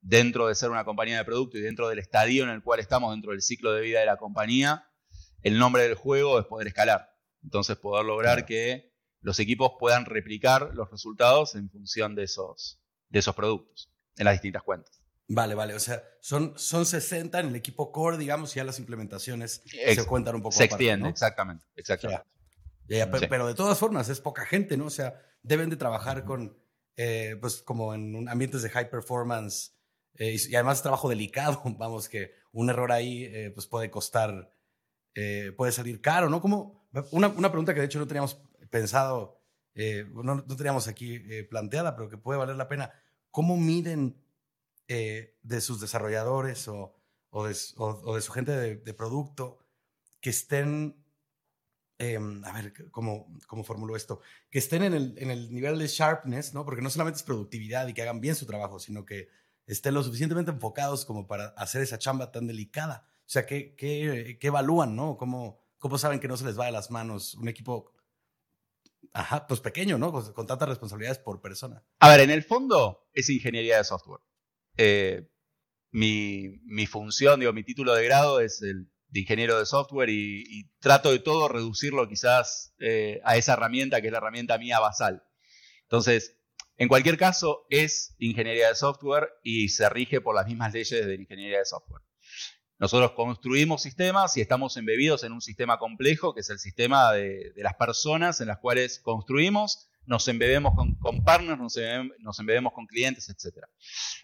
Dentro 0.04 0.48
de 0.48 0.56
ser 0.56 0.72
una 0.72 0.84
compañía 0.84 1.20
de 1.20 1.26
producto 1.26 1.60
y 1.60 1.62
dentro 1.62 1.88
del 1.88 2.00
estadio 2.00 2.44
en 2.44 2.50
el 2.50 2.64
cual 2.64 2.80
estamos, 2.80 3.12
dentro 3.12 3.34
del 3.34 3.42
ciclo 3.44 3.72
de 3.72 3.82
vida 3.82 4.00
de 4.00 4.08
la 4.08 4.18
compañía, 4.18 4.90
el 5.44 5.60
nombre 5.60 5.84
del 5.84 5.94
juego 5.94 6.40
es 6.40 6.46
poder 6.46 6.68
escalar. 6.68 7.12
Entonces, 7.44 7.78
poder 7.78 8.06
lograr 8.06 8.46
que 8.46 8.92
los 9.22 9.40
equipos 9.40 9.74
puedan 9.80 10.06
replicar 10.06 10.72
los 10.74 10.90
resultados 10.90 11.54
en 11.54 11.70
función 11.70 12.16
de 12.16 12.24
esos, 12.24 12.82
de 13.10 13.20
esos 13.20 13.36
productos 13.36 13.92
en 14.18 14.26
las 14.26 14.34
distintas 14.34 14.64
cuentas. 14.64 15.02
Vale, 15.28 15.56
vale. 15.56 15.74
O 15.76 15.80
sea, 15.80 16.04
son, 16.20 16.54
son 16.58 16.86
60 16.86 17.40
en 17.40 17.48
el 17.48 17.56
equipo 17.56 17.92
core, 17.92 18.18
digamos, 18.18 18.54
y 18.54 18.58
ya 18.58 18.64
las 18.64 18.80
implementaciones 18.80 19.64
se 19.66 20.06
cuentan 20.06 20.36
un 20.36 20.42
poco. 20.42 20.56
Se 20.56 20.66
extiende, 20.66 21.10
exactamente. 21.10 21.66
exactamente. 21.76 22.26
pero, 23.30 23.48
de 23.48 23.54
todas 23.56 23.80
formas, 23.80 24.10
es 24.10 24.20
poca 24.20 24.46
gente, 24.46 24.76
¿no? 24.76 24.88
O 24.88 24.90
sea, 24.90 25.16
deben 25.42 25.70
de 25.70 25.78
trabajar 25.78 26.26
con 26.26 26.58
eh, 27.04 27.36
pues 27.42 27.64
como 27.64 27.96
en 27.96 28.30
ambientes 28.30 28.62
de 28.62 28.70
high 28.70 28.92
performance 28.92 29.74
eh, 30.14 30.38
y, 30.48 30.54
además 30.54 30.78
es 30.78 30.82
trabajo 30.84 31.10
delicado, 31.10 31.60
vamos, 31.80 32.08
que 32.08 32.36
un 32.52 32.70
error 32.70 32.92
ahí 32.92 33.24
eh, 33.24 33.50
pues 33.50 33.66
puede 33.66 33.90
costar, 33.90 34.54
puede 35.58 35.72
salir 35.72 36.00
caro, 36.00 36.30
¿no? 36.30 36.42
Como 36.42 36.88
una, 37.10 37.30
una, 37.30 37.50
pregunta 37.50 37.74
que 37.74 37.80
de 37.80 37.88
hecho 37.88 37.98
no 37.98 38.06
teníamos 38.06 38.40
pensado, 38.70 39.42
no, 39.74 40.36
no, 40.36 40.56
teníamos 40.56 40.88
aquí 40.88 41.20
planteada, 41.50 41.96
pero 41.96 42.08
que 42.08 42.18
puede 42.18 42.38
valer 42.38 42.56
la 42.56 42.68
pena. 42.68 42.94
¿Cómo 43.32 43.58
miden 43.58 44.22
de 44.88 45.62
sus 45.62 45.82
desarrolladores 45.82 46.68
o, 46.68 46.94
o, 47.32 47.48
de, 47.48 47.56
o, 47.78 48.16
de, 48.16 48.22
su 48.22 48.32
gente 48.32 48.52
de, 48.52 48.76
de 48.78 48.94
producto 48.94 49.58
que 50.22 50.30
estén 50.30 51.01
Em, 52.04 52.44
a 52.46 52.52
ver, 52.52 52.74
¿cómo, 52.90 53.32
cómo 53.46 53.64
formulo 53.64 53.96
esto? 53.96 54.22
Que 54.50 54.58
estén 54.58 54.82
en 54.82 54.96
el, 54.96 55.14
en 55.20 55.30
el 55.30 55.54
nivel 55.54 55.78
de 55.78 55.86
sharpness, 55.86 56.52
¿no? 56.52 56.66
Porque 56.66 56.82
no 56.82 56.90
solamente 56.90 57.18
es 57.18 57.24
productividad 57.24 57.88
y 57.88 57.94
que 57.94 58.02
hagan 58.02 58.20
bien 58.20 58.34
su 58.34 58.48
trabajo, 58.48 58.80
sino 58.80 59.06
que 59.06 59.30
estén 59.68 59.94
lo 59.94 60.04
suficientemente 60.04 60.50
enfocados 60.50 61.06
como 61.06 61.28
para 61.28 61.50
hacer 61.50 61.84
esa 61.84 62.00
chamba 62.00 62.32
tan 62.32 62.48
delicada. 62.48 63.08
O 63.20 63.30
sea, 63.30 63.46
¿qué, 63.46 63.76
qué, 63.76 64.40
qué 64.42 64.48
evalúan, 64.48 64.96
no? 64.96 65.16
¿Cómo, 65.16 65.62
¿Cómo 65.78 66.00
saben 66.00 66.20
que 66.20 66.28
no 66.28 66.38
se 66.38 66.46
les 66.46 66.60
va 66.60 66.66
de 66.66 66.72
las 66.72 66.90
manos 66.90 67.36
un 67.36 67.48
equipo, 67.48 67.94
ajá, 69.14 69.46
pues 69.46 69.60
pequeño, 69.60 70.00
¿no? 70.00 70.12
Con, 70.12 70.48
tantas 70.48 70.70
responsabilidades 70.70 71.20
por 71.20 71.40
persona. 71.40 71.84
A 72.00 72.10
ver, 72.10 72.22
en 72.22 72.32
el 72.32 72.42
fondo 72.42 73.10
es 73.14 73.30
ingeniería 73.30 73.78
de 73.78 73.84
software. 73.84 74.22
Eh, 74.76 75.30
mi, 75.92 76.62
mi 76.64 76.88
función, 76.88 77.40
digo, 77.40 77.54
mi 77.54 77.64
título 77.64 77.94
de 77.94 78.04
grado 78.06 78.40
es 78.40 78.64
el 78.64 78.92
de 79.12 79.20
ingeniero 79.20 79.60
de 79.60 79.66
software 79.66 80.10
y, 80.10 80.70
trato 80.80 81.12
de 81.12 81.20
todo 81.20 81.48
reducirlo 81.48 82.08
quizás 82.08 82.74
eh, 82.80 83.22
a 83.24 83.38
esa 83.38 83.54
herramienta 83.54 84.02
que 84.02 84.08
es 84.08 84.12
la 84.12 84.18
herramienta 84.18 84.58
mía 84.58 84.80
basal. 84.80 85.24
Entonces, 85.84 86.38
en 86.78 86.88
cualquier 86.88 87.18
caso, 87.18 87.68
es 87.70 88.16
ingeniería 88.18 88.70
de 88.70 88.76
software 88.76 89.30
y 89.44 89.70
se 89.70 89.88
rige 89.90 90.22
por 90.22 90.34
las 90.34 90.48
mismas 90.48 90.74
leyes 90.74 91.06
de 91.06 91.14
ingeniería 91.14 91.60
de 91.60 91.66
software. 91.66 92.02
Nosotros 92.80 93.12
construimos 93.12 93.84
sistemas 93.84 94.36
y 94.38 94.42
estamos 94.42 94.76
embebidos 94.78 95.24
en 95.24 95.34
un 95.34 95.42
sistema 95.42 95.78
complejo, 95.78 96.34
que 96.34 96.40
es 96.40 96.50
el 96.50 96.58
sistema 96.58 97.12
de, 97.12 97.54
las 97.58 97.76
personas 97.76 98.42
en 98.42 98.48
las 98.48 98.58
cuales 98.58 99.00
construimos, 99.00 99.92
nos 100.08 100.28
embebemos 100.28 100.74
con, 101.00 101.24
partners, 101.24 101.60
nos 101.60 102.40
embebemos, 102.40 102.74
con 102.74 102.88
clientes, 102.88 103.30
etc. 103.30 103.66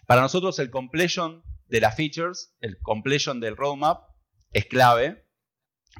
Para 0.08 0.22
nosotros 0.22 0.58
el 0.58 0.70
completion 0.70 1.44
de 1.68 1.80
las 1.80 1.94
features, 1.94 2.56
el 2.60 2.78
completion 2.80 3.38
del 3.38 3.56
roadmap, 3.56 4.08
es 4.52 4.66
clave. 4.66 5.24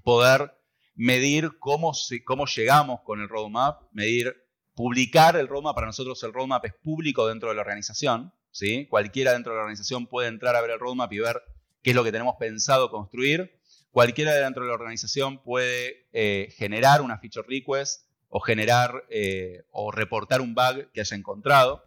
Poder 0.05 0.55
medir 0.95 1.59
cómo, 1.59 1.93
cómo 2.25 2.47
llegamos 2.47 3.01
con 3.05 3.21
el 3.21 3.29
roadmap, 3.29 3.83
medir, 3.93 4.35
publicar 4.75 5.37
el 5.37 5.49
roadmap. 5.49 5.75
Para 5.75 5.87
nosotros 5.87 6.23
el 6.25 6.33
roadmap 6.33 6.65
es 6.65 6.75
público 6.75 7.27
dentro 7.27 7.49
de 7.49 7.55
la 7.55 7.63
organización. 7.63 8.33
¿sí? 8.51 8.87
Cualquiera 8.89 9.33
dentro 9.33 9.53
de 9.53 9.57
la 9.57 9.63
organización 9.63 10.07
puede 10.07 10.29
entrar 10.29 10.57
a 10.57 10.61
ver 10.61 10.71
el 10.71 10.81
roadmap 10.81 11.13
y 11.13 11.19
ver 11.21 11.43
qué 11.83 11.91
es 11.91 11.97
lo 11.97 12.05
que 12.05 12.13
tenemos 12.13 12.37
pensado 12.39 12.91
construir. 12.91 13.59
Cualquiera 13.91 14.35
dentro 14.35 14.65
de 14.65 14.69
la 14.69 14.75
organización 14.75 15.43
puede 15.43 16.09
eh, 16.13 16.53
generar 16.57 17.01
una 17.01 17.19
feature 17.19 17.47
request 17.49 18.07
o 18.29 18.41
generar 18.41 19.05
eh, 19.09 19.65
o 19.71 19.91
reportar 19.91 20.41
un 20.41 20.55
bug 20.55 20.91
que 20.93 21.01
haya 21.01 21.17
encontrado. 21.17 21.85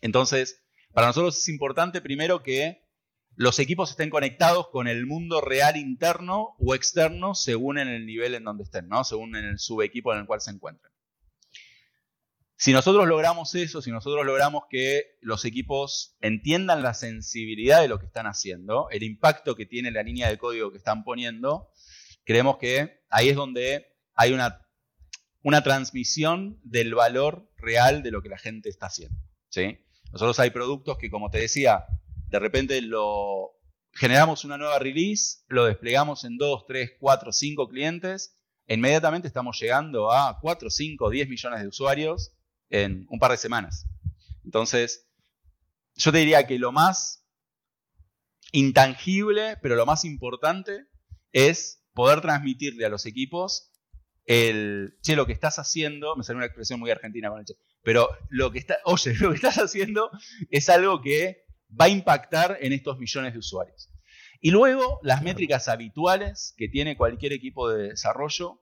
Entonces, 0.00 0.62
para 0.92 1.08
nosotros 1.08 1.36
es 1.38 1.48
importante 1.48 2.00
primero 2.00 2.42
que 2.42 2.83
los 3.36 3.58
equipos 3.58 3.90
estén 3.90 4.10
conectados 4.10 4.68
con 4.68 4.86
el 4.86 5.06
mundo 5.06 5.40
real 5.40 5.76
interno 5.76 6.54
o 6.58 6.74
externo 6.74 7.34
según 7.34 7.78
en 7.78 7.88
el 7.88 8.06
nivel 8.06 8.34
en 8.34 8.44
donde 8.44 8.64
estén, 8.64 8.88
¿no? 8.88 9.04
según 9.04 9.34
en 9.36 9.44
el 9.44 9.58
subequipo 9.58 10.12
en 10.12 10.20
el 10.20 10.26
cual 10.26 10.40
se 10.40 10.50
encuentren. 10.50 10.92
Si 12.56 12.72
nosotros 12.72 13.06
logramos 13.08 13.54
eso, 13.56 13.82
si 13.82 13.90
nosotros 13.90 14.24
logramos 14.24 14.64
que 14.70 15.18
los 15.20 15.44
equipos 15.44 16.16
entiendan 16.20 16.82
la 16.82 16.94
sensibilidad 16.94 17.80
de 17.80 17.88
lo 17.88 17.98
que 17.98 18.06
están 18.06 18.26
haciendo, 18.26 18.88
el 18.90 19.02
impacto 19.02 19.56
que 19.56 19.66
tiene 19.66 19.90
la 19.90 20.04
línea 20.04 20.28
de 20.28 20.38
código 20.38 20.70
que 20.70 20.78
están 20.78 21.02
poniendo, 21.02 21.70
creemos 22.24 22.58
que 22.58 23.00
ahí 23.10 23.28
es 23.28 23.36
donde 23.36 23.96
hay 24.14 24.32
una, 24.32 24.62
una 25.42 25.62
transmisión 25.64 26.60
del 26.62 26.94
valor 26.94 27.50
real 27.56 28.04
de 28.04 28.12
lo 28.12 28.22
que 28.22 28.28
la 28.28 28.38
gente 28.38 28.68
está 28.68 28.86
haciendo. 28.86 29.20
¿sí? 29.48 29.78
Nosotros 30.12 30.38
hay 30.38 30.50
productos 30.50 30.96
que, 30.96 31.10
como 31.10 31.30
te 31.30 31.38
decía, 31.38 31.84
de 32.34 32.40
repente 32.40 32.80
lo 32.82 33.52
generamos 33.92 34.44
una 34.44 34.58
nueva 34.58 34.80
release, 34.80 35.44
lo 35.46 35.66
desplegamos 35.66 36.24
en 36.24 36.36
2, 36.36 36.64
3, 36.66 36.94
4, 36.98 37.32
5 37.32 37.68
clientes, 37.68 38.36
inmediatamente 38.66 39.28
estamos 39.28 39.56
llegando 39.60 40.10
a 40.10 40.40
4, 40.40 40.68
5, 40.68 41.10
10 41.10 41.28
millones 41.28 41.60
de 41.60 41.68
usuarios 41.68 42.32
en 42.70 43.06
un 43.08 43.20
par 43.20 43.30
de 43.30 43.36
semanas. 43.36 43.86
Entonces, 44.44 45.08
yo 45.94 46.10
te 46.10 46.18
diría 46.18 46.44
que 46.44 46.58
lo 46.58 46.72
más 46.72 47.24
intangible, 48.50 49.56
pero 49.62 49.76
lo 49.76 49.86
más 49.86 50.04
importante 50.04 50.86
es 51.30 51.86
poder 51.92 52.20
transmitirle 52.20 52.84
a 52.84 52.88
los 52.88 53.06
equipos 53.06 53.70
el, 54.24 54.98
che, 55.02 55.14
lo 55.14 55.26
que 55.26 55.34
estás 55.34 55.60
haciendo, 55.60 56.16
me 56.16 56.24
sale 56.24 56.38
una 56.38 56.46
expresión 56.46 56.80
muy 56.80 56.90
argentina 56.90 57.30
con 57.30 57.38
el 57.38 57.44
che, 57.44 57.54
pero 57.84 58.08
lo 58.28 58.50
que 58.50 58.58
está, 58.58 58.78
oye, 58.86 59.14
lo 59.20 59.30
que 59.30 59.36
estás 59.36 59.58
haciendo 59.58 60.10
es 60.50 60.68
algo 60.68 61.00
que 61.00 61.43
va 61.80 61.86
a 61.86 61.88
impactar 61.88 62.58
en 62.60 62.72
estos 62.72 62.98
millones 62.98 63.32
de 63.32 63.38
usuarios. 63.38 63.90
Y 64.40 64.50
luego 64.50 65.00
las 65.02 65.22
métricas 65.22 65.68
habituales 65.68 66.54
que 66.56 66.68
tiene 66.68 66.96
cualquier 66.96 67.32
equipo 67.32 67.70
de 67.70 67.90
desarrollo 67.90 68.60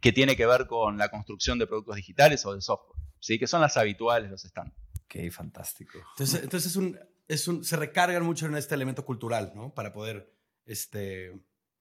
que 0.00 0.12
tiene 0.12 0.36
que 0.36 0.46
ver 0.46 0.66
con 0.66 0.98
la 0.98 1.08
construcción 1.08 1.58
de 1.58 1.66
productos 1.66 1.96
digitales 1.96 2.44
o 2.46 2.54
de 2.54 2.60
software, 2.60 2.98
¿sí? 3.20 3.38
que 3.38 3.46
son 3.46 3.60
las 3.60 3.76
habituales, 3.76 4.30
los 4.30 4.44
están. 4.44 4.74
Ok, 5.04 5.30
fantástico. 5.30 5.98
Entonces, 6.12 6.42
entonces 6.42 6.70
es 6.72 6.76
un, 6.76 6.98
es 7.28 7.48
un, 7.48 7.64
se 7.64 7.76
recargan 7.76 8.24
mucho 8.24 8.46
en 8.46 8.56
este 8.56 8.74
elemento 8.74 9.04
cultural, 9.04 9.52
¿no? 9.54 9.72
Para 9.74 9.92
poder, 9.92 10.32
este, 10.66 11.32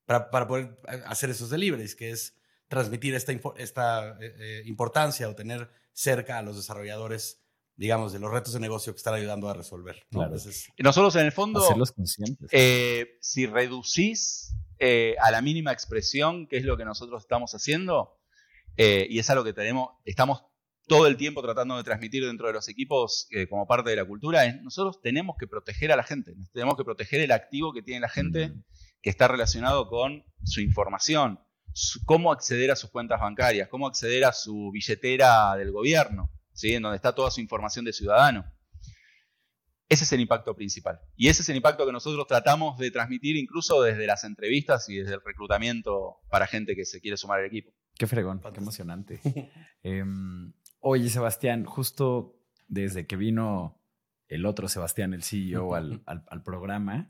para, 0.05 0.29
para 0.29 0.47
poder 0.47 0.77
hacer 1.05 1.29
esos 1.29 1.49
deliveries, 1.49 1.95
que 1.95 2.11
es 2.11 2.35
transmitir 2.67 3.13
esta, 3.15 3.33
esta 3.57 4.17
eh, 4.19 4.35
eh, 4.39 4.63
importancia 4.65 5.29
o 5.29 5.35
tener 5.35 5.69
cerca 5.93 6.37
a 6.37 6.41
los 6.41 6.55
desarrolladores, 6.55 7.42
digamos, 7.75 8.13
de 8.13 8.19
los 8.19 8.31
retos 8.31 8.53
de 8.53 8.59
negocio 8.59 8.93
que 8.93 8.97
están 8.97 9.15
ayudando 9.15 9.49
a 9.49 9.53
resolver. 9.53 10.03
Nosotros 10.77 11.15
en 11.15 11.25
el 11.25 11.31
fondo, 11.31 11.61
eh, 12.51 13.17
si 13.19 13.45
reducís 13.45 14.55
eh, 14.79 15.15
a 15.19 15.31
la 15.31 15.41
mínima 15.41 15.71
expresión, 15.71 16.47
que 16.47 16.57
es 16.57 16.65
lo 16.65 16.77
que 16.77 16.85
nosotros 16.85 17.23
estamos 17.23 17.53
haciendo, 17.53 18.19
eh, 18.77 19.07
y 19.09 19.19
es 19.19 19.29
algo 19.29 19.43
que 19.43 19.53
tenemos, 19.53 19.89
estamos 20.05 20.43
todo 20.87 21.07
el 21.07 21.15
tiempo 21.17 21.41
tratando 21.41 21.77
de 21.77 21.83
transmitir 21.83 22.25
dentro 22.25 22.47
de 22.47 22.53
los 22.53 22.67
equipos 22.67 23.29
como 23.49 23.65
parte 23.65 23.89
de 23.89 23.95
la 23.95 24.05
cultura, 24.05 24.45
es 24.45 24.61
nosotros 24.61 25.01
tenemos 25.01 25.37
que 25.39 25.47
proteger 25.47 25.93
a 25.93 25.95
la 25.95 26.03
gente, 26.03 26.35
tenemos 26.51 26.75
que 26.75 26.83
proteger 26.83 27.21
el 27.21 27.31
activo 27.31 27.71
que 27.71 27.81
tiene 27.81 28.01
la 28.01 28.09
gente 28.09 28.53
que 29.01 29.09
está 29.09 29.29
relacionado 29.29 29.87
con 29.87 30.25
su 30.43 30.59
información, 30.59 31.39
cómo 32.05 32.33
acceder 32.33 32.69
a 32.69 32.75
sus 32.75 32.89
cuentas 32.89 33.21
bancarias, 33.21 33.69
cómo 33.69 33.87
acceder 33.87 34.25
a 34.25 34.33
su 34.33 34.71
billetera 34.71 35.55
del 35.55 35.71
gobierno, 35.71 36.29
¿sí? 36.53 36.73
en 36.73 36.83
donde 36.83 36.95
está 36.95 37.13
toda 37.13 37.31
su 37.31 37.41
información 37.41 37.85
de 37.85 37.93
ciudadano. 37.93 38.45
Ese 39.89 40.05
es 40.05 40.13
el 40.13 40.21
impacto 40.21 40.55
principal. 40.55 40.99
Y 41.15 41.27
ese 41.27 41.41
es 41.41 41.49
el 41.49 41.57
impacto 41.57 41.85
que 41.85 41.91
nosotros 41.91 42.25
tratamos 42.25 42.77
de 42.77 42.89
transmitir 42.89 43.35
incluso 43.35 43.81
desde 43.81 44.07
las 44.07 44.23
entrevistas 44.23 44.89
y 44.89 44.97
desde 44.97 45.15
el 45.15 45.21
reclutamiento 45.23 46.17
para 46.29 46.47
gente 46.47 46.75
que 46.75 46.85
se 46.85 46.99
quiere 46.99 47.17
sumar 47.17 47.39
al 47.39 47.45
equipo. 47.45 47.71
Qué 47.95 48.07
fregón, 48.07 48.41
qué 48.41 48.59
emocionante. 48.59 49.19
Em, 49.83 50.53
oye, 50.79 51.09
Sebastián, 51.09 51.65
justo 51.65 52.39
desde 52.67 53.05
que 53.05 53.17
vino 53.17 53.79
el 54.27 54.45
otro 54.45 54.67
Sebastián, 54.67 55.13
el 55.13 55.23
CEO, 55.23 55.75
al, 55.75 56.01
al 56.05 56.43
programa, 56.43 57.09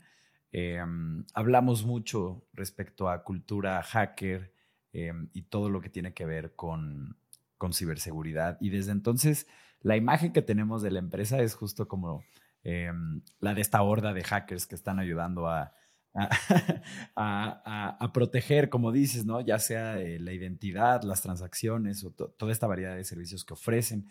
em, 0.52 1.24
hablamos 1.32 1.84
mucho 1.84 2.46
respecto 2.52 3.08
a 3.08 3.22
cultura 3.22 3.82
hacker, 3.82 4.54
Em, 4.94 5.28
y 5.32 5.42
todo 5.42 5.70
lo 5.70 5.80
que 5.80 5.88
tiene 5.88 6.14
que 6.14 6.24
ver 6.24 6.54
con, 6.54 7.18
con, 7.58 7.72
ciberseguridad. 7.72 8.58
Y 8.60 8.70
desde 8.70 8.92
entonces, 8.92 9.46
la 9.80 9.96
imagen 9.96 10.32
que 10.32 10.42
tenemos 10.42 10.82
de 10.82 10.90
la 10.90 10.98
empresa 10.98 11.40
es 11.40 11.54
justo 11.54 11.88
como 11.88 12.24
em, 12.62 13.22
la 13.40 13.54
de 13.54 13.60
esta 13.60 13.82
horda 13.82 14.12
de 14.12 14.24
hackers 14.24 14.66
que 14.66 14.74
están 14.74 14.98
ayudando 14.98 15.48
a, 15.48 15.72
a, 17.16 18.10
proteger, 18.14 18.68
como 18.68 18.92
dices, 18.92 19.24
¿no? 19.26 19.40
Ya 19.40 19.58
sea 19.58 19.98
eh, 20.00 20.18
la 20.18 20.32
identidad, 20.32 21.02
las 21.02 21.22
transacciones 21.22 22.04
o 22.04 22.12
toda 22.12 22.52
esta 22.52 22.66
variedad 22.66 22.96
de 22.96 23.04
servicios 23.04 23.44
que 23.44 23.54
ofrecen. 23.54 24.08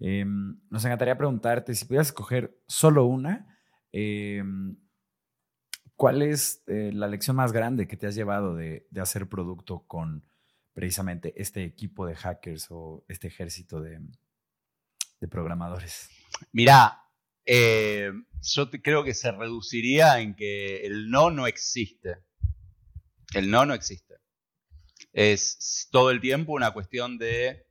Em, 0.00 0.60
nos 0.70 0.84
encantaría 0.84 1.16
preguntarte 1.16 1.74
si 1.74 1.84
pudieras 1.84 2.08
escoger 2.08 2.58
solo 2.66 3.06
una, 3.06 3.46
¿Cuál 5.96 6.22
es 6.22 6.64
eh, 6.66 6.90
la 6.92 7.06
lección 7.06 7.36
más 7.36 7.52
grande 7.52 7.86
que 7.86 7.96
te 7.96 8.06
has 8.06 8.14
llevado 8.16 8.56
de, 8.56 8.86
hacer 9.00 9.28
producto 9.28 9.84
con 9.86 10.24
precisamente 10.74 11.32
este 11.40 11.64
equipo 11.64 12.06
de 12.06 12.16
hackers 12.16 12.66
o 12.70 13.04
este 13.08 13.28
ejército 13.28 13.80
de, 13.80 14.00
programadores? 15.30 16.10
Mira, 16.52 17.00
eh, 17.46 18.12
yo 18.42 18.70
creo 18.70 19.04
que 19.04 19.14
se 19.14 19.32
reduciría 19.32 20.20
en 20.20 20.34
que 20.34 20.84
el 20.84 21.08
no 21.08 21.30
no 21.30 21.46
existe. 21.46 22.18
El 23.32 23.50
no 23.50 23.64
no 23.64 23.72
existe. 23.72 24.16
Es 25.14 25.88
todo 25.90 26.10
el 26.10 26.20
tiempo 26.20 26.52
una 26.52 26.72
cuestión 26.72 27.16
de 27.16 27.64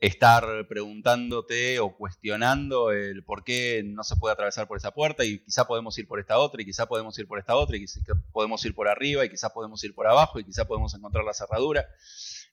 estar 0.00 0.66
preguntándote 0.68 1.80
o 1.80 1.96
cuestionando 1.96 2.92
el 2.92 3.24
por 3.24 3.42
qué 3.42 3.82
no 3.84 4.04
se 4.04 4.16
puede 4.16 4.32
atravesar 4.32 4.68
por 4.68 4.76
esa 4.76 4.92
puerta 4.92 5.24
y 5.24 5.40
quizá 5.40 5.66
podemos 5.66 5.98
ir 5.98 6.06
por 6.06 6.20
esta 6.20 6.38
otra 6.38 6.62
y 6.62 6.64
quizá 6.64 6.86
podemos 6.86 7.18
ir 7.18 7.26
por 7.26 7.38
esta 7.38 7.56
otra 7.56 7.76
y 7.76 7.80
quizá 7.80 8.00
podemos 8.32 8.64
ir 8.64 8.74
por 8.74 8.88
arriba 8.88 9.24
y 9.24 9.30
quizá 9.30 9.50
podemos 9.50 9.82
ir 9.82 9.94
por 9.94 10.06
abajo 10.06 10.38
y 10.38 10.44
quizá 10.44 10.66
podemos 10.66 10.94
encontrar 10.94 11.24
la 11.24 11.34
cerradura. 11.34 11.86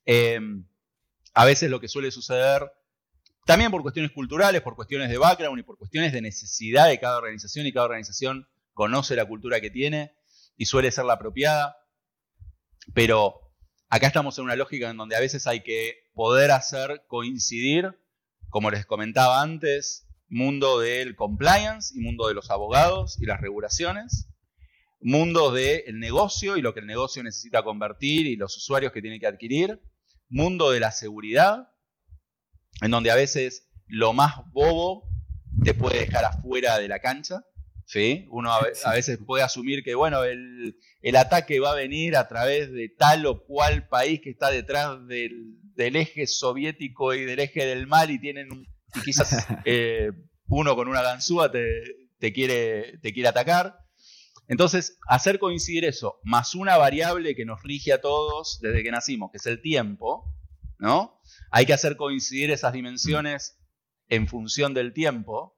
Em, 0.05 0.65
a 1.33 1.45
veces 1.45 1.69
lo 1.69 1.79
que 1.79 1.87
suele 1.87 2.11
suceder, 2.11 2.71
también 3.45 3.71
por 3.71 3.81
cuestiones 3.81 4.11
culturales, 4.11 4.61
por 4.61 4.75
cuestiones 4.75 5.09
de 5.09 5.17
background 5.17 5.59
y 5.59 5.63
por 5.63 5.77
cuestiones 5.77 6.13
de 6.13 6.21
necesidad 6.21 6.87
de 6.87 6.99
cada 6.99 7.17
organización 7.17 7.65
y 7.67 7.73
cada 7.73 7.85
organización 7.85 8.47
conoce 8.73 9.15
la 9.15 9.25
cultura 9.25 9.61
que 9.61 9.69
tiene 9.69 10.15
y 10.57 10.65
suele 10.65 10.91
ser 10.91 11.05
la 11.05 11.13
apropiada, 11.13 11.77
pero 12.93 13.45
Acá 13.95 14.07
estamos 14.07 14.37
en 14.37 14.45
una 14.45 14.55
lógica 14.55 14.89
en 14.89 14.97
donde 14.97 15.15
a 15.15 15.19
veces 15.19 15.45
hay 15.45 15.61
que 15.61 15.93
poder 16.13 16.51
hacer 16.51 17.03
coincidir, 17.07 17.97
como 18.49 18.71
les 18.71 18.85
comentaba 18.85 19.41
antes, 19.41 20.07
mundo 20.27 20.79
del 20.79 21.15
compliance 21.15 21.93
y 21.95 22.01
mundo 22.01 22.27
de 22.27 22.33
los 22.33 22.49
abogados 22.49 23.17
y 23.21 23.25
las 23.25 23.39
regulaciones, 23.39 24.27
mundo 24.99 25.51
del 25.51 25.99
negocio 25.99 26.57
y 26.57 26.61
lo 26.61 26.73
que 26.73 26.79
el 26.79 26.87
negocio 26.87 27.21
necesita 27.21 27.63
convertir 27.63 28.25
y 28.25 28.35
los 28.35 28.57
usuarios 28.57 28.91
que 28.91 29.01
tiene 29.01 29.19
que 29.19 29.27
adquirir, 29.27 29.79
mundo 30.29 30.71
de 30.71 30.79
la 30.79 30.91
seguridad, 30.91 31.69
en 32.81 32.91
donde 32.91 33.11
a 33.11 33.15
veces 33.15 33.69
lo 33.87 34.13
más 34.13 34.35
bobo 34.51 35.07
te 35.63 35.73
puede 35.73 35.99
dejar 35.99 36.25
afuera 36.25 36.77
de 36.79 36.87
la 36.87 36.99
cancha, 36.99 37.43
¿sí? 37.85 38.27
Uno 38.29 38.51
a, 38.51 38.93
veces 38.93 39.19
puede 39.25 39.43
asumir 39.43 39.83
que, 39.83 39.95
bueno, 39.95 40.23
el, 40.23 40.75
ataque 41.15 41.59
va 41.59 41.71
a 41.71 41.75
venir 41.75 42.15
a 42.15 42.27
través 42.27 42.71
de 42.71 42.89
tal 42.89 43.25
o 43.25 43.43
cual 43.45 43.87
país 43.87 44.21
que 44.21 44.31
está 44.31 44.49
detrás 44.49 44.97
del, 45.07 45.57
eje 45.77 46.27
soviético 46.27 47.13
y 47.13 47.25
del 47.25 47.39
eje 47.39 47.65
del 47.65 47.87
mal 47.87 48.11
y 48.11 48.19
tienen, 48.19 48.49
y 48.95 49.01
quizás 49.01 49.47
eh, 49.65 50.11
uno 50.47 50.75
con 50.75 50.87
una 50.87 51.01
ganzúa 51.01 51.51
te, 51.51 52.33
quiere, 52.33 52.97
te 52.99 53.13
quiere 53.13 53.29
atacar. 53.29 53.84
Entonces, 54.47 54.99
hacer 55.07 55.39
coincidir 55.39 55.85
eso, 55.85 56.19
más 56.23 56.55
una 56.55 56.77
variable 56.77 57.35
que 57.35 57.45
nos 57.45 57.63
rige 57.63 57.93
a 57.93 58.01
todos 58.01 58.59
desde 58.61 58.83
que 58.83 58.91
nacimos, 58.91 59.31
que 59.31 59.37
es 59.37 59.45
el 59.45 59.61
tiempo, 59.61 60.31
¿no? 60.77 61.19
Hay 61.51 61.65
que 61.65 61.73
hacer 61.73 61.97
coincidir 61.97 62.51
esas 62.51 62.73
dimensiones 62.73 63.59
en 64.07 64.27
función 64.27 64.73
del 64.73 64.93
tiempo 64.93 65.55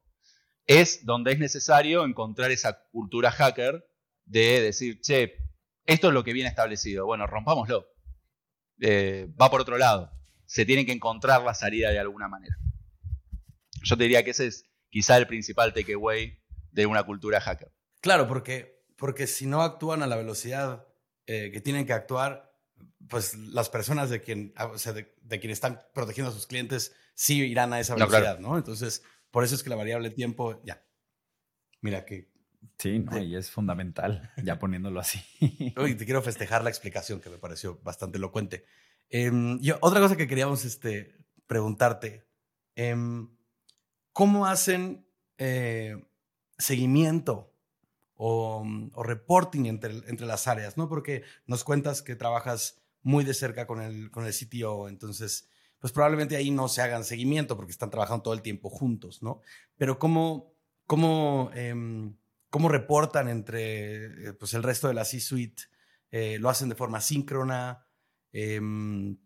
es 0.68 1.06
donde 1.06 1.32
es 1.32 1.40
necesario 1.40 2.06
encontrar 2.06 2.52
esa 2.52 2.84
cultura 2.92 3.32
hacker 3.32 3.90
de 4.26 4.62
decir, 4.62 5.00
che, 5.02 5.38
esto 5.86 6.10
es 6.10 6.14
lo 6.14 6.24
que 6.24 6.34
viene 6.34 6.50
establecido, 6.50 7.06
bueno, 7.06 7.26
rompámoslo. 7.26 7.88
Eh, 8.82 9.28
va 9.42 9.50
por 9.50 9.62
otro 9.62 9.78
lado. 9.78 10.12
Se 10.46 10.66
tiene 10.66 10.86
que 10.86 10.92
encontrar 10.92 11.42
la 11.44 11.54
salida 11.54 11.90
de 11.90 12.00
alguna 12.00 12.28
manera. 12.28 12.58
Yo 13.84 13.98
te 13.98 14.04
diría 14.04 14.24
que 14.24 14.32
ese 14.32 14.48
es 14.48 14.66
quizá 14.90 15.18
el 15.18 15.28
principal 15.28 15.74
takeaway 15.74 16.38
de 16.72 16.86
una 16.86 17.04
cultura 17.04 17.40
hacker. 17.40 17.72
Claro, 18.02 18.28
porque, 18.28 18.76
porque 18.98 19.28
si 19.28 19.45
no 19.45 19.62
actúan 19.62 20.04
a 20.04 20.08
la 20.08 20.16
velocidad 20.18 20.86
eh, 21.28 21.52
que 21.52 21.62
tienen 21.62 21.86
que 21.86 21.93
actuar, 21.93 22.54
pues 23.08 23.36
las 23.36 23.70
personas 23.70 24.10
de 24.10 24.22
quien, 24.22 24.54
ah, 24.56 24.66
o 24.66 24.78
sea, 24.78 24.93
de, 24.93 25.39
quien 25.39 25.52
están 25.52 25.82
protegiendo 25.93 26.32
a 26.32 26.34
sus 26.34 26.48
clientes 26.48 26.93
sí 27.14 27.41
irán 27.41 27.74
a 27.74 27.80
esa 27.80 27.95
velocidad, 27.95 28.39
¿no? 28.39 28.58
Entonces, 28.58 29.04
por 29.32 29.43
eso 29.43 29.56
es 29.56 29.64
que 29.64 29.70
la 29.70 29.76
variable 29.76 30.10
tiempo, 30.10 30.62
ya. 30.64 30.84
Mira 31.82 32.06
que. 32.06 32.30
Sí, 32.80 33.00
no, 33.00 33.18
y 33.20 33.36
es 33.36 33.50
fundamental, 33.52 34.32
ya 34.43 34.60
poniéndolo 34.60 35.00
así. 35.00 35.24
Uy, 35.78 35.95
te 35.95 36.06
quiero 36.06 36.22
festejar 36.22 36.64
la 36.64 36.70
explicación 36.70 37.22
que 37.22 37.30
me 37.30 37.38
pareció 37.38 37.80
bastante 37.84 38.18
elocuente. 38.18 38.66
Em, 39.10 39.60
otra 39.80 40.02
cosa 40.02 40.18
que 40.18 40.28
queríamos 40.28 40.66
este, 40.66 41.16
preguntarte. 41.45 42.28
Em, 42.76 43.30
¿Cómo 44.12 44.48
hacen 44.48 45.08
eh, 45.38 45.95
seguimiento 46.58 47.57
o, 48.18 48.65
reporting 49.03 49.65
entre, 49.65 49.93
entre, 50.07 50.28
las 50.28 50.47
áreas? 50.47 50.78
¿no? 50.78 50.89
Porque 50.89 51.24
nos 51.45 51.63
cuentas 51.63 52.01
que 52.01 52.15
trabajas 52.15 52.82
muy 53.03 53.24
de 53.24 53.34
cerca 53.34 53.68
con 53.68 53.82
el, 53.82 54.11
con 54.11 54.26
el 54.26 54.34
CTO, 54.34 54.89
entonces, 54.89 55.49
pues 55.80 55.93
probablemente 55.93 56.36
ahí 56.36 56.51
no 56.51 56.68
se 56.68 56.82
hagan 56.82 57.03
seguimiento 57.03 57.55
porque 57.55 57.72
están 57.72 57.89
trabajando 57.89 58.24
todo 58.24 58.34
el 58.34 58.41
tiempo 58.41 58.70
juntos, 58.70 59.24
¿no? 59.24 59.41
Pero 59.78 59.99
¿cómo, 59.99 60.53
cómo, 60.86 61.51
em, 61.53 62.15
cómo 62.49 62.70
reportan 62.70 63.30
entre 63.30 64.30
eh, 64.30 64.34
pues 64.34 64.53
el 64.53 64.63
resto 64.63 64.88
de 64.88 64.95
la 64.95 65.05
C-Suite? 65.05 65.63
Eh, 66.11 66.38
¿Lo 66.39 66.49
hacen 66.49 66.70
de 66.70 66.76
forma 66.76 66.99
síncrona? 66.99 67.86
Em, 68.32 69.18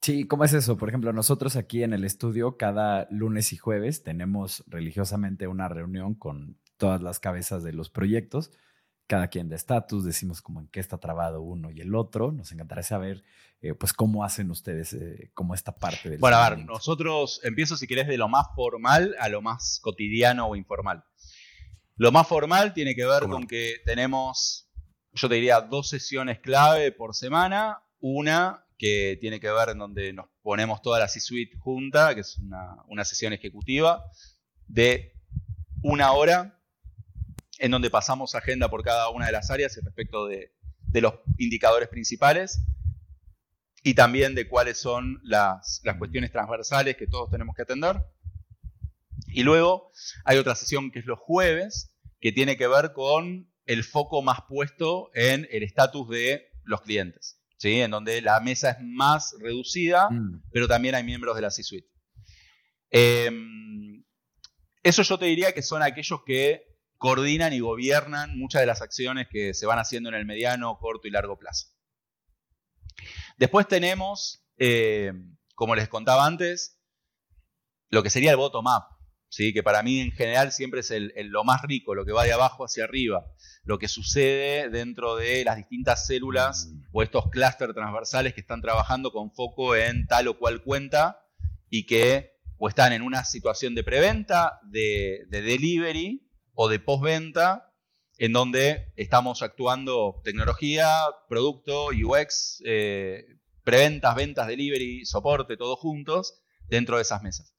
Sí, 0.00 0.26
¿cómo 0.26 0.44
es 0.44 0.52
eso? 0.52 0.76
Por 0.76 0.88
ejemplo, 0.88 1.12
nosotros 1.12 1.56
aquí 1.56 1.82
en 1.82 1.92
el 1.92 2.04
estudio 2.04 2.56
cada 2.56 3.08
lunes 3.10 3.52
y 3.52 3.56
jueves 3.56 4.02
tenemos 4.02 4.64
religiosamente 4.68 5.48
una 5.48 5.68
reunión 5.68 6.14
con 6.14 6.56
todas 6.78 7.02
las 7.02 7.20
cabezas 7.20 7.62
de 7.62 7.72
los 7.72 7.90
proyectos, 7.90 8.50
cada 9.06 9.28
quien 9.28 9.48
de 9.48 9.56
estatus, 9.56 10.04
decimos 10.04 10.42
como 10.42 10.60
en 10.60 10.68
qué 10.68 10.80
está 10.80 10.98
trabado 10.98 11.42
uno 11.42 11.70
y 11.70 11.80
el 11.80 11.94
otro. 11.94 12.32
Nos 12.32 12.52
encantaría 12.52 12.82
saber, 12.82 13.24
eh, 13.60 13.74
pues, 13.74 13.92
cómo 13.92 14.24
hacen 14.24 14.50
ustedes 14.50 14.92
eh, 14.92 15.30
como 15.34 15.54
esta 15.54 15.74
parte 15.74 16.10
del... 16.10 16.18
Bueno, 16.18 16.36
a 16.36 16.50
ver, 16.50 16.58
nosotros 16.58 17.40
empiezo 17.42 17.76
si 17.76 17.86
querés 17.86 18.06
de 18.06 18.18
lo 18.18 18.28
más 18.28 18.46
formal 18.54 19.14
a 19.18 19.28
lo 19.28 19.42
más 19.42 19.80
cotidiano 19.82 20.46
o 20.46 20.56
informal. 20.56 21.04
Lo 21.96 22.12
más 22.12 22.28
formal 22.28 22.74
tiene 22.74 22.94
que 22.94 23.04
ver 23.04 23.24
con 23.24 23.46
que 23.48 23.76
tenemos, 23.84 24.70
yo 25.14 25.28
te 25.28 25.34
diría, 25.34 25.60
dos 25.60 25.88
sesiones 25.88 26.38
clave 26.38 26.92
por 26.92 27.14
semana. 27.14 27.82
Una 27.98 28.64
que 28.78 29.18
tiene 29.20 29.40
que 29.40 29.50
ver 29.50 29.70
en 29.70 29.78
donde 29.78 30.12
nos 30.12 30.26
ponemos 30.42 30.80
toda 30.80 31.00
la 31.00 31.08
C-Suite 31.08 31.56
junta, 31.58 32.14
que 32.14 32.20
es 32.20 32.38
una, 32.38 33.04
sesión 33.04 33.32
ejecutiva 33.32 34.04
de 34.68 35.12
una 35.82 36.12
hora, 36.12 36.57
en 37.58 37.70
donde 37.70 37.90
pasamos 37.90 38.34
agenda 38.34 38.70
por 38.70 38.82
cada 38.82 39.10
una 39.10 39.26
de 39.26 39.32
las 39.32 39.50
áreas 39.50 39.78
respecto 39.82 40.26
de, 40.26 40.52
los 40.94 41.14
indicadores 41.36 41.88
principales 41.88 42.60
y 43.82 43.94
también 43.94 44.34
de 44.34 44.48
cuáles 44.48 44.78
son 44.78 45.20
las, 45.22 45.80
las, 45.84 45.96
cuestiones 45.96 46.32
transversales 46.32 46.96
que 46.96 47.06
todos 47.06 47.30
tenemos 47.30 47.54
que 47.54 47.62
atender. 47.62 48.02
Y 49.28 49.42
luego 49.42 49.92
hay 50.24 50.38
otra 50.38 50.54
sesión 50.54 50.90
que 50.90 51.00
es 51.00 51.06
los 51.06 51.18
jueves, 51.18 51.94
que 52.20 52.32
tiene 52.32 52.56
que 52.56 52.66
ver 52.66 52.92
con 52.92 53.52
el 53.66 53.84
foco 53.84 54.22
más 54.22 54.40
puesto 54.48 55.10
en 55.14 55.46
el 55.50 55.62
estatus 55.62 56.08
de 56.08 56.50
los 56.64 56.80
clientes 56.80 57.38
en 57.62 57.90
donde 57.90 58.20
la 58.22 58.40
mesa 58.40 58.70
es 58.70 58.76
más 58.80 59.34
reducida, 59.40 60.08
mm. 60.10 60.42
pero 60.50 60.68
también 60.68 60.94
hay 60.94 61.04
miembros 61.04 61.34
de 61.36 61.42
la 61.42 61.50
C-Suite. 61.50 61.88
Em, 62.90 64.04
eso 64.82 65.02
yo 65.02 65.18
te 65.18 65.26
diría 65.26 65.52
que 65.52 65.62
son 65.62 65.82
aquellos 65.82 66.20
que 66.24 66.67
coordinan 66.98 67.52
y 67.52 67.60
gobiernan 67.60 68.38
muchas 68.38 68.60
de 68.60 68.66
las 68.66 68.82
acciones 68.82 69.28
que 69.30 69.54
se 69.54 69.66
van 69.66 69.78
haciendo 69.78 70.08
en 70.08 70.16
el 70.16 70.26
mediano, 70.26 70.78
corto 70.78 71.08
y 71.08 71.10
largo 71.10 71.38
plazo. 71.38 71.68
Después 73.38 73.68
tenemos, 73.68 74.44
eh, 74.58 75.12
como 75.54 75.74
les 75.74 75.88
contaba 75.88 76.26
antes, 76.26 76.80
lo 77.88 78.02
que 78.02 78.10
sería 78.10 78.32
el 78.32 78.36
bottom-up, 78.36 78.84
¿sí? 79.28 79.52
que 79.52 79.62
para 79.62 79.82
mí 79.82 80.00
en 80.00 80.12
general 80.12 80.52
siempre 80.52 80.80
es 80.80 80.90
lo 81.26 81.44
más 81.44 81.62
rico, 81.62 81.94
lo 81.94 82.04
que 82.04 82.12
va 82.12 82.24
de 82.24 82.32
abajo 82.32 82.64
hacia 82.64 82.84
arriba, 82.84 83.26
lo 83.62 83.78
que 83.78 83.88
sucede 83.88 84.68
dentro 84.68 85.16
de 85.16 85.44
las 85.44 85.56
distintas 85.56 86.06
células 86.06 86.66
mm. 86.66 86.82
o 86.92 87.02
estos 87.02 87.30
clústeres 87.30 87.74
transversales 87.74 88.34
que 88.34 88.40
están 88.40 88.60
trabajando 88.60 89.12
con 89.12 89.32
foco 89.32 89.76
en 89.76 90.06
tal 90.06 90.28
o 90.28 90.38
cual 90.38 90.62
cuenta 90.62 91.24
y 91.70 91.86
que 91.86 92.38
o 92.58 92.68
están 92.68 92.92
en 92.92 93.02
una 93.02 93.24
situación 93.24 93.74
de 93.74 93.84
preventa, 93.84 94.58
de, 94.64 95.26
delivery 95.30 96.27
o 96.60 96.68
de 96.68 96.80
postventa, 96.80 97.72
en 98.18 98.32
donde 98.32 98.92
estamos 98.96 99.42
actuando 99.42 100.20
tecnología, 100.24 101.04
producto, 101.28 101.90
UX, 101.90 102.60
eh, 102.64 103.26
preventas, 103.62 104.16
ventas, 104.16 104.48
delivery, 104.48 105.06
soporte, 105.06 105.56
todos 105.56 105.78
juntos 105.78 106.42
dentro 106.66 106.96
de 106.96 107.02
esas 107.02 107.22
mesas. 107.22 107.54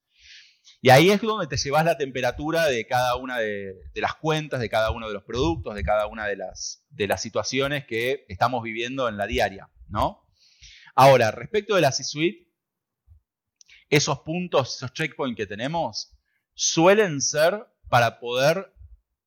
Y 0.81 0.89
ahí 0.89 1.11
es 1.11 1.21
donde 1.21 1.47
te 1.47 1.55
llevas 1.55 1.85
la 1.85 1.97
temperatura 1.97 2.65
de 2.65 2.85
cada 2.87 3.15
una 3.15 3.37
de, 3.37 3.73
las 3.95 4.15
cuentas, 4.15 4.59
de 4.59 4.69
cada 4.69 4.91
uno 4.91 5.07
de 5.07 5.13
los 5.13 5.23
productos, 5.23 5.75
de 5.75 5.83
cada 5.83 6.07
una 6.07 6.27
de 6.27 6.35
las, 6.35 6.83
de 6.89 7.07
las 7.07 7.21
situaciones 7.21 7.85
que 7.85 8.25
estamos 8.27 8.61
viviendo 8.63 9.07
en 9.07 9.15
la 9.15 9.27
diaria, 9.27 9.69
¿no? 9.87 10.27
Ahora, 10.93 11.31
respecto 11.31 11.75
de 11.75 11.81
la 11.81 11.93
C-Suite, 11.93 12.51
esos 13.89 14.19
puntos, 14.19 14.75
esos 14.75 14.91
checkpoints 14.91 15.37
que 15.37 15.47
tenemos, 15.47 16.17
suelen 16.53 17.21
ser 17.21 17.65
para 17.87 18.19
poder 18.19 18.73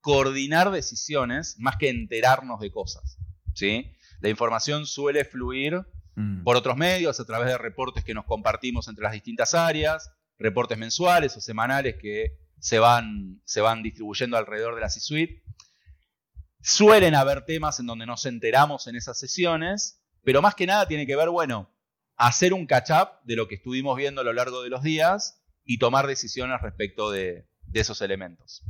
coordinar 0.02 0.70
decisiones 0.70 1.56
más 1.58 1.76
que 1.76 1.88
enterarnos 1.88 2.60
de 2.60 2.70
cosas, 2.70 3.16
¿sí? 3.54 3.90
La 4.20 4.28
información 4.28 4.86
suele 4.86 5.24
fluir 5.24 5.80
mm. 6.16 6.44
por 6.44 6.56
otros 6.56 6.76
medios, 6.76 7.18
a 7.18 7.24
través 7.24 7.48
de 7.48 7.56
reportes 7.56 8.04
que 8.04 8.12
nos 8.12 8.26
compartimos 8.26 8.88
entre 8.88 9.04
las 9.04 9.14
distintas 9.14 9.54
áreas, 9.54 10.12
reportes 10.38 10.76
mensuales 10.76 11.34
o 11.36 11.40
semanales 11.40 11.96
que 11.98 12.38
se 12.58 12.78
van, 12.78 13.40
se 13.44 13.60
van 13.60 13.82
distribuyendo 13.82 14.36
alrededor 14.36 14.74
de 14.74 14.82
la 14.82 14.90
C-Suite. 14.90 15.42
Suelen 16.60 17.14
haber 17.14 17.44
temas 17.44 17.80
en 17.80 17.86
donde 17.86 18.06
nos 18.06 18.26
enteramos 18.26 18.86
en 18.86 18.96
esas 18.96 19.18
sesiones, 19.18 20.00
pero 20.22 20.42
más 20.42 20.54
que 20.54 20.66
nada 20.66 20.86
tiene 20.86 21.06
que 21.06 21.16
ver, 21.16 21.30
bueno, 21.30 21.72
hacer 22.16 22.52
un 22.52 22.66
catch-up 22.66 23.08
de 23.24 23.34
lo 23.34 23.48
que 23.48 23.56
estuvimos 23.56 23.96
viendo 23.96 24.20
a 24.20 24.24
lo 24.24 24.32
largo 24.32 24.62
de 24.62 24.68
los 24.68 24.82
días 24.82 25.42
y 25.64 25.78
tomar 25.78 26.06
decisiones 26.06 26.60
respecto 26.60 27.10
de, 27.10 27.48
esos 27.72 28.02
elementos. 28.02 28.62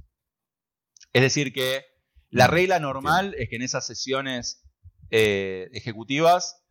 Es 1.12 1.22
decir, 1.22 1.52
que 1.52 1.84
la 2.30 2.46
regla 2.46 2.78
normal 2.78 3.34
es 3.38 3.48
que 3.48 3.56
en 3.56 3.62
esas 3.62 3.86
sesiones 3.86 4.64
eh, 5.10 5.68
ejecutivas 5.72 6.62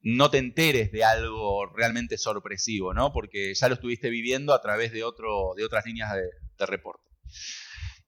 no 0.00 0.30
te 0.30 0.38
enteres 0.38 0.92
de 0.92 1.04
algo 1.04 1.66
realmente 1.66 2.18
sorpresivo, 2.18 2.94
¿no? 2.94 3.12
Porque 3.12 3.54
ya 3.54 3.68
lo 3.68 3.74
estuviste 3.74 4.10
viviendo 4.10 4.54
a 4.54 4.60
través 4.60 4.92
de, 4.92 5.04
otro, 5.04 5.54
de 5.56 5.64
otras 5.64 5.86
líneas 5.86 6.12
de, 6.14 6.66
reporte. 6.66 7.08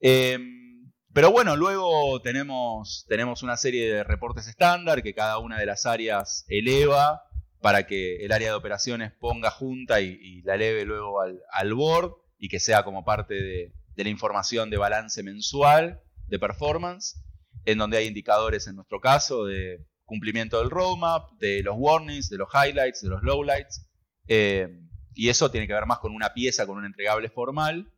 Em, 0.01 0.93
pero 1.12 1.33
bueno, 1.33 1.57
luego 1.57 2.20
tenemos, 2.20 3.07
tenemos 3.09 3.43
una 3.43 3.57
serie 3.57 3.93
de 3.93 4.05
reportes 4.05 4.47
estándar 4.47 5.03
que 5.03 5.14
cada 5.14 5.39
una 5.39 5.59
de 5.59 5.66
las 5.66 5.87
áreas 5.87 6.45
eleva 6.49 7.22
para 7.61 7.87
que 7.87 8.24
el 8.24 8.33
área 8.33 8.49
de 8.49 8.55
operaciones 8.55 9.12
ponga 9.12 9.51
junta 9.51 10.01
y, 10.01 10.43
la 10.43 10.55
eleve 10.55 10.85
luego 10.85 11.20
al, 11.20 11.74
board 11.74 12.12
y 12.39 12.49
que 12.49 12.61
sea 12.61 12.85
como 12.85 13.05
parte 13.05 13.35
de, 13.35 13.72
de 14.01 14.05
la 14.05 14.11
información 14.11 14.70
de 14.70 14.78
balance 14.78 15.22
mensual 15.22 16.01
de 16.26 16.38
performance, 16.38 17.22
en 17.66 17.76
donde 17.76 17.98
hay 17.98 18.07
indicadores 18.07 18.66
en 18.66 18.76
nuestro 18.76 18.98
caso 18.98 19.44
de 19.44 19.84
cumplimiento 20.07 20.59
del 20.59 20.70
roadmap, 20.70 21.32
de 21.38 21.62
los 21.62 21.74
warnings, 21.76 22.30
de 22.30 22.38
los 22.38 22.48
highlights, 22.55 23.03
de 23.03 23.11
los 23.11 23.22
lowlights. 23.22 23.86
Eh, 24.26 24.68
y 25.14 25.28
eso 25.28 25.51
tiene 25.51 25.66
que 25.66 25.74
ver 25.74 25.84
más 25.84 25.98
con 25.98 26.14
una 26.14 26.32
pieza, 26.32 26.66
con 26.66 26.78
un 26.78 26.86
entregable 26.86 27.28
formal. 27.28 27.92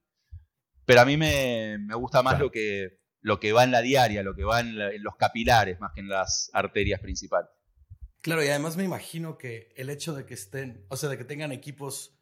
Pero 0.87 1.03
a 1.03 1.05
mí 1.05 1.17
me, 1.17 1.79
gusta 1.95 2.25
más 2.25 2.41
lo, 2.41 2.51
que, 2.51 2.99
lo 3.21 3.39
que 3.39 3.53
va 3.53 3.63
en 3.63 3.71
la 3.71 3.81
diaria, 3.81 4.25
lo 4.25 4.35
que 4.35 4.43
va 4.43 4.59
en, 4.59 4.77
los 5.05 5.15
capilares, 5.15 5.79
más 5.79 5.93
que 5.95 6.01
en 6.01 6.09
las 6.09 6.51
arterias 6.53 7.01
principales. 7.01 7.51
Claro, 8.23 8.43
y 8.43 8.49
además 8.49 8.77
me 8.77 8.83
imagino 8.83 9.39
que 9.39 9.73
el 9.77 9.89
hecho 9.89 10.15
de 10.15 10.27
que 10.27 10.35
estén, 10.35 10.85
o 10.89 10.97
sea, 10.97 11.09
de 11.09 11.17
que 11.17 11.25
tengan 11.25 11.53
equipos 11.53 12.19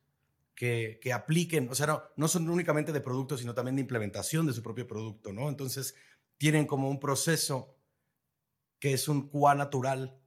que, 0.55 0.99
que, 1.03 1.13
apliquen, 1.13 1.69
o 1.71 1.75
sea, 1.75 1.87
no, 1.87 2.03
no 2.17 2.29
son 2.29 2.49
únicamente 2.49 2.93
de 2.93 3.01
producto, 3.01 3.39
sino 3.39 3.55
también 3.55 3.77
de 3.77 3.83
implementación 3.83 4.47
de 4.47 4.53
su 4.53 4.63
propio 4.63 4.87
producto, 4.87 5.33
¿no? 5.33 5.49
Entonces, 5.49 5.95
tienen 6.37 6.67
como 6.67 6.91
un 6.91 7.01
proceso 7.01 7.77
que 8.79 8.93
es 8.93 9.09
un 9.09 9.29
QA 9.29 9.55
natural, 9.55 10.21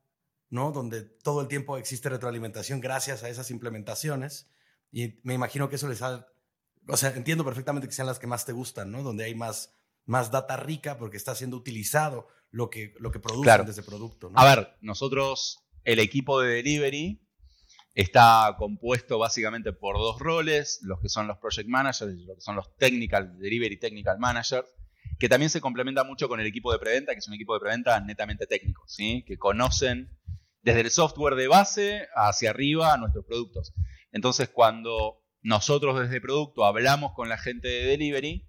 ¿no? 0.50 0.72
Donde 0.72 1.02
todo 1.02 1.42
el 1.42 1.48
tiempo 1.48 1.78
existe 1.78 2.10
retroalimentación 2.10 2.82
gracias 2.82 3.24
a 3.24 3.30
esas 3.30 3.52
implementaciones. 3.52 4.50
Y 4.92 5.20
me 5.24 5.34
imagino 5.34 5.70
que 5.70 5.78
eso 5.78 5.88
les 5.88 6.02
ha 6.02 6.28
o 6.88 6.98
sea, 6.98 7.12
entiendo 7.12 7.46
perfectamente 7.46 7.88
que 7.88 7.94
sean 7.94 8.08
las 8.08 8.20
que 8.20 8.28
más 8.28 8.46
te 8.46 8.52
gustan, 8.52 8.92
¿no? 8.92 9.04
Donde 9.04 9.24
hay 9.24 9.36
más, 9.36 9.74
más 10.06 10.32
data 10.32 10.58
rica 10.58 10.98
porque 10.98 11.18
está 11.18 11.36
siendo 11.36 11.58
utilizado 11.58 12.28
lo 12.52 12.70
que, 12.70 12.94
lo 13.00 13.12
que 13.12 13.20
producen 13.20 13.44
Claro. 13.44 13.64
desde 13.64 13.84
producto, 13.84 14.30
¿no? 14.30 14.40
A 14.40 14.46
ver, 14.46 14.76
nosotros, 14.82 15.60
el 15.84 16.00
equipo 16.00 16.42
de 16.42 16.56
delivery 16.56 17.22
está 17.94 18.56
compuesto 18.58 19.20
básicamente 19.20 19.72
por 19.72 19.98
dos 19.98 20.20
roles, 20.20 20.80
los 20.84 21.00
que 21.00 21.10
son 21.10 21.28
los 21.28 21.38
project 21.38 21.68
managers 21.70 22.14
y 22.14 22.26
los 22.26 22.38
que 22.38 22.42
son 22.42 22.56
los 22.56 22.76
technical 22.78 23.38
delivery 23.38 23.78
technical 23.78 24.18
managers, 24.20 24.68
que 25.20 25.30
también 25.30 25.50
se 25.50 25.62
complementa 25.62 26.04
mucho 26.04 26.28
con 26.28 26.40
el 26.40 26.48
equipo 26.48 26.72
de 26.72 26.80
preventa, 26.80 27.14
que 27.14 27.20
es 27.20 27.28
un 27.28 27.36
equipo 27.36 27.54
de 27.54 27.60
preventa 27.60 28.00
netamente 28.02 28.48
técnico, 28.48 28.84
¿sí? 28.88 29.24
que 29.28 29.38
conocen 29.38 30.10
desde 30.62 30.82
el 30.82 30.92
software 30.92 31.36
de 31.36 31.48
base 31.48 32.08
hacia 32.16 32.50
arriba 32.50 32.94
a 32.94 32.98
nuestros 32.98 33.26
productos. 33.26 33.74
Entonces, 34.12 34.50
cuando 34.50 35.22
nosotros 35.42 36.00
desde 36.00 36.22
producto 36.22 36.66
hablamos 36.66 37.14
con 37.14 37.30
la 37.30 37.38
gente 37.38 37.68
de 37.68 37.86
delivery, 37.86 38.48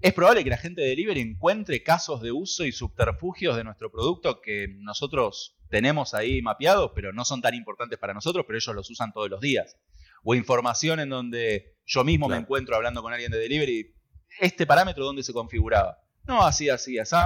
es 0.00 0.12
probable 0.12 0.44
que 0.44 0.50
la 0.50 0.58
gente 0.58 0.82
de 0.82 0.88
delivery 0.88 1.20
encuentre 1.20 1.82
casos 1.82 2.20
de 2.20 2.30
uso 2.30 2.64
y 2.64 2.72
subterfugios 2.72 3.56
de 3.56 3.64
nuestro 3.64 3.90
producto 3.90 4.40
que 4.42 4.68
nosotros 4.80 5.53
tenemos 5.68 6.14
ahí 6.14 6.42
mapeados, 6.42 6.92
pero 6.94 7.12
no 7.12 7.24
son 7.24 7.40
tan 7.42 7.54
importantes 7.54 7.98
para 7.98 8.14
nosotros, 8.14 8.44
pero 8.46 8.58
ellos 8.58 8.74
los 8.74 8.90
usan 8.90 9.12
todos 9.12 9.30
los 9.30 9.40
días. 9.40 9.76
O 10.22 10.34
información 10.34 11.00
en 11.00 11.08
donde 11.08 11.76
yo 11.86 12.04
mismo 12.04 12.28
me 12.28 12.36
encuentro 12.36 12.76
hablando 12.76 13.02
con 13.02 13.12
alguien 13.12 13.30
de 13.30 13.38
delivery, 13.38 13.94
este 14.40 14.66
parámetro 14.66 15.04
dónde 15.04 15.22
se 15.22 15.32
configuraba. 15.32 15.98
No, 16.26 16.42
así, 16.42 16.70
así, 16.70 16.98
así. 16.98 17.16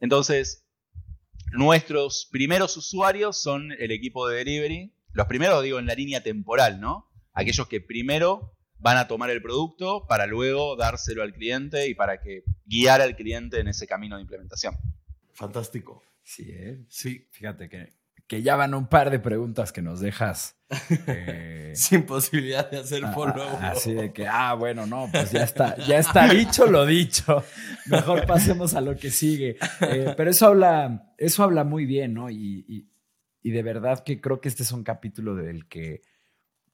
Entonces, 0.00 0.66
nuestros 1.52 2.28
primeros 2.30 2.76
usuarios 2.76 3.40
son 3.40 3.72
el 3.72 3.90
equipo 3.90 4.28
de 4.28 4.38
delivery. 4.38 4.92
Los 5.12 5.26
primeros, 5.26 5.62
digo, 5.62 5.78
en 5.78 5.86
la 5.86 5.94
línea 5.94 6.22
temporal, 6.22 6.80
¿no? 6.80 7.10
Aquellos 7.32 7.68
que 7.68 7.80
primero 7.80 8.56
van 8.78 8.98
a 8.98 9.08
tomar 9.08 9.30
el 9.30 9.42
producto 9.42 10.06
para 10.06 10.26
luego 10.26 10.76
dárselo 10.76 11.22
al 11.22 11.32
cliente 11.32 11.88
y 11.88 11.94
para 11.94 12.20
que 12.20 12.44
guiar 12.66 13.00
al 13.00 13.16
cliente 13.16 13.60
en 13.60 13.68
ese 13.68 13.86
camino 13.86 14.16
de 14.16 14.22
implementación. 14.22 14.76
Fantástico. 15.32 16.02
Sí, 16.28 16.44
¿eh? 16.48 16.84
Sí. 16.88 17.28
Fíjate 17.30 17.68
que, 17.68 17.92
que 18.26 18.42
ya 18.42 18.56
van 18.56 18.74
un 18.74 18.88
par 18.88 19.10
de 19.10 19.20
preguntas 19.20 19.70
que 19.70 19.80
nos 19.80 20.00
dejas. 20.00 20.56
eh, 21.06 21.72
Sin 21.76 22.02
posibilidad 22.04 22.68
de 22.68 22.78
hacer 22.78 23.02
follow. 23.14 23.46
así 23.60 23.92
de 23.94 24.12
que, 24.12 24.26
ah, 24.26 24.54
bueno, 24.54 24.86
no, 24.86 25.08
pues 25.12 25.30
ya 25.30 25.44
está, 25.44 25.76
ya 25.86 25.98
está 25.98 26.26
dicho 26.28 26.66
lo 26.66 26.84
dicho. 26.84 27.44
Mejor 27.86 28.26
pasemos 28.26 28.74
a 28.74 28.80
lo 28.80 28.96
que 28.96 29.10
sigue. 29.10 29.56
Eh, 29.82 30.14
pero 30.16 30.30
eso 30.32 30.46
habla, 30.48 31.14
eso 31.16 31.44
habla 31.44 31.62
muy 31.62 31.86
bien, 31.86 32.14
¿no? 32.14 32.28
Y, 32.28 32.64
y- 32.68 32.90
y 33.42 33.50
de 33.52 33.62
verdad 33.62 34.02
que 34.02 34.20
creo 34.20 34.40
que 34.40 34.48
este 34.48 34.64
es 34.64 34.72
un 34.72 34.82
capítulo 34.82 35.36
del 35.36 35.68
que 35.68 36.02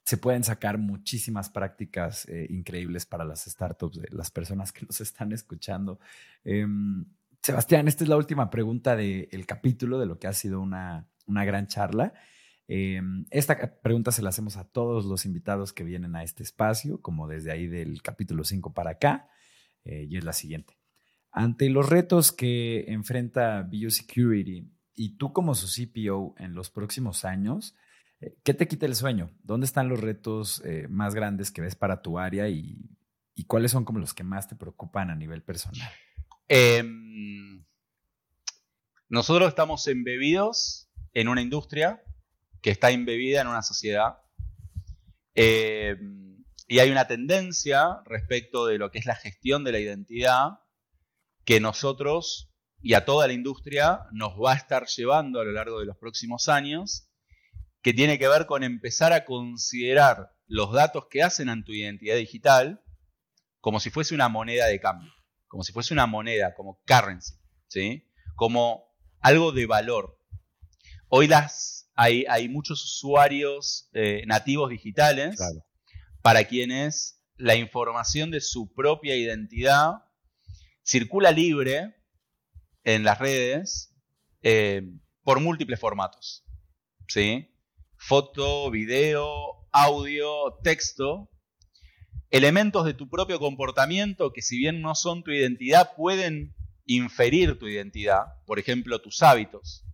se 0.03 0.17
pueden 0.17 0.43
sacar 0.43 0.79
muchísimas 0.79 1.51
prácticas 1.51 2.27
eh, 2.27 2.47
increíbles 2.49 3.05
para 3.05 3.23
las 3.23 3.43
startups, 3.43 4.01
de 4.01 4.07
las 4.09 4.31
personas 4.31 4.71
que 4.73 4.83
nos 4.87 4.99
están 4.99 5.31
escuchando. 5.33 5.99
Sebastián, 7.43 7.89
esta 7.89 8.05
es 8.05 8.09
la 8.09 8.15
última 8.15 8.49
pregunta 8.49 8.95
del 8.95 9.45
capítulo, 9.45 9.99
de 9.99 10.05
lo 10.05 10.17
que 10.17 10.27
ha 10.27 10.33
sido 10.33 10.61
una, 10.61 11.09
una 11.27 11.43
gran 11.43 11.67
charla. 11.67 12.13
Em, 12.69 13.25
esta 13.31 13.81
pregunta 13.81 14.13
se 14.13 14.21
la 14.21 14.29
hacemos 14.29 14.55
a 14.55 14.63
todos 14.63 15.03
los 15.03 15.25
invitados 15.25 15.73
que 15.73 15.83
vienen 15.83 16.15
a 16.15 16.23
este 16.23 16.41
espacio, 16.41 17.01
como 17.01 17.27
desde 17.27 17.51
ahí 17.51 17.67
del 17.67 18.01
capítulo 18.01 18.45
5 18.45 18.73
para 18.73 18.91
acá, 18.91 19.29
eh, 19.83 20.07
y 20.09 20.15
es 20.15 20.23
la 20.23 20.31
siguiente. 20.31 20.77
Ante 21.33 21.69
los 21.69 21.89
retos 21.89 22.31
que 22.31 22.85
enfrenta 22.87 23.63
Biosecurity 23.63 24.71
y 24.95 25.17
tú 25.17 25.33
como 25.33 25.53
su 25.53 25.67
CPO 25.67 26.35
en 26.37 26.55
los 26.55 26.69
próximos 26.69 27.25
años, 27.25 27.75
eh, 28.21 28.37
¿qué 28.45 28.53
te 28.53 28.69
quita 28.69 28.85
el 28.85 28.95
sueño? 28.95 29.31
¿Dónde 29.43 29.65
están 29.65 29.89
los 29.89 29.99
retos 29.99 30.61
eh, 30.63 30.87
más 30.89 31.13
grandes 31.13 31.51
que 31.51 31.61
ves 31.61 31.75
para 31.75 32.01
tu 32.01 32.17
área 32.17 32.47
y, 32.47 32.89
y 33.35 33.43
cuáles 33.43 33.71
son 33.71 33.83
como 33.83 33.99
los 33.99 34.13
que 34.13 34.23
más 34.23 34.47
te 34.47 34.55
preocupan 34.55 35.09
a 35.09 35.15
nivel 35.15 35.43
personal? 35.43 35.89
Em, 36.47 37.65
nosotros 39.07 39.47
estamos 39.47 39.87
embebidos 39.87 40.89
en 41.13 41.27
una 41.27 41.41
industria 41.41 42.03
que 42.61 42.71
está 42.71 42.91
embebida 42.91 43.41
en 43.41 43.47
una 43.47 43.61
sociedad. 43.61 44.17
Em, 45.35 46.43
y 46.67 46.79
hay 46.79 46.91
una 46.91 47.07
tendencia 47.07 48.01
respecto 48.05 48.65
de 48.65 48.77
lo 48.77 48.91
que 48.91 48.99
es 48.99 49.05
la 49.05 49.15
gestión 49.15 49.63
de 49.63 49.71
la 49.71 49.79
identidad 49.79 50.59
que 51.45 51.59
nosotros 51.59 52.51
y 52.81 52.93
a 52.95 53.05
toda 53.05 53.27
la 53.27 53.33
industria 53.33 54.01
nos 54.11 54.33
va 54.33 54.53
a 54.53 54.55
estar 54.57 54.87
llevando 54.87 55.39
a 55.39 55.45
lo 55.45 55.51
largo 55.51 55.79
de 55.79 55.85
los 55.85 55.97
próximos 55.97 56.49
años, 56.49 57.09
que 57.81 57.93
tiene 57.93 58.19
que 58.19 58.27
ver 58.27 58.45
con 58.45 58.63
empezar 58.63 59.13
a 59.13 59.25
considerar 59.25 60.31
los 60.47 60.71
datos 60.73 61.07
que 61.09 61.23
hacen 61.23 61.49
a 61.49 61.63
tu 61.63 61.73
identidad 61.73 62.15
digital 62.17 62.83
como 63.59 63.79
si 63.79 63.89
fuese 63.89 64.15
una 64.15 64.29
moneda 64.29 64.67
de 64.67 64.79
cambio 64.79 65.13
como 65.53 65.63
si 65.63 65.71
fuese 65.71 65.93
una 65.93 66.07
moneda, 66.07 66.55
como 66.55 66.81
currency, 66.83 67.35
¿sí? 67.67 68.09
Como 68.35 68.91
algo 69.19 69.51
de 69.51 69.67
valor. 69.67 70.19
Hoy 71.09 71.27
las, 71.27 71.91
hay, 71.93 72.25
hay 72.27 72.49
muchos 72.49 72.83
usuarios 72.83 73.87
eh, 73.93 74.23
nativos 74.25 74.71
digitales 74.71 75.35
Claro. 75.35 75.63
para 76.23 76.45
quienes 76.45 77.23
la 77.37 77.53
información 77.53 78.31
de 78.31 78.41
su 78.41 78.73
propia 78.73 79.15
identidad 79.15 79.91
circula 80.83 81.29
libre 81.29 81.93
en 82.83 83.03
las 83.03 83.19
redes 83.19 83.95
eh, 84.41 84.81
por 85.21 85.39
múltiples 85.39 85.79
formatos, 85.79 86.43
¿sí? 87.07 87.55
Foto, 87.95 88.71
video, 88.71 89.67
audio, 89.71 90.55
texto, 90.63 91.29
elementos 92.33 92.83
de 92.83 92.95
tu 92.95 93.07
propio 93.09 93.37
comportamiento 93.37 94.33
que 94.33 94.41
si 94.41 94.57
bien 94.57 94.81
no 94.81 94.95
son 94.95 95.23
tu 95.23 95.29
identidad, 95.29 95.91
pueden 95.95 96.55
inferir 96.87 97.59
tu 97.59 97.67
identidad, 97.67 98.43
por 98.47 98.57
ejemplo, 98.57 98.99
tus 98.99 99.21
hábitos. 99.21 99.85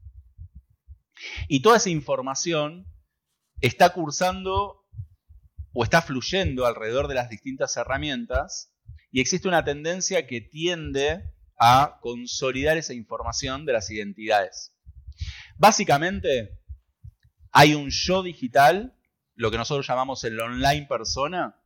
Y 1.50 1.62
toda 1.62 1.76
esa 1.76 1.90
información 1.90 2.88
está 3.60 3.90
cursando 3.90 4.88
o 5.74 5.84
está 5.84 6.02
fluyendo 6.02 6.66
alrededor 6.66 7.10
de 7.10 7.16
las 7.16 7.30
distintas 7.30 7.76
herramientas 7.76 8.74
y 9.12 9.20
existe 9.20 9.50
una 9.50 9.66
tendencia 9.66 10.26
que 10.26 10.40
tiende 10.40 11.34
a 11.60 12.00
consolidar 12.02 12.78
esa 12.78 12.94
información 12.94 13.66
de 13.66 13.74
las 13.74 13.92
identidades. 13.92 14.74
Básicamente, 15.58 16.58
hay 17.52 17.76
un 17.76 17.90
yo 17.90 18.24
digital, 18.24 18.96
lo 19.36 19.52
que 19.52 19.58
nosotros 19.58 19.86
llamamos 19.86 20.24
el 20.24 20.40
online 20.40 20.88
persona, 20.88 21.59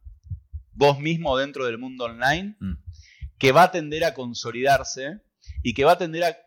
vos 0.73 0.99
mismo 0.99 1.37
dentro 1.37 1.65
del 1.65 1.77
mundo 1.77 2.05
online, 2.05 2.55
Mm. 2.59 2.73
que 3.37 3.51
va 3.51 3.63
a 3.63 3.71
tender 3.71 4.03
a 4.05 4.13
consolidarse 4.13 5.21
y 5.61 5.73
que 5.73 5.83
va 5.85 5.93
a 5.93 5.97
tender 5.97 6.23
a, 6.23 6.37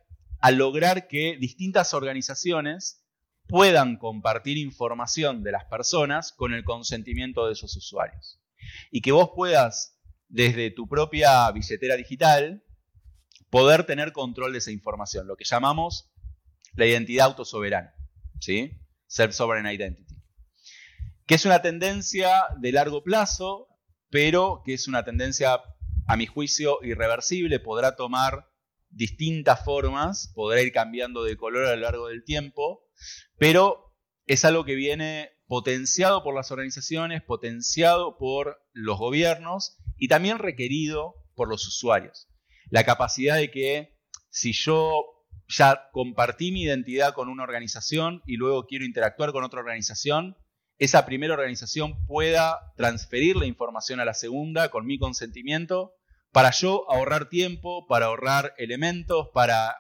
a 0.41 0.51
lograr 0.51 1.09
que 1.09 1.37
distintas 1.39 1.95
organizaciones 1.95 3.05
puedan 3.49 3.97
compartir 3.97 4.59
información 4.59 5.43
de 5.43 5.53
las 5.53 5.65
personas 5.67 6.33
con 6.33 6.53
el 6.53 6.65
consentimiento 6.65 7.47
de 7.47 7.53
esos 7.53 7.77
usuarios. 7.77 8.41
Y 8.91 9.01
que 9.01 9.13
vos 9.13 9.31
puedas, 9.35 10.01
desde 10.29 10.71
tu 10.71 10.89
propia 10.89 11.51
billetera 11.53 11.97
digital, 11.97 12.65
poder 13.51 13.85
tener 13.85 14.13
control 14.13 14.53
de 14.53 14.59
esa 14.59 14.73
información, 14.73 15.27
lo 15.27 15.37
que 15.37 15.45
llamamos 15.45 16.11
la 16.75 16.87
identidad 16.87 17.27
autosoberana, 17.27 17.95
¿sí? 18.41 18.73
Self-Sovereign 19.07 19.73
Identity. 19.73 20.17
Que 21.27 21.37
es 21.37 21.45
una 21.45 21.63
tendencia 21.63 22.43
de 22.59 22.73
largo 22.73 23.03
plazo, 23.03 23.69
pero 24.17 24.63
que 24.65 24.73
es 24.73 24.89
una 24.89 25.05
tendencia, 25.05 25.61
a 26.07 26.17
mi 26.17 26.25
juicio, 26.25 26.79
irreversible, 26.83 27.61
podrá 27.61 27.97
tomar 27.97 28.51
distintas 28.89 29.63
formas, 29.63 30.33
podrá 30.35 30.63
ir 30.63 30.73
cambiando 30.73 31.23
de 31.23 31.37
color 31.37 31.67
a 31.67 31.77
lo 31.77 31.83
largo 31.83 32.09
del 32.09 32.25
tiempo, 32.25 32.89
pero 33.37 33.95
es 34.25 34.47
algo 34.47 34.65
que 34.65 34.75
viene 34.75 35.33
potenciado 35.47 36.23
por 36.23 36.35
las 36.35 36.51
organizaciones, 36.51 37.25
potenciado 37.25 38.17
por 38.17 38.57
los 38.73 38.97
gobiernos 38.97 39.77
y 39.99 40.09
también 40.09 40.39
requerido 40.39 41.17
por 41.35 41.51
los 41.51 41.69
usuarios. 41.69 42.31
La 42.71 42.85
capacidad 42.85 43.37
de 43.37 43.51
que 43.51 43.99
si 44.31 44.55
yo 44.55 45.27
ya 45.47 45.91
compartí 45.93 46.53
mi 46.53 46.63
identidad 46.63 47.13
con 47.13 47.29
una 47.29 47.43
organización 47.43 48.23
y 48.25 48.37
luego 48.37 48.65
quiero 48.65 48.87
interactuar 48.87 49.33
con 49.33 49.45
otra 49.45 49.61
organización, 49.61 50.39
esa 50.79 51.07
primera 51.07 51.35
organización 51.35 52.05
pueda 52.07 52.73
transferir 52.77 53.37
la 53.37 53.47
información 53.47 54.01
a 54.01 54.05
la 54.05 54.15
segunda 54.15 54.71
con 54.71 54.87
mi 54.87 54.99
consentimiento 54.99 55.95
para 56.33 56.51
yo 56.51 56.91
ahorrar 56.91 57.29
tiempo, 57.29 57.87
para 57.87 58.07
ahorrar 58.07 58.53
elementos, 58.59 59.29
para 59.33 59.75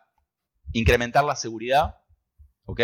incrementar 0.72 1.24
la 1.24 1.36
seguridad. 1.36 1.96
¿Ok? 2.64 2.80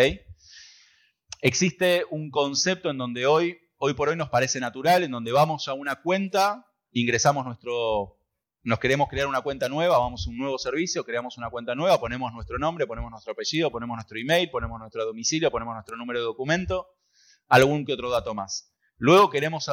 Existe 1.40 2.04
un 2.10 2.30
concepto 2.30 2.90
en 2.90 2.98
donde 2.98 3.26
hoy, 3.26 3.58
hoy 3.78 3.94
por 3.94 4.10
hoy 4.10 4.16
nos 4.16 4.28
parece 4.28 4.60
natural, 4.60 5.02
en 5.02 5.10
donde 5.10 5.32
vamos 5.32 5.66
a 5.68 5.72
una 5.72 5.96
cuenta, 6.02 6.66
ingresamos 6.92 7.44
nuestro, 7.44 8.18
nos 8.62 8.78
queremos 8.78 9.08
crear 9.08 9.26
una 9.26 9.40
cuenta 9.40 9.68
nueva, 9.68 9.98
vamos 9.98 10.26
a 10.26 10.30
un 10.30 10.38
nuevo 10.38 10.58
servicio, 10.58 11.04
creamos 11.04 11.38
una 11.38 11.50
cuenta 11.50 11.74
nueva, 11.74 11.98
ponemos 11.98 12.32
nuestro 12.32 12.58
nombre, 12.58 12.86
ponemos 12.86 13.10
nuestro 13.10 13.32
apellido, 13.32 13.72
ponemos 13.72 13.96
nuestro 13.96 14.18
email, 14.18 14.50
ponemos 14.50 14.78
nuestro 14.78 15.04
domicilio, 15.04 15.50
ponemos 15.50 15.74
nuestro 15.74 15.96
número 15.96 16.20
de 16.20 16.26
documento, 16.26 16.86
algún 17.52 17.84
que 17.84 17.92
otro 17.92 18.10
dato 18.10 18.34
más. 18.34 18.72
Luego 18.96 19.28
queremos 19.28 19.68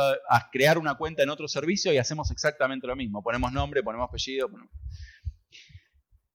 crear 0.51 0.77
una 0.77 0.95
cuenta 0.95 1.23
en 1.23 1.29
otro 1.29 1.47
servicio 1.47 1.93
y 1.93 1.97
hacemos 1.97 2.29
exactamente 2.29 2.87
lo 2.87 2.95
mismo. 2.97 3.23
Ponemos 3.23 3.53
nombre, 3.53 3.81
ponemos 3.83 4.09
apellido. 4.09 4.49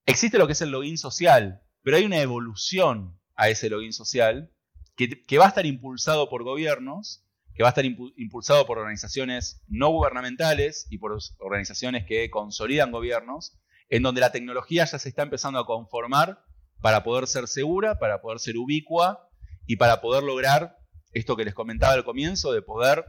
Existe 0.07 0.39
lo 0.39 0.47
que 0.47 0.55
es 0.55 0.63
el 0.63 0.71
login 0.71 0.97
social, 0.97 1.61
pero 1.83 1.99
hay 1.99 2.07
una 2.07 2.19
evolución 2.23 3.21
a 3.35 3.51
ese 3.51 3.69
login 3.69 3.93
social 3.93 4.51
que, 4.97 5.39
va 5.39 5.45
a 5.45 5.49
estar 5.49 5.67
impulsado 5.67 6.31
por 6.31 6.45
gobiernos, 6.45 7.27
que 7.55 7.63
va 7.63 7.69
a 7.69 7.73
estar 7.73 7.85
impulsado 7.85 8.65
por 8.65 8.79
organizaciones 8.79 9.63
no 9.69 9.91
gubernamentales 9.91 10.87
y 10.89 10.97
por 10.97 11.19
organizaciones 11.41 12.07
que 12.07 12.31
consolidan 12.31 12.91
gobiernos, 12.91 13.61
en 13.91 14.03
donde 14.03 14.23
la 14.23 14.33
tecnología 14.33 14.87
ya 14.87 14.99
se 14.99 15.11
está 15.11 15.25
empezando 15.25 15.59
a 15.59 15.67
conformar 15.67 16.43
para 16.81 17.05
poder 17.05 17.27
ser 17.27 17.49
segura, 17.49 17.99
para 17.99 18.23
poder 18.23 18.39
ser 18.39 18.57
ubicua 18.57 19.29
y 19.67 19.77
para 19.77 20.01
poder 20.01 20.23
lograr 20.23 20.79
esto 21.15 21.37
que 21.37 21.45
les 21.45 21.55
comentaba 21.55 21.95
al 21.95 22.05
comienzo, 22.05 22.53
de 22.53 22.63
poder 22.63 23.05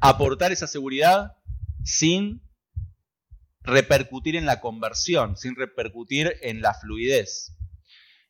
aportar 0.00 0.52
esa 0.52 0.66
seguridad 0.66 1.32
sin 1.84 2.42
repercutir 3.62 4.36
en 4.36 4.46
la 4.46 4.60
conversión, 4.60 5.36
sin 5.36 5.54
repercutir 5.54 6.36
en 6.42 6.60
la 6.60 6.74
fluidez. 6.74 7.56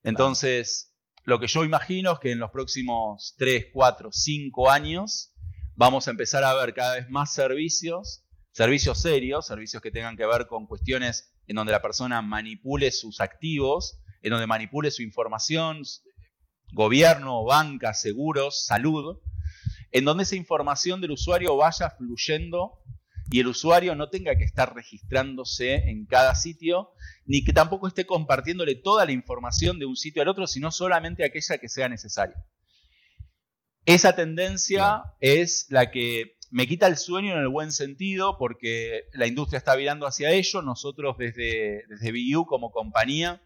Entonces, 0.03 0.95
lo 1.25 1.39
que 1.39 1.47
yo 1.47 1.65
imagino 1.65 2.13
es 2.13 2.19
que 2.19 2.33
en 2.33 2.39
los 2.39 2.51
próximos 2.51 3.35
3, 3.39 3.67
4, 3.73 4.11
5 4.13 4.71
años 4.71 5.35
vamos 5.75 6.07
a 6.07 6.11
empezar 6.11 6.45
a 6.45 6.55
ver 6.55 6.75
cada 6.75 6.97
vez 6.97 7.09
más 7.09 7.33
servicios, 7.33 8.25
servicios 8.53 9.01
serios, 9.01 9.47
servicios 9.47 9.83
que 9.83 9.91
tengan 9.91 10.17
que 10.17 10.27
ver 10.27 10.47
con 10.47 10.67
cuestiones 10.67 11.33
en 11.47 11.57
donde 11.57 11.73
la 11.73 11.81
persona 11.81 12.23
manipule 12.23 12.91
sus 12.91 13.21
activos, 13.21 14.01
en 14.23 14.31
donde 14.31 14.47
manipule 14.47 14.91
su 14.91 15.03
información, 15.03 15.83
gobierno, 16.73 17.45
banca, 17.45 17.95
seguros, 17.95 18.65
salud, 18.67 19.19
en 19.91 20.05
donde 20.05 20.25
esa 20.25 20.37
información 20.37 21.01
del 21.01 21.13
usuario 21.13 21.57
vaya 21.57 21.91
fluyendo 21.91 22.81
y 23.31 23.41
el 23.41 23.47
usuario 23.47 23.95
no 23.95 24.11
tenga 24.11 24.37
que 24.37 24.45
estar 24.45 24.75
registrándose 24.75 25.75
en 25.75 26.07
cada 26.07 26.35
sitio, 26.35 26.91
ni 27.25 27.45
que 27.45 27.53
tampoco 27.53 27.89
esté 27.89 28.05
compartiéndole 28.05 28.75
toda 28.75 29.07
la 29.07 29.13
información 29.13 29.79
de 29.79 29.87
un 29.87 29.97
sitio 29.97 30.23
al 30.23 30.29
otro, 30.29 30.47
sino 30.47 30.71
solamente 30.71 31.25
aquella 31.25 31.59
que 31.59 31.69
sea 31.69 31.89
necesaria. 31.89 32.37
Esa 33.85 34.15
tendencia 34.15 35.03
es 35.21 35.67
la 35.71 35.91
que 35.91 36.37
me 36.51 36.67
quita 36.67 36.87
el 36.87 36.97
sueño 36.97 37.33
en 37.33 37.39
el 37.39 37.49
buen 37.49 37.73
sentido, 37.73 38.37
porque 38.39 39.05
la 39.13 39.27
industria 39.27 39.59
está 39.59 39.75
virando 39.75 40.07
hacia 40.07 40.31
ello. 40.31 40.61
Nosotros 40.61 41.17
desde, 41.19 41.85
desde 41.89 42.13
BU 42.13 42.45
como 42.45 42.71
compañía 42.71 43.43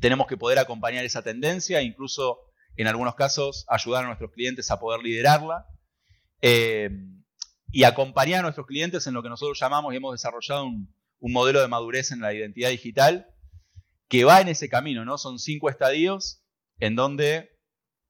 tenemos 0.00 0.26
que 0.26 0.36
poder 0.36 0.58
acompañar 0.58 1.04
esa 1.04 1.22
tendencia, 1.22 1.82
incluso 1.82 2.38
en 2.76 2.86
algunos 2.86 3.14
casos 3.14 3.64
ayudar 3.68 4.04
a 4.04 4.06
nuestros 4.06 4.30
clientes 4.32 4.70
a 4.70 4.78
poder 4.78 5.02
liderarla. 5.02 5.66
Eh, 6.40 6.90
y 7.70 7.84
acompañar 7.84 8.40
a 8.40 8.42
nuestros 8.42 8.66
clientes 8.66 9.06
en 9.06 9.14
lo 9.14 9.22
que 9.22 9.28
nosotros 9.28 9.58
llamamos 9.60 9.92
y 9.92 9.96
hemos 9.96 10.12
desarrollado 10.12 10.64
un, 10.64 10.94
modelo 11.20 11.60
de 11.60 11.68
madurez 11.68 12.12
en 12.12 12.20
la 12.20 12.32
identidad 12.32 12.70
digital 12.70 13.26
que 14.08 14.24
va 14.24 14.40
en 14.40 14.48
ese 14.48 14.68
camino, 14.68 15.04
¿no? 15.04 15.18
Son 15.18 15.40
cinco 15.40 15.68
estadios 15.68 16.44
en 16.78 16.94
donde 16.94 17.58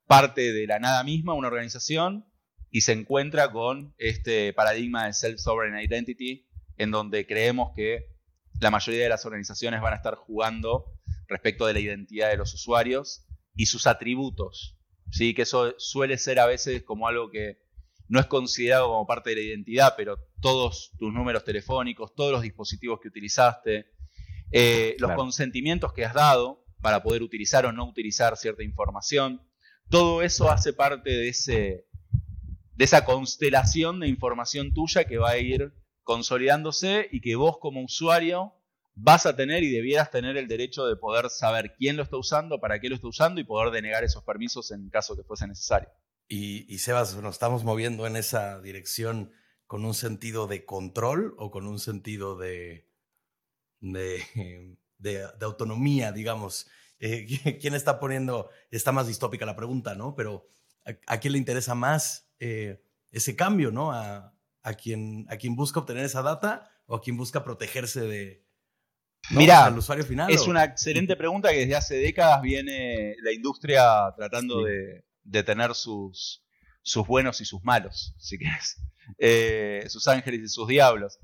parte 0.07 0.53
de 0.53 0.67
la 0.67 0.79
nada 0.79 1.03
misma 1.05 1.33
una 1.33 1.49
organización 1.49 2.27
y 2.71 2.83
se 2.83 2.93
encuentra 2.93 3.51
con 3.51 3.95
este 3.97 4.53
paradigma 4.53 5.07
de 5.07 5.15
self-sovereign 5.15 5.83
identity, 5.83 6.47
en 6.77 6.91
donde 6.91 7.27
creemos 7.27 7.73
que 7.75 8.15
la 8.61 8.71
mayoría 8.71 9.05
de 9.05 9.09
las 9.09 9.25
organizaciones 9.25 9.81
van 9.81 9.95
a 9.95 9.97
estar 9.97 10.15
jugando 10.15 10.85
respecto 11.29 11.67
de 11.67 11.75
la 11.75 11.81
identidad 11.81 12.31
de 12.31 12.37
los 12.37 12.55
usuarios 12.55 13.27
y 13.55 13.67
sus 13.67 13.87
atributos. 13.87 14.77
¿sí? 15.11 15.35
Que 15.35 15.43
eso 15.43 15.75
suele 15.79 16.19
ser 16.19 16.41
a 16.41 16.47
veces 16.47 16.83
como 16.83 17.07
algo 17.07 17.31
que 17.31 17.59
no 18.09 18.21
es 18.21 18.27
considerado 18.27 18.89
como 18.89 19.07
parte 19.07 19.31
de 19.31 19.37
la 19.37 19.43
identidad, 19.43 19.95
pero 19.97 20.19
todos 20.41 20.93
tus 20.99 21.13
números 21.13 21.45
telefónicos, 21.45 22.15
todos 22.15 22.33
los 22.33 22.43
dispositivos 22.43 23.01
que 23.01 23.09
utilizaste, 23.09 23.87
eh, 24.51 24.97
los 24.99 25.13
consentimientos 25.13 25.93
que 25.93 26.07
has 26.07 26.15
dado 26.15 26.65
para 26.81 27.03
poder 27.03 27.23
utilizar 27.23 27.67
o 27.67 27.73
no 27.73 27.87
utilizar 27.87 28.37
cierta 28.37 28.63
información, 28.63 29.43
todo 29.91 30.23
eso 30.23 30.51
hace 30.51 30.73
parte 30.73 31.11
de, 31.11 31.29
ese, 31.29 31.87
de 32.75 32.85
esa 32.85 33.05
constelación 33.05 34.01
de 34.01 34.09
información 34.09 34.73
tuya 34.73 35.05
que 35.05 35.19
va 35.19 35.31
a 35.31 35.39
ir 35.39 35.73
consolidándose 36.03 37.09
y 37.13 37.21
que 37.21 37.37
vos 37.37 37.59
como 37.59 37.83
usuario 37.83 38.55
vas 39.01 39.27
a 39.27 39.37
tener 39.37 39.63
y 39.63 39.71
debieras 39.71 40.11
tener 40.11 40.37
el 40.37 40.49
derecho 40.49 40.87
de 40.87 40.97
poder 40.97 41.31
saber 41.31 41.75
quién 41.79 41.97
lo 41.97 42.03
está 42.03 42.17
usando, 42.17 42.61
para 42.61 42.81
qué 42.81 42.89
lo 42.89 42.97
está 42.97 43.07
usando 43.07 43.41
y 43.41 43.45
poder 43.45 43.73
denegar 43.73 44.03
esos 44.03 44.25
permisos 44.25 44.73
en 44.73 44.91
caso 44.91 45.17
que 45.17 45.23
fuese 45.23 45.47
necesario. 45.47 45.89
Y, 46.27 46.77
Sebas, 46.79 47.17
¿nos 47.17 47.37
estamos 47.37 47.65
moviendo 47.65 48.07
en 48.07 48.17
esa 48.17 48.61
dirección 48.61 49.33
con 49.67 49.85
un 49.85 49.95
sentido 49.95 50.47
de 50.47 50.67
control 50.67 51.35
o 51.39 51.51
con 51.51 51.67
un 51.67 51.79
sentido 51.79 52.37
de, 52.37 52.91
de, 53.81 55.29
autonomía, 55.41 56.13
digamos? 56.13 56.69
Eh, 56.99 57.27
¿Quién 57.61 57.75
está 57.75 58.01
poniendo, 58.01 58.51
está 58.71 58.93
más 58.93 59.07
distópica 59.07 59.47
la 59.47 59.57
pregunta, 59.57 59.95
¿no? 59.95 60.15
Pero 60.17 60.49
¿a, 61.07 61.19
quién 61.19 61.33
le 61.33 61.39
interesa 61.39 61.75
más 61.75 62.29
eh, 62.41 62.83
ese 63.11 63.37
cambio, 63.37 63.71
¿no? 63.71 63.93
A, 63.93 64.35
a, 64.63 64.75
quien, 64.75 65.25
a 65.31 65.37
quien 65.37 65.55
busca 65.55 65.81
obtener 65.81 66.05
esa 66.05 66.23
data 66.23 66.69
o 66.87 66.97
a 66.97 67.01
quien 67.01 67.17
busca 67.17 67.43
protegerse 67.43 68.01
de, 68.01 68.48
Mira, 69.31 69.69
usuario 69.71 70.05
final. 70.05 70.31
Es 70.31 70.47
una 70.47 70.65
excelente 70.65 71.17
pregunta 71.17 71.51
que 71.51 71.61
desde 71.61 71.77
hace 71.77 71.97
décadas 71.97 72.41
viene 72.43 73.15
la 73.23 73.33
industria 73.33 74.13
tratando 74.17 74.63
de, 74.65 75.05
tener 75.43 75.75
sus, 75.75 76.45
sus 76.83 77.07
buenos 77.07 77.41
y 77.41 77.45
sus 77.45 77.63
malos, 77.63 78.15
si 78.19 78.39
quieres, 78.39 78.77
eh, 79.19 79.85
sus 79.89 80.09
ángeles 80.09 80.41
y 80.41 80.49
sus 80.49 80.67
diablos. 80.67 81.19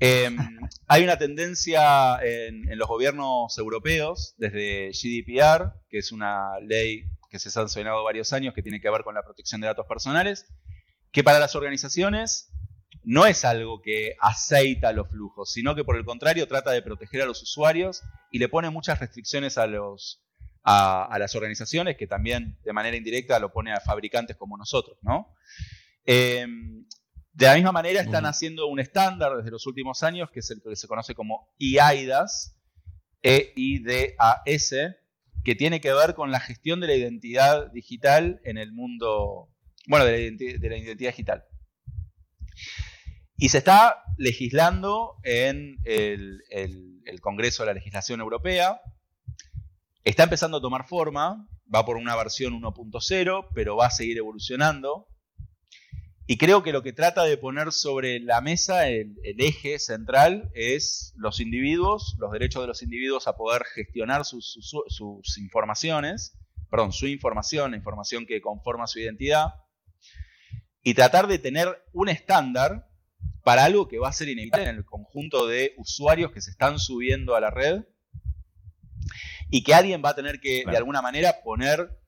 Em, 0.00 0.36
hay 0.88 1.04
una 1.04 1.18
tendencia 1.18 2.18
en, 2.22 2.76
los 2.76 2.88
gobiernos 2.88 3.56
europeos, 3.58 4.34
desde 4.38 4.90
GDPR, 4.90 5.74
que 5.88 5.98
es 5.98 6.10
una 6.10 6.58
ley 6.60 7.04
que 7.30 7.38
se 7.38 7.48
ha 7.48 7.52
sancionado 7.52 8.02
varios 8.02 8.32
años, 8.32 8.54
que 8.54 8.62
tiene 8.62 8.80
que 8.80 8.90
ver 8.90 9.04
con 9.04 9.14
la 9.14 9.22
protección 9.22 9.60
de 9.60 9.68
datos 9.68 9.86
personales, 9.86 10.46
que 11.12 11.22
para 11.22 11.38
las 11.38 11.54
organizaciones 11.54 12.50
no 13.02 13.26
es 13.26 13.44
algo 13.44 13.80
que 13.80 14.14
aceita 14.20 14.92
los 14.92 15.08
flujos, 15.08 15.52
sino 15.52 15.74
que 15.74 15.84
por 15.84 15.96
el 15.96 16.04
contrario 16.04 16.46
trata 16.46 16.70
de 16.70 16.82
proteger 16.82 17.22
a 17.22 17.26
los 17.26 17.42
usuarios 17.42 18.02
y 18.30 18.38
le 18.38 18.48
pone 18.48 18.70
muchas 18.70 19.00
restricciones 19.00 19.58
a, 19.58 19.66
los, 19.66 20.22
a, 20.62 21.16
las 21.18 21.34
organizaciones, 21.34 21.96
que 21.96 22.06
también 22.06 22.58
de 22.64 22.72
manera 22.72 22.96
indirecta 22.96 23.38
lo 23.38 23.52
pone 23.52 23.72
a 23.72 23.80
fabricantes 23.80 24.36
como 24.36 24.56
nosotros. 24.56 24.98
¿no? 25.02 25.34
Em, 26.04 26.86
de 27.32 27.46
la 27.46 27.54
misma 27.54 27.72
manera 27.72 28.00
están 28.00 28.26
haciendo 28.26 28.66
un 28.66 28.80
estándar 28.80 29.36
desde 29.36 29.50
los 29.50 29.66
últimos 29.66 30.02
años, 30.02 30.30
que 30.30 30.40
es 30.40 30.50
el 30.50 30.60
que 30.62 30.76
se 30.76 30.88
conoce 30.88 31.14
como 31.14 31.54
EIDAS, 31.58 32.56
E-I-D-A-S, 33.22 34.96
que 35.42 35.54
tiene 35.54 35.80
que 35.80 35.92
ver 35.92 36.14
con 36.14 36.30
la 36.30 36.40
gestión 36.40 36.80
de 36.80 36.86
la 36.86 36.94
identidad 36.94 37.70
digital 37.72 38.40
en 38.44 38.58
el 38.58 38.72
mundo, 38.72 39.48
bueno, 39.86 40.04
de 40.04 40.12
la 40.12 40.76
identidad 40.76 41.10
digital. 41.10 41.44
Y 43.42 43.48
se 43.48 43.56
está 43.56 44.04
legislando 44.18 45.16
en 45.24 45.78
el, 45.84 46.42
Congreso 47.22 47.62
de 47.62 47.68
la 47.68 47.72
Legislación 47.74 48.20
Europea. 48.20 48.82
Está 50.04 50.24
empezando 50.24 50.58
a 50.58 50.60
tomar 50.60 50.86
forma, 50.86 51.48
va 51.74 51.86
por 51.86 51.96
una 51.96 52.14
versión 52.16 52.52
1.0, 52.60 53.48
pero 53.54 53.76
va 53.76 53.86
a 53.86 53.90
seguir 53.90 54.18
evolucionando. 54.18 55.08
Y 56.26 56.36
creo 56.36 56.62
que 56.62 56.72
lo 56.72 56.82
que 56.82 56.92
trata 56.92 57.24
de 57.24 57.38
poner 57.38 57.72
sobre 57.72 58.20
la 58.20 58.42
mesa 58.42 58.88
el, 58.88 59.16
eje 59.22 59.78
central 59.78 60.50
es 60.52 61.14
los 61.16 61.40
individuos, 61.40 62.16
los 62.18 62.32
derechos 62.32 62.62
de 62.62 62.68
los 62.68 62.82
individuos 62.82 63.26
a 63.26 63.38
poder 63.38 63.64
gestionar 63.74 64.26
sus, 64.26 65.38
informaciones, 65.38 66.38
perdón, 66.70 66.92
su 66.92 67.06
información, 67.06 67.70
la 67.70 67.78
información 67.78 68.26
que 68.26 68.42
conforma 68.42 68.86
su 68.86 68.98
identidad, 68.98 69.54
y 70.82 70.92
tratar 70.92 71.26
de 71.26 71.38
tener 71.38 71.82
un 71.94 72.10
estándar 72.10 72.89
para 73.50 73.64
algo 73.64 73.88
que 73.88 73.98
va 73.98 74.08
a 74.08 74.12
ser 74.12 74.28
inevitable 74.28 74.68
en 74.68 74.76
el 74.76 74.84
conjunto 74.84 75.48
de 75.48 75.74
usuarios 75.76 76.30
que 76.30 76.40
se 76.40 76.52
están 76.52 76.78
subiendo 76.78 77.34
a 77.34 77.40
la 77.40 77.50
red 77.50 77.82
y 79.50 79.64
que 79.64 79.74
alguien 79.74 80.00
va 80.04 80.10
a 80.10 80.14
tener 80.14 80.38
que, 80.38 80.62
de 80.64 80.76
alguna 80.76 81.02
manera, 81.02 81.42
poner 81.42 81.98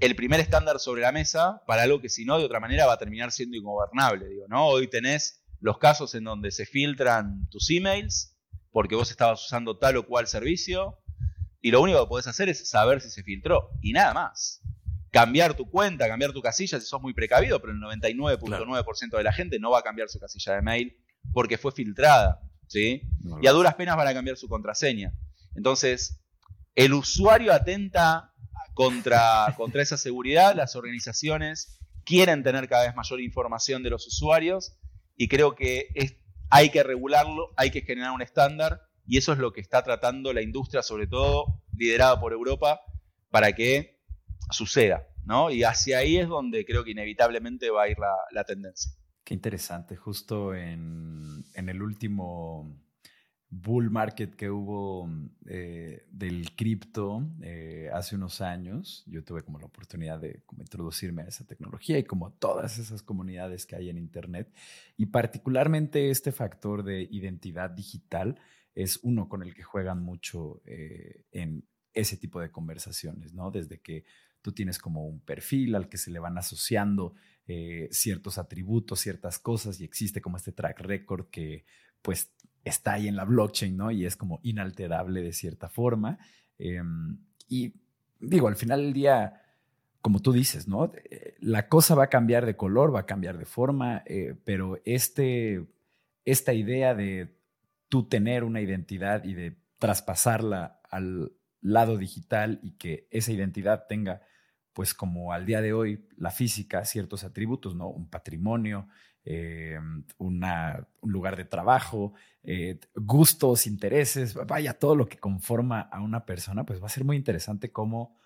el 0.00 0.16
primer 0.16 0.40
estándar 0.40 0.78
sobre 0.80 1.02
la 1.02 1.12
mesa 1.12 1.60
para 1.66 1.82
algo 1.82 2.00
que 2.00 2.08
si 2.08 2.24
no, 2.24 2.38
de 2.38 2.46
otra 2.46 2.58
manera, 2.58 2.86
va 2.86 2.94
a 2.94 2.98
terminar 2.98 3.32
siendo 3.32 3.54
ingobernable. 3.54 4.26
Digo, 4.26 4.46
¿no? 4.48 4.66
Hoy 4.66 4.88
tenés 4.88 5.44
los 5.60 5.76
casos 5.76 6.14
en 6.14 6.24
donde 6.24 6.50
se 6.50 6.64
filtran 6.64 7.50
tus 7.50 7.68
emails 7.68 8.34
porque 8.70 8.94
vos 8.94 9.10
estabas 9.10 9.44
usando 9.44 9.76
tal 9.76 9.98
o 9.98 10.06
cual 10.06 10.26
servicio 10.26 11.02
y 11.60 11.70
lo 11.70 11.82
único 11.82 12.02
que 12.02 12.08
podés 12.08 12.28
hacer 12.28 12.48
es 12.48 12.66
saber 12.66 13.02
si 13.02 13.10
se 13.10 13.22
filtró 13.22 13.72
y 13.82 13.92
nada 13.92 14.14
más 14.14 14.62
cambiar 15.12 15.54
tu 15.54 15.70
cuenta, 15.70 16.08
cambiar 16.08 16.32
tu 16.32 16.40
casilla 16.40 16.80
si 16.80 16.86
sos 16.86 17.00
muy 17.00 17.12
precavido, 17.12 17.60
pero 17.60 17.74
el 17.74 17.78
99.9% 17.78 19.16
de 19.16 19.22
la 19.22 19.32
gente 19.32 19.60
no 19.60 19.70
va 19.70 19.80
a 19.80 19.82
cambiar 19.82 20.08
su 20.08 20.18
casilla 20.18 20.54
de 20.54 20.62
mail 20.62 20.96
porque 21.32 21.58
fue 21.58 21.70
filtrada, 21.70 22.40
¿sí? 22.66 23.02
y 23.40 23.46
a 23.46 23.52
duras 23.52 23.74
penas 23.74 23.96
van 23.96 24.08
a 24.08 24.14
cambiar 24.14 24.38
su 24.38 24.48
contraseña. 24.48 25.12
Entonces, 25.54 26.20
el 26.74 26.94
usuario 26.94 27.52
atenta 27.52 28.32
contra, 28.72 29.52
contra 29.56 29.82
esa 29.82 29.98
seguridad, 29.98 30.54
las 30.56 30.76
organizaciones 30.76 31.78
quieren 32.04 32.42
tener 32.42 32.66
cada 32.68 32.86
vez 32.86 32.96
mayor 32.96 33.20
información 33.20 33.82
de 33.82 33.90
los 33.90 34.06
usuarios 34.06 34.78
y 35.16 35.28
creo 35.28 35.54
que 35.54 35.88
hay 36.48 36.70
que 36.70 36.82
regularlo, 36.82 37.52
hay 37.56 37.70
que 37.70 37.82
generar 37.82 38.12
un 38.12 38.22
estándar 38.22 38.80
y 39.06 39.18
eso 39.18 39.34
es 39.34 39.38
lo 39.38 39.52
que 39.52 39.60
está 39.60 39.82
tratando 39.82 40.32
la 40.32 40.40
industria, 40.40 40.82
sobre 40.82 41.06
todo 41.06 41.62
liderada 41.76 42.18
por 42.18 42.32
Europa, 42.32 42.80
para 43.30 43.52
que 43.52 44.01
suceda. 44.50 45.06
¿no? 45.24 45.50
Y 45.50 45.62
hacia 45.64 45.98
ahí 45.98 46.16
es 46.16 46.28
donde 46.28 46.64
creo 46.64 46.84
que 46.84 46.90
inevitablemente 46.92 47.70
va 47.70 47.84
a 47.84 47.88
ir 47.88 47.96
la, 47.98 48.44
tendencia. 48.44 48.92
Qué 49.24 49.34
interesante, 49.34 49.96
justo 49.96 50.54
en, 50.54 51.44
el 51.54 51.82
último 51.82 52.78
bull 53.48 53.90
market 53.90 54.34
que 54.34 54.50
hubo 54.50 55.08
eh, 55.46 56.06
del 56.10 56.56
cripto 56.56 57.22
eh, 57.42 57.90
hace 57.92 58.16
unos 58.16 58.40
años, 58.40 59.04
yo 59.06 59.22
tuve 59.22 59.42
como 59.42 59.58
la 59.58 59.66
oportunidad 59.66 60.18
de 60.18 60.42
introducirme 60.58 61.22
a 61.22 61.26
esa 61.26 61.46
tecnología 61.46 61.98
y 61.98 62.04
como 62.04 62.32
todas 62.32 62.78
esas 62.78 63.02
comunidades 63.02 63.66
que 63.66 63.76
hay 63.76 63.90
en 63.90 63.98
Internet, 63.98 64.52
y 64.96 65.06
particularmente 65.06 66.10
este 66.10 66.32
factor 66.32 66.82
de 66.82 67.02
identidad 67.02 67.70
digital 67.70 68.40
es 68.74 68.98
uno 69.02 69.28
con 69.28 69.42
el 69.42 69.54
que 69.54 69.62
juegan 69.62 70.02
mucho 70.02 70.62
eh, 70.64 71.26
en 71.30 71.68
ese 71.92 72.16
tipo 72.16 72.40
de 72.40 72.50
conversaciones, 72.50 73.34
¿no? 73.34 73.50
Desde 73.50 73.80
que 73.80 74.04
tú 74.42 74.52
tienes 74.52 74.78
como 74.78 75.06
un 75.06 75.20
perfil 75.20 75.74
al 75.74 75.88
que 75.88 75.96
se 75.96 76.10
le 76.10 76.18
van 76.18 76.36
asociando 76.36 77.14
eh, 77.46 77.88
ciertos 77.90 78.38
atributos, 78.38 79.00
ciertas 79.00 79.38
cosas 79.38 79.80
y 79.80 79.84
existe 79.84 80.20
como 80.20 80.36
este 80.36 80.52
track 80.52 80.80
record 80.80 81.26
que 81.30 81.64
pues 82.02 82.32
está 82.64 82.94
ahí 82.94 83.08
en 83.08 83.16
la 83.16 83.24
blockchain, 83.24 83.76
¿no? 83.76 83.90
Y 83.90 84.04
es 84.04 84.16
como 84.16 84.40
inalterable 84.42 85.22
de 85.22 85.32
cierta 85.32 85.68
forma. 85.68 86.18
Em, 86.58 87.18
y 87.48 87.74
digo, 88.20 88.48
al 88.48 88.56
final 88.56 88.82
del 88.82 88.92
día, 88.92 89.42
como 90.00 90.20
tú 90.20 90.32
dices, 90.32 90.68
¿no? 90.68 90.92
Eh, 91.10 91.34
la 91.40 91.68
cosa 91.68 91.94
va 91.94 92.04
a 92.04 92.10
cambiar 92.10 92.46
de 92.46 92.56
color, 92.56 92.94
va 92.94 93.00
a 93.00 93.06
cambiar 93.06 93.38
de 93.38 93.44
forma, 93.44 94.02
eh, 94.06 94.34
pero 94.44 94.80
este, 94.84 95.66
esta 96.24 96.52
idea 96.52 96.94
de 96.94 97.36
tú 97.88 98.08
tener 98.08 98.44
una 98.44 98.60
identidad 98.60 99.24
y 99.24 99.34
de 99.34 99.56
traspasarla 99.78 100.80
al 100.88 101.32
lado 101.60 101.96
digital 101.96 102.60
y 102.62 102.72
que 102.72 103.08
esa 103.10 103.32
identidad 103.32 103.86
tenga 103.88 104.22
pues 104.72 104.94
como 104.94 105.32
al 105.32 105.46
día 105.46 105.60
de 105.60 105.72
hoy 105.72 106.06
la 106.16 106.30
física, 106.30 106.84
ciertos 106.84 107.24
atributos, 107.24 107.74
¿no? 107.74 107.88
Un 107.88 108.08
patrimonio, 108.08 108.88
eh, 109.24 109.78
un 110.18 110.42
lugar 111.02 111.36
de 111.36 111.44
trabajo, 111.44 112.14
eh, 112.42 112.80
gustos, 112.96 113.66
intereses, 113.66 114.34
vaya, 114.34 114.78
todo 114.78 114.96
lo 114.96 115.08
que 115.08 115.18
conforma 115.18 115.80
a 115.80 116.00
una 116.00 116.26
persona, 116.26 116.64
pues 116.64 116.82
va 116.82 116.86
a 116.86 116.90
ser 116.90 117.04
muy 117.04 117.16
interesante 117.16 117.70
cómo, 117.70 118.18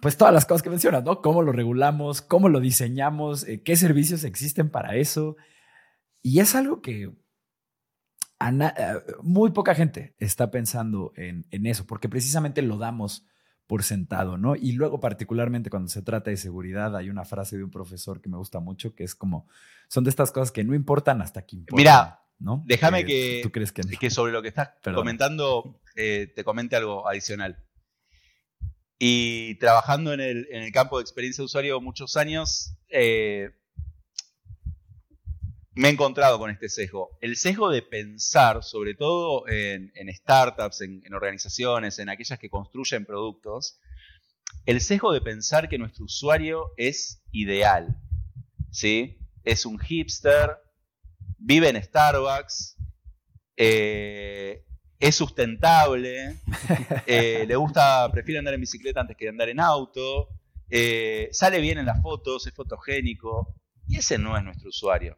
pues 0.00 0.16
todas 0.16 0.34
las 0.34 0.44
cosas 0.44 0.62
que 0.62 0.70
mencionas, 0.70 1.04
¿no? 1.04 1.22
Cómo 1.22 1.42
lo 1.42 1.52
regulamos, 1.52 2.22
cómo 2.22 2.48
lo 2.48 2.60
diseñamos, 2.60 3.46
eh, 3.46 3.62
qué 3.62 3.76
servicios 3.76 4.24
existen 4.24 4.70
para 4.70 4.96
eso. 4.96 5.36
Y 6.22 6.40
es 6.40 6.54
algo 6.54 6.82
que 6.82 7.12
muy 9.22 9.50
poca 9.50 9.74
gente 9.74 10.14
está 10.18 10.50
pensando 10.50 11.12
en, 11.16 11.46
en 11.50 11.66
eso, 11.66 11.86
porque 11.86 12.08
precisamente 12.08 12.62
lo 12.62 12.78
damos 12.78 13.26
por 13.68 13.84
sentado, 13.84 14.38
¿no? 14.38 14.56
Y 14.56 14.72
luego, 14.72 14.98
particularmente 14.98 15.68
cuando 15.68 15.90
se 15.90 16.00
trata 16.00 16.30
de 16.30 16.38
seguridad, 16.38 16.96
hay 16.96 17.10
una 17.10 17.26
frase 17.26 17.58
de 17.58 17.62
un 17.62 17.70
profesor 17.70 18.22
que 18.22 18.30
me 18.30 18.38
gusta 18.38 18.60
mucho, 18.60 18.94
que 18.94 19.04
es 19.04 19.14
como, 19.14 19.46
son 19.88 20.04
de 20.04 20.10
estas 20.10 20.32
cosas 20.32 20.50
que 20.50 20.64
no 20.64 20.74
importan 20.74 21.20
hasta 21.20 21.44
que 21.44 21.56
importan. 21.56 21.76
Mira, 21.76 22.22
¿no? 22.38 22.64
déjame 22.66 23.04
que, 23.04 23.40
¿tú 23.42 23.52
crees 23.52 23.70
que, 23.70 23.82
que 23.82 24.10
sobre 24.10 24.32
lo 24.32 24.40
que 24.40 24.48
estás 24.48 24.70
comentando, 24.94 25.80
eh, 25.96 26.32
te 26.34 26.44
comente 26.44 26.76
algo 26.76 27.06
adicional. 27.06 27.62
Y 28.98 29.56
trabajando 29.56 30.14
en 30.14 30.20
el, 30.20 30.48
en 30.50 30.62
el, 30.62 30.72
campo 30.72 30.96
de 30.96 31.02
experiencia 31.02 31.42
de 31.42 31.46
usuario 31.46 31.80
muchos 31.82 32.16
años, 32.16 32.74
eh, 32.88 33.50
me 35.78 35.86
he 35.86 35.92
encontrado 35.92 36.40
con 36.40 36.50
este 36.50 36.68
sesgo. 36.68 37.16
El 37.20 37.36
sesgo 37.36 37.70
de 37.70 37.82
pensar, 37.82 38.64
sobre 38.64 38.94
todo 38.94 39.46
en, 39.46 39.92
startups, 40.12 40.80
en, 40.80 41.14
organizaciones, 41.14 42.00
en 42.00 42.08
aquellas 42.08 42.36
que 42.40 42.50
construyen 42.50 43.04
productos, 43.04 43.78
el 44.66 44.80
sesgo 44.80 45.12
de 45.12 45.20
pensar 45.20 45.68
que 45.68 45.78
nuestro 45.78 46.06
usuario 46.06 46.72
es 46.76 47.22
ideal. 47.30 47.96
¿sí? 48.72 49.18
Es 49.44 49.64
un 49.66 49.78
hipster, 49.78 50.56
vive 51.38 51.68
en 51.68 51.80
Starbucks, 51.80 52.76
eh, 53.56 54.64
es 54.98 55.14
sustentable, 55.14 56.40
eh, 57.06 57.44
le 57.46 57.54
gusta, 57.54 58.10
prefiere 58.10 58.40
andar 58.40 58.54
en 58.54 58.62
bicicleta 58.62 59.00
antes 59.00 59.16
que 59.16 59.28
andar 59.28 59.48
en 59.48 59.60
auto, 59.60 60.28
eh, 60.70 61.28
sale 61.30 61.60
bien 61.60 61.78
en 61.78 61.86
las 61.86 62.02
fotos, 62.02 62.48
es 62.48 62.52
fotogénico. 62.52 63.54
Y 63.86 63.98
ese 63.98 64.18
no 64.18 64.36
es 64.36 64.42
nuestro 64.42 64.70
usuario. 64.70 65.16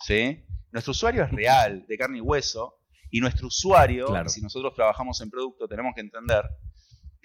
¿Sí? 0.00 0.44
Nuestro 0.70 0.90
usuario 0.90 1.24
es 1.24 1.30
real, 1.30 1.84
de 1.86 1.98
carne 1.98 2.18
y 2.18 2.20
hueso, 2.20 2.78
y 3.10 3.20
nuestro 3.20 3.46
usuario, 3.46 4.08
si 4.26 4.42
nosotros 4.42 4.74
trabajamos 4.74 5.20
en 5.20 5.30
producto, 5.30 5.66
tenemos 5.66 5.94
que 5.94 6.02
entender 6.02 6.44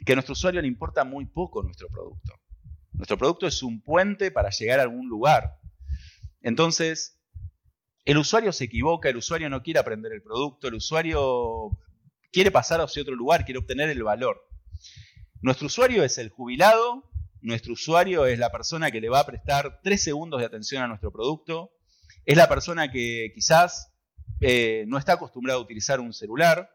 que 0.05 0.13
a 0.13 0.15
nuestro 0.15 0.33
usuario 0.33 0.61
le 0.61 0.67
importa 0.67 1.03
muy 1.03 1.25
poco 1.25 1.61
nuestro 1.61 1.89
producto. 1.89 2.33
Nuestro 2.93 3.17
producto 3.17 3.47
es 3.47 3.61
un 3.63 3.81
puente 3.81 4.31
para 4.31 4.49
llegar 4.49 4.79
a 4.79 4.83
algún 4.83 5.09
lugar. 5.09 5.57
Entonces, 6.41 7.19
el 8.05 8.17
usuario 8.17 8.51
se 8.51 8.65
equivoca, 8.65 9.09
el 9.09 9.17
usuario 9.17 9.49
no 9.49 9.61
quiere 9.61 9.79
aprender 9.79 10.11
el 10.13 10.21
producto, 10.21 10.67
el 10.67 10.75
usuario 10.75 11.77
quiere 12.31 12.51
pasar 12.51 12.81
hacia 12.81 13.01
otro 13.01 13.15
lugar, 13.15 13.45
quiere 13.45 13.59
obtener 13.59 13.89
el 13.89 14.03
valor. 14.03 14.41
Nuestro 15.41 15.67
usuario 15.67 16.03
es 16.03 16.17
el 16.17 16.29
jubilado, 16.29 17.09
nuestro 17.41 17.73
usuario 17.73 18.25
es 18.25 18.39
la 18.39 18.51
persona 18.51 18.91
que 18.91 19.01
le 19.01 19.09
va 19.09 19.19
a 19.19 19.25
prestar 19.25 19.81
tres 19.83 20.01
segundos 20.03 20.39
de 20.39 20.45
atención 20.45 20.83
a 20.83 20.87
nuestro 20.87 21.11
producto, 21.11 21.72
es 22.25 22.37
la 22.37 22.47
persona 22.47 22.91
que 22.91 23.31
quizás 23.33 23.93
eh, 24.39 24.85
no 24.87 24.97
está 24.97 25.13
acostumbrada 25.13 25.59
a 25.59 25.61
utilizar 25.61 25.99
un 25.99 26.13
celular. 26.13 26.69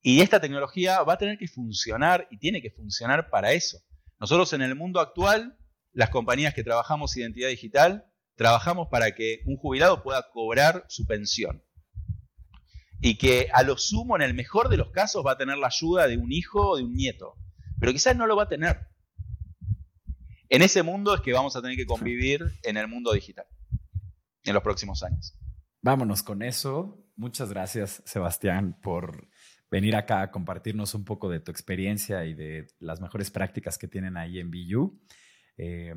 Y 0.00 0.20
esta 0.20 0.40
tecnología 0.40 1.02
va 1.02 1.14
a 1.14 1.18
tener 1.18 1.38
que 1.38 1.48
funcionar 1.48 2.26
y 2.30 2.38
tiene 2.38 2.62
que 2.62 2.70
funcionar 2.70 3.30
para 3.30 3.52
eso. 3.52 3.78
Nosotros 4.20 4.52
en 4.52 4.62
el 4.62 4.74
mundo 4.74 5.00
actual, 5.00 5.58
las 5.92 6.10
compañías 6.10 6.54
que 6.54 6.64
trabajamos 6.64 7.16
identidad 7.16 7.48
digital, 7.48 8.06
trabajamos 8.36 8.88
para 8.88 9.14
que 9.14 9.40
un 9.46 9.56
jubilado 9.56 10.02
pueda 10.02 10.26
cobrar 10.32 10.84
su 10.88 11.06
pensión. 11.06 11.64
Y 13.00 13.16
que 13.16 13.48
a 13.52 13.62
lo 13.62 13.76
sumo, 13.76 14.16
en 14.16 14.22
el 14.22 14.34
mejor 14.34 14.70
de 14.70 14.76
los 14.76 14.90
casos, 14.90 15.24
va 15.24 15.32
a 15.32 15.38
tener 15.38 15.56
la 15.56 15.68
ayuda 15.68 16.06
de 16.08 16.16
un 16.16 16.32
hijo 16.32 16.70
o 16.70 16.76
de 16.76 16.84
un 16.84 16.94
nieto. 16.94 17.36
Pero 17.78 17.92
quizás 17.92 18.16
no 18.16 18.26
lo 18.26 18.36
va 18.36 18.44
a 18.44 18.48
tener. 18.48 18.88
En 20.48 20.62
ese 20.62 20.82
mundo 20.82 21.14
es 21.14 21.20
que 21.20 21.32
vamos 21.32 21.54
a 21.54 21.62
tener 21.62 21.76
que 21.76 21.86
convivir 21.86 22.44
en 22.64 22.76
el 22.76 22.88
mundo 22.88 23.12
digital 23.12 23.46
en 24.48 24.54
los 24.54 24.62
próximos 24.62 25.02
años. 25.02 25.36
Vámonos 25.82 26.22
con 26.22 26.42
eso. 26.42 27.04
Muchas 27.16 27.50
gracias, 27.50 28.02
Sebastián, 28.04 28.78
por 28.82 29.28
venir 29.70 29.96
acá 29.96 30.22
a 30.22 30.30
compartirnos 30.30 30.94
un 30.94 31.04
poco 31.04 31.28
de 31.28 31.40
tu 31.40 31.50
experiencia 31.50 32.24
y 32.24 32.34
de 32.34 32.66
las 32.78 33.00
mejores 33.00 33.30
prácticas 33.30 33.78
que 33.78 33.88
tienen 33.88 34.16
ahí 34.16 34.38
en 34.38 34.50
BU. 34.50 35.00
Eh, 35.56 35.94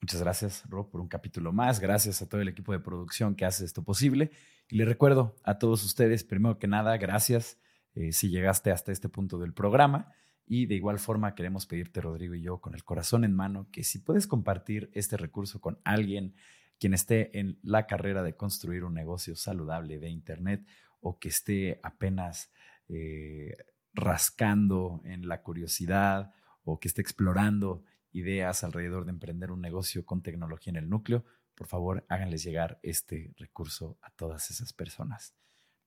muchas 0.00 0.20
gracias, 0.22 0.62
Rob, 0.68 0.90
por 0.90 1.00
un 1.00 1.08
capítulo 1.08 1.52
más. 1.52 1.80
Gracias 1.80 2.22
a 2.22 2.28
todo 2.28 2.40
el 2.40 2.48
equipo 2.48 2.72
de 2.72 2.80
producción 2.80 3.34
que 3.34 3.44
hace 3.44 3.64
esto 3.64 3.82
posible. 3.82 4.30
Y 4.68 4.76
les 4.76 4.86
recuerdo 4.86 5.36
a 5.44 5.58
todos 5.58 5.84
ustedes, 5.84 6.24
primero 6.24 6.58
que 6.58 6.66
nada, 6.66 6.96
gracias 6.96 7.58
eh, 7.94 8.12
si 8.12 8.30
llegaste 8.30 8.70
hasta 8.70 8.92
este 8.92 9.08
punto 9.08 9.38
del 9.38 9.52
programa. 9.52 10.12
Y 10.46 10.66
de 10.66 10.74
igual 10.74 10.98
forma 10.98 11.34
queremos 11.34 11.66
pedirte, 11.66 12.00
Rodrigo 12.00 12.34
y 12.34 12.42
yo, 12.42 12.60
con 12.60 12.74
el 12.74 12.84
corazón 12.84 13.24
en 13.24 13.32
mano, 13.32 13.68
que 13.70 13.84
si 13.84 14.00
puedes 14.00 14.26
compartir 14.26 14.90
este 14.92 15.16
recurso 15.16 15.60
con 15.60 15.78
alguien 15.84 16.34
quien 16.82 16.94
esté 16.94 17.38
en 17.38 17.60
la 17.62 17.86
carrera 17.86 18.24
de 18.24 18.34
construir 18.34 18.82
un 18.82 18.92
negocio 18.92 19.36
saludable 19.36 20.00
de 20.00 20.08
Internet 20.08 20.66
o 21.00 21.16
que 21.16 21.28
esté 21.28 21.78
apenas 21.84 22.50
eh, 22.88 23.56
rascando 23.94 25.00
en 25.04 25.28
la 25.28 25.42
curiosidad 25.42 26.32
o 26.64 26.80
que 26.80 26.88
esté 26.88 27.00
explorando 27.00 27.84
ideas 28.10 28.64
alrededor 28.64 29.04
de 29.04 29.12
emprender 29.12 29.52
un 29.52 29.60
negocio 29.60 30.04
con 30.04 30.22
tecnología 30.22 30.72
en 30.72 30.76
el 30.76 30.90
núcleo, 30.90 31.24
por 31.54 31.68
favor 31.68 32.04
háganles 32.08 32.42
llegar 32.42 32.80
este 32.82 33.32
recurso 33.36 33.96
a 34.02 34.10
todas 34.10 34.50
esas 34.50 34.72
personas. 34.72 35.36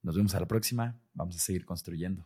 Nos 0.02 0.16
vemos 0.16 0.34
a 0.34 0.40
la 0.40 0.48
próxima, 0.48 0.98
vamos 1.14 1.36
a 1.36 1.40
seguir 1.40 1.66
construyendo. 1.66 2.26